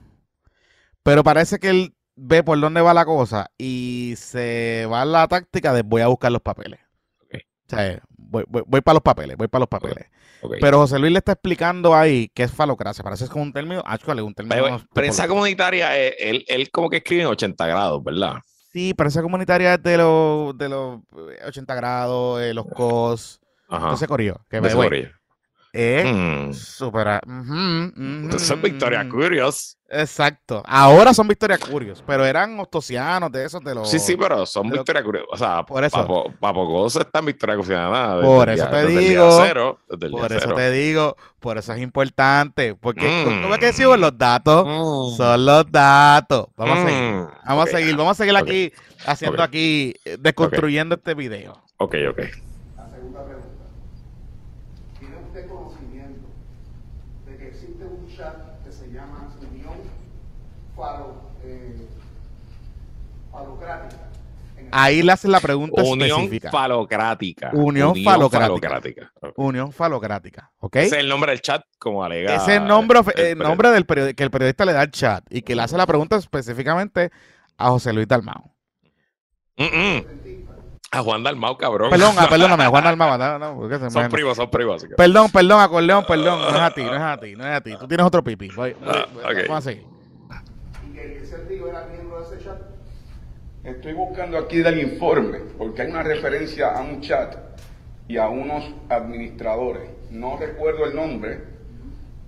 [1.01, 5.27] pero parece que él ve por dónde va la cosa y se va a la
[5.27, 6.79] táctica de voy a buscar los papeles.
[7.23, 7.35] Ok.
[7.35, 10.05] O sea, eh, voy, voy, para los papeles, voy para los papeles.
[10.41, 10.55] Ok.
[10.59, 13.03] Pero José Luis le está explicando ahí que es falocracia.
[13.03, 14.55] Parece que es como un término, actually, un término.
[14.61, 18.35] Pero, tipo- prensa comunitaria, eh, él, él como que escribe en 80 grados, ¿verdad?
[18.73, 23.39] Sí, prensa comunitaria de los, de los eh, 80 grados, eh, los COS,
[23.69, 23.85] Ajá.
[23.85, 24.43] todo ese corrido.
[24.49, 25.21] Que way, Soria.
[25.73, 26.53] Es Mm.
[26.53, 29.09] súper, ah, ujú, ujú, Entonces son Victoria ujú.
[29.17, 29.77] Curious.
[29.89, 30.63] Exacto.
[30.65, 33.89] Ahora son Victoria Curios, pero eran ostosianos de esos de los.
[33.89, 35.25] Sí, sí, pero son Victoria Curious.
[35.31, 35.97] O sea, Por eso.
[35.97, 38.23] Papo, Papo Gozo está en Victoria Curious.
[38.23, 40.55] Por eso te digo, Cero, desde día Por eso cero.
[40.55, 42.73] te digo, por eso es importante.
[42.75, 43.41] Porque, Mm.
[43.43, 43.99] ¿cómo es que decimos?
[43.99, 45.15] Los datos Mm.
[45.17, 46.47] son los datos.
[46.55, 47.01] Vamos a seguir.
[47.13, 47.27] Mm.
[47.45, 48.41] Vamos Ok, a seguir, vamos a seguir ok.
[48.41, 48.73] aquí
[49.05, 49.43] haciendo Ok.
[49.47, 51.53] aquí, desconstruyendo este video.
[51.77, 52.19] Ok, ok.
[52.77, 53.47] La segunda pregunta.
[54.99, 56.27] ¿Tiene usted conocimiento
[57.27, 59.73] de que existe un chat que se llama Unión
[60.75, 61.13] Falo,
[61.43, 61.87] eh,
[63.31, 64.01] Falocrática?
[64.75, 66.49] Ahí le hacen la pregunta Unión específica.
[66.49, 67.51] falocrática.
[67.53, 68.69] Unión falocrática.
[68.69, 69.11] falocrática.
[69.21, 69.33] Ok.
[69.37, 70.51] Unión falocrática.
[70.59, 70.75] ¿Ok?
[70.77, 72.35] Ese es el nombre del chat, como alega.
[72.35, 74.89] Ese es el nombre, el el nombre del periodi- que el periodista le da al
[74.91, 77.11] chat y que le hace la pregunta específicamente
[77.57, 78.51] a José Luis Dalmao.
[79.57, 80.05] Mm, mm.
[80.91, 81.89] A Juan Dalmau, cabrón.
[81.91, 83.17] Perdón, ah, perdóname, Juan Dalmao.
[83.17, 84.39] No, no, se son son primos.
[84.39, 86.39] así que- Perdón, perdón, acordeón, perdón.
[86.41, 87.75] No es a ti, no es a ti, no es a ti.
[87.79, 88.47] Tú tienes otro pipi.
[88.49, 89.47] Voy, voy- Ah, voy- ok.
[89.47, 89.85] Vamos a seguir.
[90.87, 92.57] Y que ese tío era miembro de ese chat.
[93.63, 97.35] Estoy buscando aquí del informe, porque hay una referencia a un chat
[98.07, 99.83] y a unos administradores.
[100.11, 101.39] No recuerdo el nombre,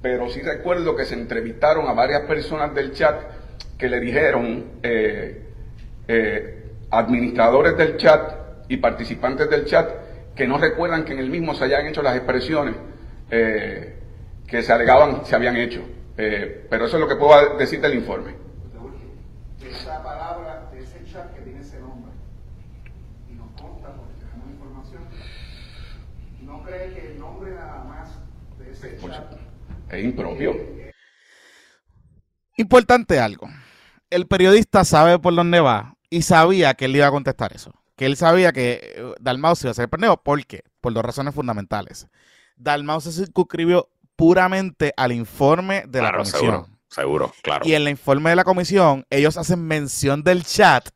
[0.01, 3.21] pero sí recuerdo que se entrevistaron a varias personas del chat
[3.77, 5.45] que le dijeron, eh,
[6.07, 9.89] eh, administradores del chat y participantes del chat,
[10.35, 12.75] que no recuerdan que en el mismo se hayan hecho las expresiones
[13.31, 13.95] eh,
[14.47, 15.81] que se alegaban se habían hecho.
[16.17, 18.31] Eh, pero eso es lo que puedo decir del informe.
[18.31, 19.11] de último,
[19.59, 22.11] de esa palabra, de ese chat que tiene ese nombre.
[23.29, 25.03] Y nos consta, porque tenemos información.
[26.43, 28.09] ¿No cree que el nombre nada más
[28.57, 29.33] de ese Pues, chat
[29.89, 30.55] Es impropio.
[32.57, 33.49] Importante algo.
[34.09, 37.73] El periodista sabe por dónde va y sabía que él le iba a contestar eso.
[37.95, 40.21] Que él sabía que eh, Dalmau se iba a hacer pendejo.
[40.21, 40.63] ¿Por qué?
[40.81, 42.07] Por dos razones fundamentales.
[42.55, 46.39] Dalmau se circunscribió puramente al informe de la comisión.
[46.41, 46.69] seguro.
[46.87, 47.65] Seguro, claro.
[47.67, 50.87] Y en el informe de la comisión, ellos hacen mención del chat,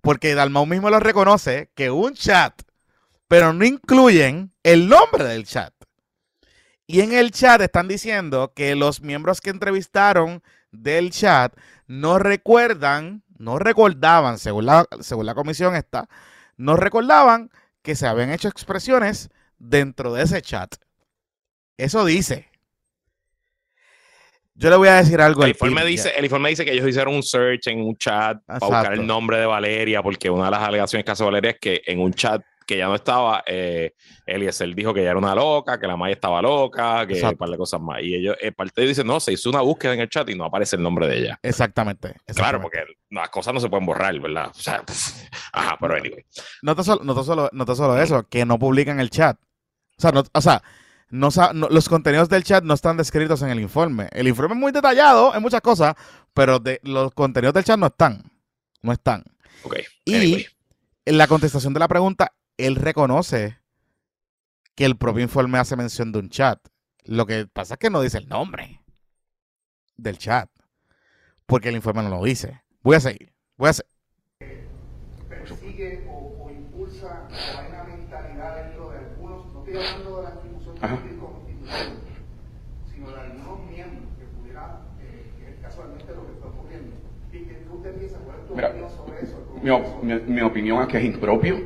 [0.00, 2.60] porque Dalmau mismo lo reconoce, que un chat,
[3.32, 5.72] pero no incluyen el nombre del chat.
[6.86, 11.56] Y en el chat están diciendo que los miembros que entrevistaron del chat
[11.86, 16.10] no recuerdan, no recordaban, según la, según la comisión esta,
[16.58, 17.48] no recordaban
[17.80, 20.74] que se habían hecho expresiones dentro de ese chat.
[21.78, 22.50] Eso dice.
[24.54, 25.44] Yo le voy a decir algo.
[25.44, 26.18] El informe, dice, ya.
[26.18, 29.38] el informe dice que ellos hicieron un search en un chat para buscar el nombre
[29.38, 32.42] de Valeria, porque una de las alegaciones que hace Valeria es que en un chat
[32.66, 33.94] que ya no estaba, eh,
[34.26, 37.34] Eliezer dijo que ella era una loca, que la Maya estaba loca, que Exacto.
[37.34, 38.02] un par de cosas más.
[38.02, 40.44] Y ellos, el partido dice, no, se hizo una búsqueda en el chat y no
[40.44, 41.38] aparece el nombre de ella.
[41.42, 42.08] Exactamente.
[42.08, 42.62] Claro, exactamente.
[42.62, 44.50] porque las cosas no se pueden borrar, ¿verdad?
[44.50, 46.24] O sea, pff, ajá, pero anyway.
[46.62, 49.38] No te solo, no te solo, no te solo eso, que no publican el chat.
[49.98, 50.62] O sea, no, o sea
[51.12, 54.08] no, no- los contenidos del chat no están descritos en el informe.
[54.12, 55.94] El informe es muy detallado en muchas cosas,
[56.32, 58.22] pero de, los contenidos del chat no están.
[58.80, 59.22] No están.
[59.62, 59.76] Ok.
[60.06, 60.46] Y anyway.
[61.04, 62.32] la contestación de la pregunta,
[62.66, 63.58] él reconoce
[64.74, 66.58] que el propio informe hace mención de un chat.
[67.04, 68.80] Lo que pasa es que no dice el nombre
[69.96, 70.48] del chat.
[71.46, 72.62] Porque el informe no lo dice.
[72.82, 73.32] Voy a seguir.
[73.56, 73.92] Voy a seguir.
[75.28, 80.30] persigue o, o impulsa o una mentalidad dentro de algunos, no estoy hablando de la
[80.34, 81.26] institución política
[82.94, 86.96] sino de algunos miembros que pudiera, eh, que es casualmente lo que está ocurriendo.
[87.32, 88.18] ¿Y que qué usted piensa?
[88.18, 90.00] ¿Cuál es tu Mira, opinión sobre eso?
[90.02, 91.56] Mi- mi opinión es que es impropio,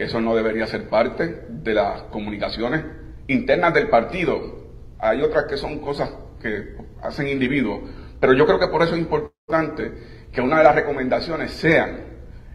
[0.00, 2.82] que eso no debería ser parte de las comunicaciones
[3.26, 4.70] internas del partido.
[4.98, 6.10] Hay otras que son cosas
[6.40, 7.82] que hacen individuos.
[8.18, 9.92] Pero yo creo que por eso es importante
[10.32, 11.98] que una de las recomendaciones sean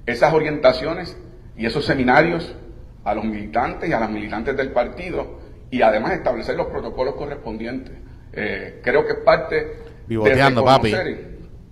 [0.07, 1.15] esas orientaciones
[1.55, 2.55] y esos seminarios
[3.03, 5.39] a los militantes y a las militantes del partido
[5.69, 7.93] y además establecer los protocolos correspondientes.
[8.33, 10.91] Eh, creo que es parte Vivoteando, de papi.
[10.91, 11.27] reconocer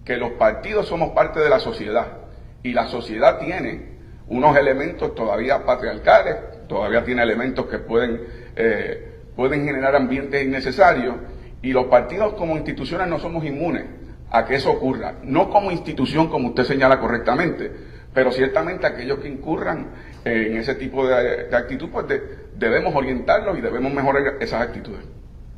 [0.06, 2.20] que los partidos somos parte de la sociedad
[2.62, 3.93] y la sociedad tiene
[4.28, 8.22] unos elementos todavía patriarcales, todavía tiene elementos que pueden,
[8.56, 11.16] eh, pueden generar ambientes innecesarios
[11.62, 13.86] y los partidos como instituciones no somos inmunes
[14.32, 17.72] a que eso ocurra, no como institución como usted señala correctamente,
[18.14, 19.88] pero ciertamente aquellos que incurran
[20.26, 22.22] eh, en ese tipo de, de actitud, pues de-
[22.56, 25.06] debemos orientarlos y debemos mejorar esas actitudes.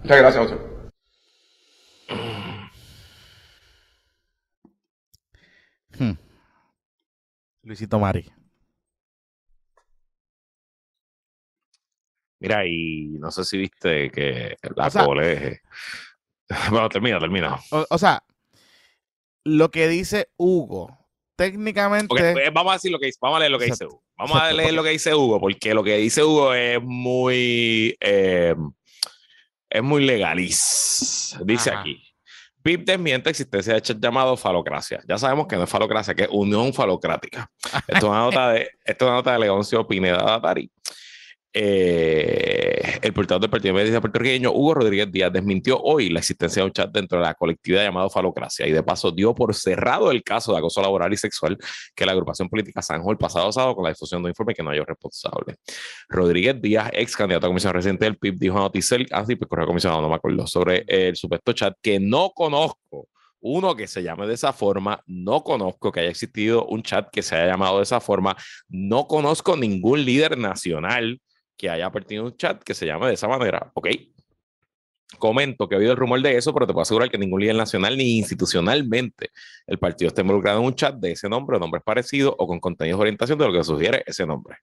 [0.03, 0.55] Muchas gracias, José.
[5.97, 6.13] Hmm.
[7.63, 8.29] Luisito Mari.
[12.47, 15.61] Mira, y no sé si viste que la O sea- cole.
[16.69, 17.59] Bueno, termina, termina.
[17.71, 18.23] O, o sea,
[19.43, 20.95] lo que dice Hugo,
[21.35, 22.13] técnicamente.
[22.13, 23.85] Ok, pues, vamos a decir lo que dice, vamos a leer lo que dice.
[23.87, 24.03] Hugo.
[24.15, 27.97] Vamos a leer porque- lo que dice Hugo, porque lo que dice Hugo es muy
[27.99, 28.55] eh,
[29.69, 31.35] es muy legaliz.
[31.43, 31.79] Dice Ajá.
[31.81, 32.01] aquí.
[32.61, 35.01] PIP desmiente existencia de chat llamado falocracia.
[35.07, 37.51] Ya sabemos que no es falocracia, que es unión falocrática.
[37.87, 40.71] Esto es una nota de, esto es una nota de Leoncio Pineda Datari.
[41.57, 46.65] Eh, el portavoz del Partido Médico puertorriqueño, Hugo Rodríguez Díaz, desmintió hoy la existencia de
[46.65, 50.21] un chat dentro de la colectividad llamado Falocracia y de paso dio por cerrado el
[50.21, 51.57] caso de acoso laboral y sexual
[51.95, 54.63] que la agrupación política zanjó el pasado sábado con la difusión de un informe que
[54.63, 55.55] no hay responsable.
[56.09, 59.65] Rodríguez Díaz, ex candidato a comisión residente del PIB, dijo a Noticel, así pues correo
[59.65, 63.07] comisionado, no me acuerdo, sobre el supuesto chat que no conozco.
[63.39, 67.21] Uno que se llame de esa forma, no conozco que haya existido un chat que
[67.21, 68.35] se haya llamado de esa forma,
[68.67, 71.21] no conozco ningún líder nacional
[71.57, 73.71] que haya pertenecido un chat que se llame de esa manera.
[73.73, 73.87] Ok.
[75.19, 77.55] Comento que he oído el rumor de eso, pero te puedo asegurar que ningún líder
[77.55, 79.29] nacional ni institucionalmente
[79.67, 82.59] el partido está involucrado en un chat de ese nombre o nombres parecidos o con
[82.59, 84.57] contenidos de orientación de lo que sugiere ese nombre.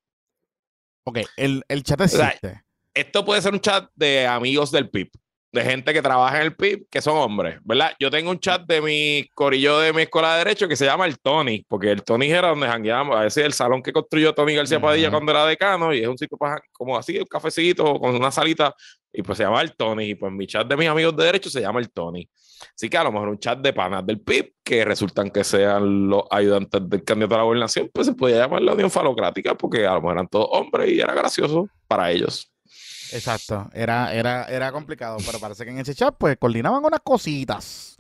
[1.05, 2.63] Ok, el, el chat sea, existe.
[2.95, 5.11] Esto puede ser un chat de amigos del PIB,
[5.53, 7.93] de gente que trabaja en el PIB, que son hombres, ¿verdad?
[8.01, 11.05] Yo tengo un chat de mi corillo de mi escuela de Derecho que se llama
[11.05, 14.33] el Tony, porque el Tony era donde jangueamos, a ese es el salón que construyó
[14.35, 18.01] Tony García Padilla cuando era decano, y es un sitio para, como así, un cafecito
[18.01, 18.75] con una salita,
[19.13, 21.51] y pues se llama el Tony, y pues mi chat de mis amigos de Derecho
[21.51, 22.27] se llama el Tony.
[22.75, 26.09] Así que a lo mejor un chat de panas del PIB, que resultan que sean
[26.09, 29.87] los ayudantes del candidato a la gobernación, pues se podía llamar la Unión Falocrática, porque
[29.87, 32.52] a lo mejor eran todos hombres y era gracioso para ellos.
[33.13, 33.69] Exacto.
[33.73, 37.97] Era, era, era complicado, pero parece que en ese chat, pues, coordinaban unas cositas.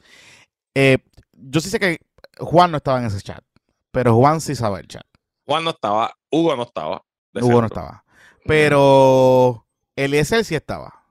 [0.75, 0.99] Eh,
[1.33, 2.01] yo sí sé que
[2.39, 3.45] Juan no estaba en ese chat,
[3.91, 5.07] pero Juan sí sabe el chat.
[5.47, 7.05] Juan no estaba, Hugo no estaba.
[7.35, 8.05] Hugo no estaba.
[8.45, 9.67] Pero
[9.97, 11.05] Eliezer sí estaba.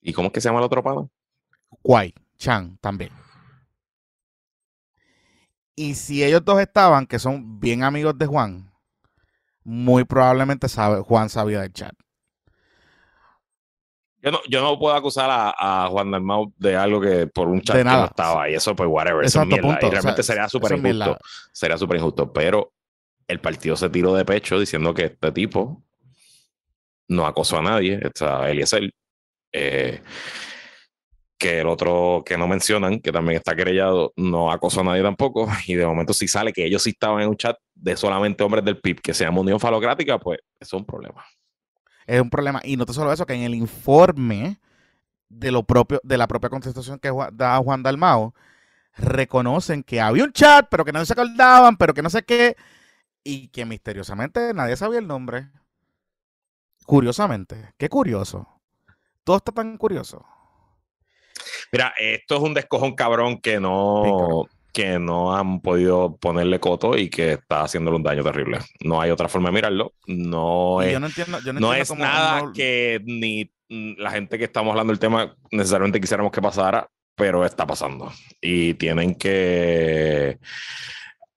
[0.00, 1.08] ¿Y cómo es que se llama el otro pana?
[1.82, 3.12] Guay, Chan también.
[5.74, 8.72] Y si ellos dos estaban, que son bien amigos de Juan,
[9.64, 11.94] muy probablemente sabe, Juan sabía del chat.
[14.20, 17.60] Yo no, yo no puedo acusar a, a Juan Dalmau de algo que por un
[17.60, 19.62] chat que no estaba y eso pues whatever, eso es mierda.
[19.62, 19.86] punto.
[19.86, 21.18] Y O sea, realmente sería súper es injusto.
[21.52, 22.72] Sería súper injusto, pero
[23.28, 25.84] el partido se tiró de pecho diciendo que este tipo
[27.08, 28.90] no acosó a nadie, está Eliezer,
[29.52, 30.02] eh,
[31.38, 35.48] que el otro que no mencionan, que también está querellado, no acosó a nadie tampoco,
[35.66, 38.64] y de momento si sale que ellos sí estaban en un chat de solamente hombres
[38.64, 41.24] del PIB que se llama Unión Falocrática, pues eso es un problema.
[42.08, 42.60] Es un problema.
[42.64, 44.58] Y no te solo eso, que en el informe
[45.28, 48.34] de lo propio, de la propia contestación que da Juan Dalmao,
[48.96, 52.56] reconocen que había un chat, pero que no se acordaban, pero que no sé qué,
[53.22, 55.50] y que misteriosamente nadie sabía el nombre.
[56.86, 58.48] Curiosamente, qué curioso.
[59.22, 60.24] Todo está tan curioso.
[61.70, 64.46] Mira, esto es un descojón cabrón que no.
[64.72, 68.58] Que no han podido ponerle coto y que está haciéndole un daño terrible.
[68.84, 69.92] No hay otra forma de mirarlo.
[70.06, 74.10] No es, yo no entiendo, yo no no entiendo es nada no- que ni la
[74.10, 78.12] gente que estamos hablando del tema necesariamente quisiéramos que pasara, pero está pasando.
[78.40, 80.38] Y tienen que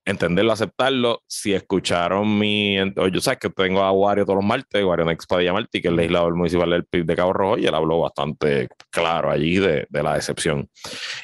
[0.05, 1.21] entenderlo, aceptarlo.
[1.27, 2.75] Si escucharon mi.
[3.11, 5.91] Yo sabes que tengo a Wario todos los martes, Wario Next Padilla Martí, que es
[5.91, 9.85] el legislador municipal del PIB de Cabo Rojo, y él habló bastante claro allí de,
[9.89, 10.69] de la decepción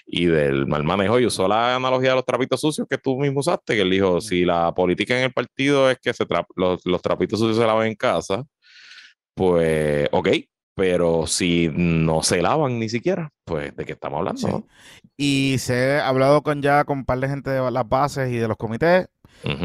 [0.06, 1.20] y del mal manejo.
[1.20, 4.22] Y usó la analogía de los trapitos sucios que tú mismo usaste, que él dijo:
[4.22, 7.66] si la política en el partido es que se tra- los, los trapitos sucios se
[7.66, 8.44] lavan en casa,
[9.36, 10.30] pues ok.
[10.78, 14.40] Pero si no se lavan ni siquiera, pues de qué estamos hablando.
[14.40, 14.48] Sí.
[14.48, 14.68] no?
[15.18, 18.36] Y se ha hablado con ya con un par de gente de las bases y
[18.36, 19.10] de los comités,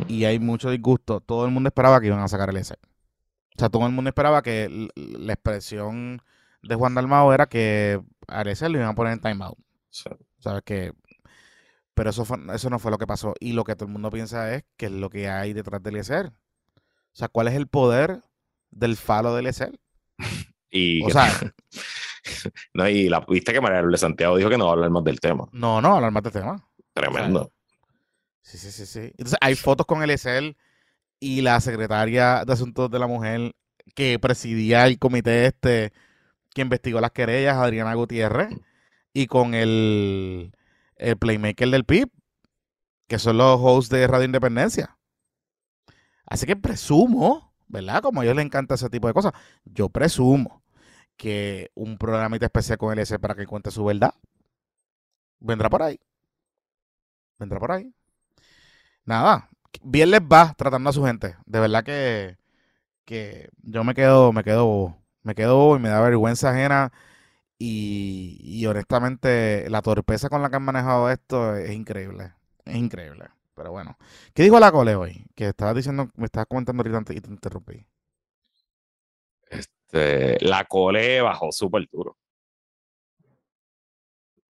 [0.09, 1.21] y hay mucho disgusto.
[1.21, 2.75] Todo el mundo esperaba que iban a sacar el ESE.
[2.75, 6.23] O sea, todo el mundo esperaba que la expresión
[6.63, 9.59] de Juan Dalmao era que a Eliezer lo iban a poner en timeout.
[9.91, 10.09] Sí.
[10.39, 10.93] ¿Sabes que
[11.93, 13.35] Pero eso, fue- eso no fue lo que pasó.
[13.39, 15.91] Y lo que todo el mundo piensa es que es lo que hay detrás de
[15.91, 16.27] Eliezer.
[16.29, 16.33] O
[17.13, 18.23] sea, ¿cuál es el poder
[18.71, 19.79] del falo de Eliezer?
[20.73, 21.29] Y, O sea,
[22.75, 25.05] no, y la, viste que María de Santiago dijo que no va a hablar más
[25.05, 25.47] del tema.
[25.53, 26.67] no, no, hablar más de tema.
[26.95, 27.53] Tremendo.
[28.41, 29.01] Sí, sí, sí, sí.
[29.01, 30.57] Entonces, hay fotos con Eliezer
[31.21, 33.55] y la secretaria de Asuntos de la Mujer
[33.95, 35.93] que presidía el comité este
[36.55, 38.51] que investigó las querellas, Adriana Gutiérrez,
[39.13, 40.53] y con el,
[40.97, 42.11] el playmaker del PIB,
[43.09, 44.99] que son los hosts de Radio Independencia.
[46.27, 48.03] Así que presumo, ¿verdad?
[48.03, 49.33] Como a ellos les encanta ese tipo de cosas,
[49.65, 50.62] yo presumo
[51.23, 54.13] que un programita especial con Eliezer para que cuente su verdad
[55.39, 56.01] vendrá por ahí.
[57.39, 57.95] Vendrá por ahí.
[59.05, 59.49] Nada,
[59.85, 61.37] bien les va tratando a su gente.
[61.47, 62.39] De verdad que,
[63.05, 66.93] que yo me quedo, me quedo, me quedo y me da vergüenza ajena.
[67.59, 72.35] Y, y honestamente, la torpeza con la que han manejado esto es increíble.
[72.65, 73.27] Es increíble.
[73.55, 73.97] Pero bueno.
[74.35, 75.27] ¿Qué dijo la cole hoy?
[75.37, 77.87] Que estabas diciendo, me estabas comentando ahorita y te interrumpí.
[79.93, 82.17] Este, la cole bajó súper duro.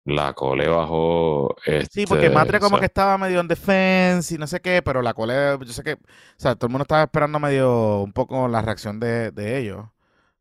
[0.05, 1.55] La cole bajó.
[1.91, 4.61] Sí, porque este, Matria como o sea, que estaba medio en defense y no sé
[4.61, 5.99] qué, pero la cole, yo sé que, o
[6.37, 9.85] sea, todo el mundo estaba esperando medio un poco la reacción de, de ellos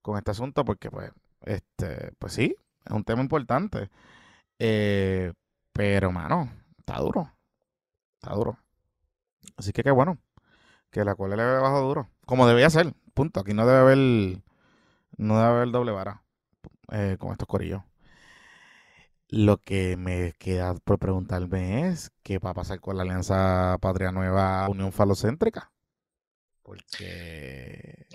[0.02, 1.10] con este asunto, porque pues,
[1.42, 3.90] este, pues sí, es un tema importante.
[4.58, 5.32] Eh,
[5.72, 7.32] pero, mano, está duro.
[8.20, 8.58] Está duro.
[9.56, 10.18] Así que qué bueno.
[10.90, 12.08] Que la cole le bajado duro.
[12.24, 12.94] Como debía ser.
[13.14, 13.40] Punto.
[13.40, 14.38] Aquí no debe haber.
[15.16, 16.22] No debe haber doble vara.
[16.92, 17.82] eh, con estos corillos.
[19.28, 24.12] Lo que me queda por preguntarme es qué va a pasar con la Alianza Patria
[24.12, 25.72] Nueva Unión Falocéntrica.
[26.62, 28.06] Porque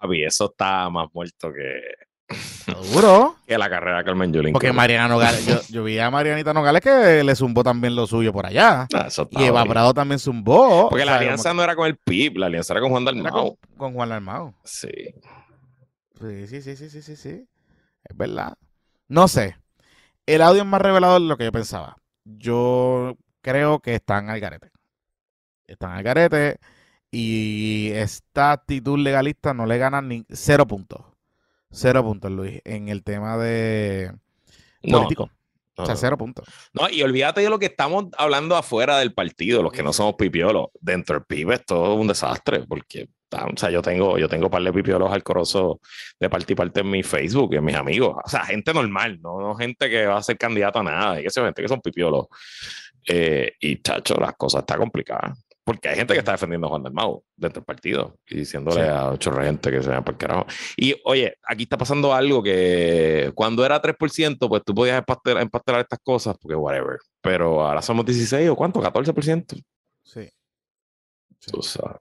[0.00, 1.80] papi, eso está más muerto que,
[2.28, 3.36] está duro.
[3.46, 4.52] que la carrera de Carmen Yulín.
[4.52, 4.72] Porque.
[4.72, 8.46] Mariana Nogales, yo, yo vi a Marianita Nogales que le zumbó también lo suyo por
[8.46, 8.86] allá.
[8.94, 9.64] Ah, eso está Y Eva.
[9.64, 10.88] Prado también zumbó.
[10.88, 13.32] Porque la alianza como no era con el PIB, la alianza era con Juan Dalmau.
[13.32, 14.54] con, con Juan Armado.
[14.64, 15.14] Sí.
[16.20, 17.48] Sí, sí, sí, sí, sí, sí, sí.
[18.04, 18.56] Es verdad.
[19.08, 19.56] No sé.
[20.26, 21.98] El audio es más revelador de lo que yo pensaba.
[22.24, 24.70] Yo creo que están al garete.
[25.66, 26.58] Están al garete.
[27.10, 31.02] Y esta actitud legalista no le gana ni cero puntos.
[31.70, 34.12] Cero puntos, Luis, en el tema de
[34.88, 35.26] político.
[35.26, 35.32] no,
[35.76, 36.00] o sea, no.
[36.00, 36.46] cero puntos.
[36.72, 40.14] No, y olvídate de lo que estamos hablando afuera del partido, los que no somos
[40.14, 40.68] pipiolos.
[40.80, 44.46] Dentro del PIB es todo un desastre, porque ah, o sea, yo tengo, yo tengo
[44.46, 45.76] un par de pipiolos alcorosos
[46.18, 48.16] de parte y parte en mi Facebook y en mis amigos.
[48.24, 51.24] O sea, gente normal, no, no gente que va a ser candidato a nada, y
[51.24, 52.26] que gente que son pipiolos.
[53.08, 55.45] Eh, y chacho, las cosas están complicadas.
[55.66, 58.82] Porque hay gente que está defendiendo a Juan del Mau dentro del partido y diciéndole
[58.84, 58.88] Sí.
[58.88, 60.46] a ocho gente que se vayan por el carajo.
[60.76, 65.80] Y oye, aquí está pasando algo que cuando era 3%, pues tú podías empastelar, empastelar
[65.80, 66.98] estas cosas, porque whatever.
[67.20, 69.56] Pero ahora somos 16 o cuánto, 14%.
[70.04, 70.30] Sí.
[71.40, 71.50] Sí.
[71.50, 71.98] Tú sabes.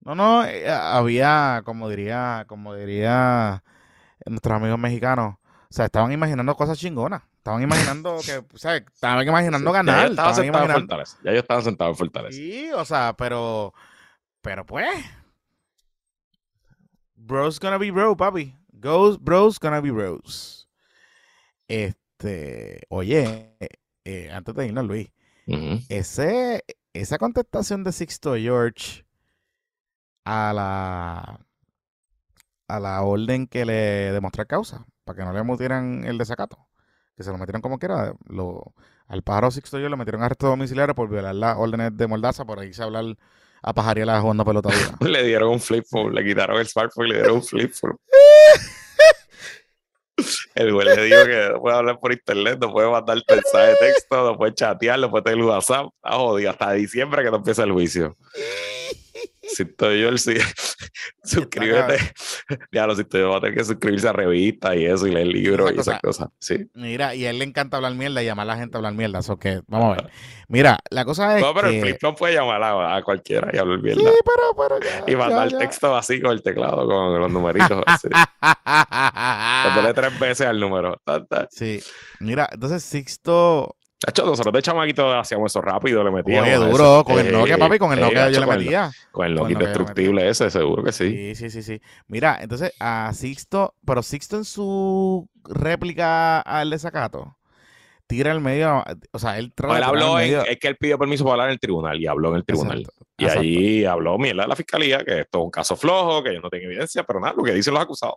[0.00, 3.64] No, no, eh, había, como diría, como diría
[4.26, 7.22] nuestros amigos mexicanos, o sea, estaban imaginando cosas chingonas.
[7.46, 10.06] Estaban imaginando que, o sea, estaban imaginando Ya ganar.
[10.06, 11.18] yo estaba estaban sentado en imaginando- Fortaleza.
[11.22, 12.36] Ya yo estaba sentado en Fortaleza.
[12.36, 13.72] Sí, o sea, pero,
[14.40, 14.88] pero pues,
[17.14, 18.54] bros gonna be bro, papi.
[18.72, 20.68] Goes, bros gonna be bros.
[21.68, 23.56] Este, oye,
[24.04, 25.08] eh, antes de irnos, Luis,
[25.88, 29.04] ese, esa contestación de Sixto George
[30.24, 31.40] a la
[32.68, 36.65] a la orden que le demostrar causa, para que no le metieran el desacato,
[37.16, 38.74] que se lo metieron como quiera, lo,
[39.08, 42.58] al pájaro Sixto George le metieron arresto domiciliario por violar las órdenes de Mordaza, por
[42.58, 43.16] ahí se hablar
[43.62, 44.68] a pajariela jugando pelota.
[45.00, 47.96] Le dieron un flip phone, le quitaron el smartphone y le dieron un flip phone.
[50.54, 53.76] El güey le dijo que no puede hablar por internet, no puede mandar mensaje de
[53.76, 55.88] texto, no puede chatear, no puede tener WhatsApp.
[56.02, 58.16] Ah, jodido, hasta diciembre que no empieza el juicio.
[59.42, 60.34] Si estoy yo, el sí.
[61.24, 61.98] suscríbete.
[62.72, 65.10] Ya lo si estoy yo, va a tener que suscribirse a revistas y eso, y
[65.12, 66.28] leer libros y Esa esas cosas.
[66.38, 66.68] Sí.
[66.74, 68.92] Mira, y a él le encanta hablar mierda y llamar a la gente a hablar
[68.94, 70.12] mierda, eso que, vamos a ver.
[70.48, 71.80] Mira, la cosa es No, pero que...
[71.80, 74.10] el flip puede llamar a, a cualquiera y hablar Sí, mierda.
[74.24, 75.58] pero, pero ya, Y mandar ya, ya.
[75.58, 77.82] texto así con el teclado, con los numeritos.
[77.86, 78.08] así.
[79.94, 81.00] Tres veces al número.
[81.50, 81.80] Sí,
[82.20, 83.76] mira, entonces Sixto,
[84.06, 86.46] Hacho, nosotros de chamaquito hacíamos eso rápido, le metíamos.
[86.46, 88.90] oye, duro, con el Eh, Nokia, papi, con el eh, Nokia yo le el- metía.
[89.10, 91.10] Con el Nokia el Nokia le indestructible ese, seguro que sí.
[91.10, 91.80] Sí, sí, sí, sí.
[92.06, 97.38] Mira, entonces a Sixto, pero Sixto en su réplica al desacato,
[98.06, 101.24] tira al medio, o sea, él trata él habló, en- es que él pidió permiso
[101.24, 102.80] para hablar en el tribunal y habló en el tribunal.
[102.80, 103.40] Exacto, Y exacto.
[103.40, 106.50] allí habló mierda de la fiscalía, que esto es un caso flojo, que ellos no
[106.50, 108.16] tienen evidencia, pero nada, lo que dicen los acusados.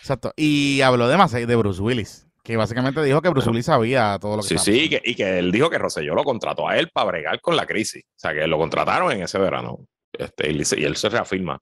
[0.00, 0.32] Exacto.
[0.36, 4.38] Y habló de más de Bruce Willis, Que básicamente dijo que Bruce Lee sabía todo
[4.38, 6.68] lo que Sí, estaba sí, y que, y que él dijo que Rosselló lo contrató
[6.68, 8.02] a él para bregar con la crisis.
[8.04, 9.86] O sea, que lo contrataron en ese verano.
[10.12, 11.60] Este, y, él se reafirma.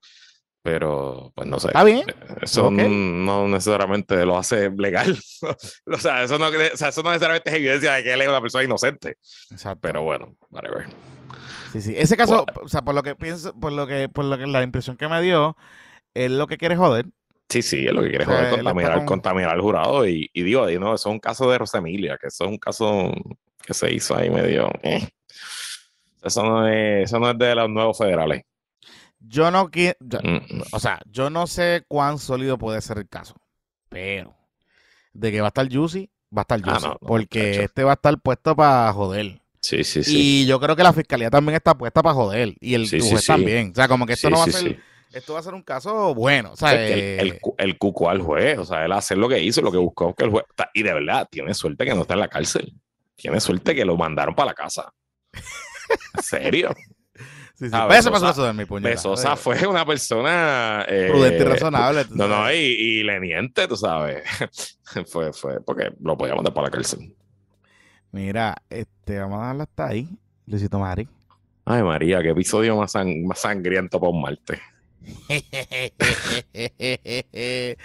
[0.62, 1.66] Pero, pues no sé.
[1.66, 2.06] Está bien.
[2.40, 5.15] Eso no necesariamente lo hace legal.
[5.86, 8.28] o, sea, eso no, o sea, eso no necesariamente es evidencia de que él es
[8.28, 9.19] una persona inocente.
[9.51, 9.81] Exacto.
[9.82, 10.86] Pero bueno, whatever.
[11.73, 11.94] Sí, sí.
[11.98, 14.62] Ese caso, o sea, por lo que pienso, por lo que, por lo que la
[14.62, 15.55] impresión que me dio,
[16.15, 17.05] él lo que quiere joder.
[17.49, 20.07] Sí, sí, es lo que quiere O sea, joder, contaminar, con- contaminar al jurado.
[20.07, 22.59] Y, y digo, y no, eso es un caso de Rosemilia, que eso es un
[22.59, 23.12] caso
[23.65, 24.69] que se hizo ahí medio.
[24.83, 25.09] eh.
[26.23, 28.43] Eso, no es, eso no es de los nuevos federales.
[29.20, 33.35] Yo no quiero, Mm, o sea, yo no sé cuán sólido puede ser el caso,
[33.89, 34.37] pero
[35.12, 37.83] de que va a estar Juicy, va a estar Ah, Juicy, no, no, porque este
[37.85, 39.41] va a estar puesto para joder.
[39.61, 40.43] Sí, sí, sí.
[40.43, 42.55] Y yo creo que la fiscalía también está puesta para joder.
[42.61, 43.27] Y el Sí, juez sí.
[43.27, 43.73] también.
[43.73, 44.83] O sea, como que esto Sí, no va sí, a ser.
[45.12, 46.52] Esto va a ser un caso bueno.
[46.52, 48.93] O sea, Es que el, eh, el, cu- el cuco al juez, o sea, él
[48.93, 50.44] hace lo que hizo, lo que buscó, que el juez.
[50.74, 52.74] Y de verdad, tiene suerte que no está en la cárcel.
[53.16, 54.93] Tiene suerte que lo mandaron para la casa.
[55.32, 56.74] ¿En serio?
[57.55, 58.90] sí, Besosa- mi puñeta.
[59.36, 60.85] Fue una persona.
[60.89, 62.05] eh, Prudente y razonable.
[62.10, 64.22] No, no, y, y leniente, tú sabes.
[65.06, 67.14] fue, fue, porque lo podía mandar para la cárcel.
[68.12, 70.09] Mira, este, vamos a darle hasta ahí.
[70.47, 71.09] Luisito Mari.
[71.64, 74.59] Ay, María, qué episodio más, sang- más sangriento para un martes.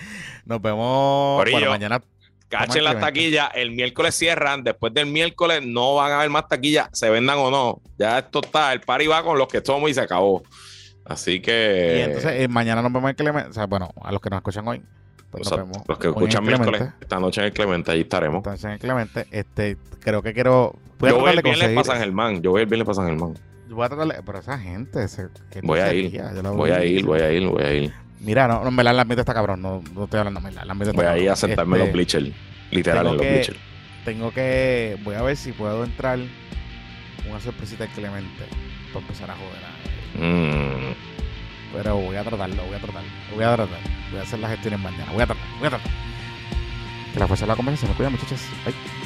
[0.45, 1.57] Nos vemos Corillo.
[1.57, 2.03] bueno, mañana.
[2.49, 6.88] Cachen las taquillas, el miércoles cierran, después del miércoles no van a haber más taquillas,
[6.91, 7.81] se vendan o no.
[7.98, 10.44] Ya esto está, el party va con los que somos y se acabó.
[11.06, 13.49] Así que Y entonces eh, mañana nos vemos en Clemente.
[13.49, 14.81] O sea, bueno, a los que nos escuchan hoy.
[15.31, 18.02] Pues o sea, nos vemos los que escuchan miércoles, esta noche en el Clemente, allí
[18.02, 18.38] estaremos.
[18.38, 20.76] Entonces en Clemente, este, creo que quiero.
[21.02, 23.34] Yo voy el viernes para San Germán, yo voy el viernes para San Germán.
[23.69, 25.03] Voy a tratar de- Pero esa gente.
[25.03, 27.94] ese- que Voy a ir, la voy a ir, voy a ir, voy a ir.
[28.19, 29.61] Mira, no, no, en verdad el ambiente está cabrón.
[29.61, 31.94] No, no estoy hablando, en ambiente está Voy a ir a sentarme en Este, los
[31.94, 32.35] bleachers,
[32.72, 33.60] literal en los bleachers.
[34.06, 34.98] Tengo que.
[35.03, 36.19] Voy a ver si puedo entrar
[37.30, 38.45] una sorpresita en Clemente
[38.94, 39.73] para empezar a joder a
[40.15, 40.94] Mm.
[41.73, 43.03] Pero voy a tratarlo, voy a tratar.
[43.34, 43.80] Voy a tratar.
[44.11, 45.11] Voy a hacer las gestiones mañana.
[45.11, 45.91] Voy a tratar, voy a tratar.
[47.14, 47.91] Que la fuerza de la conversación.
[47.91, 48.41] Me cuida, muchachos.
[48.65, 49.02] Bye.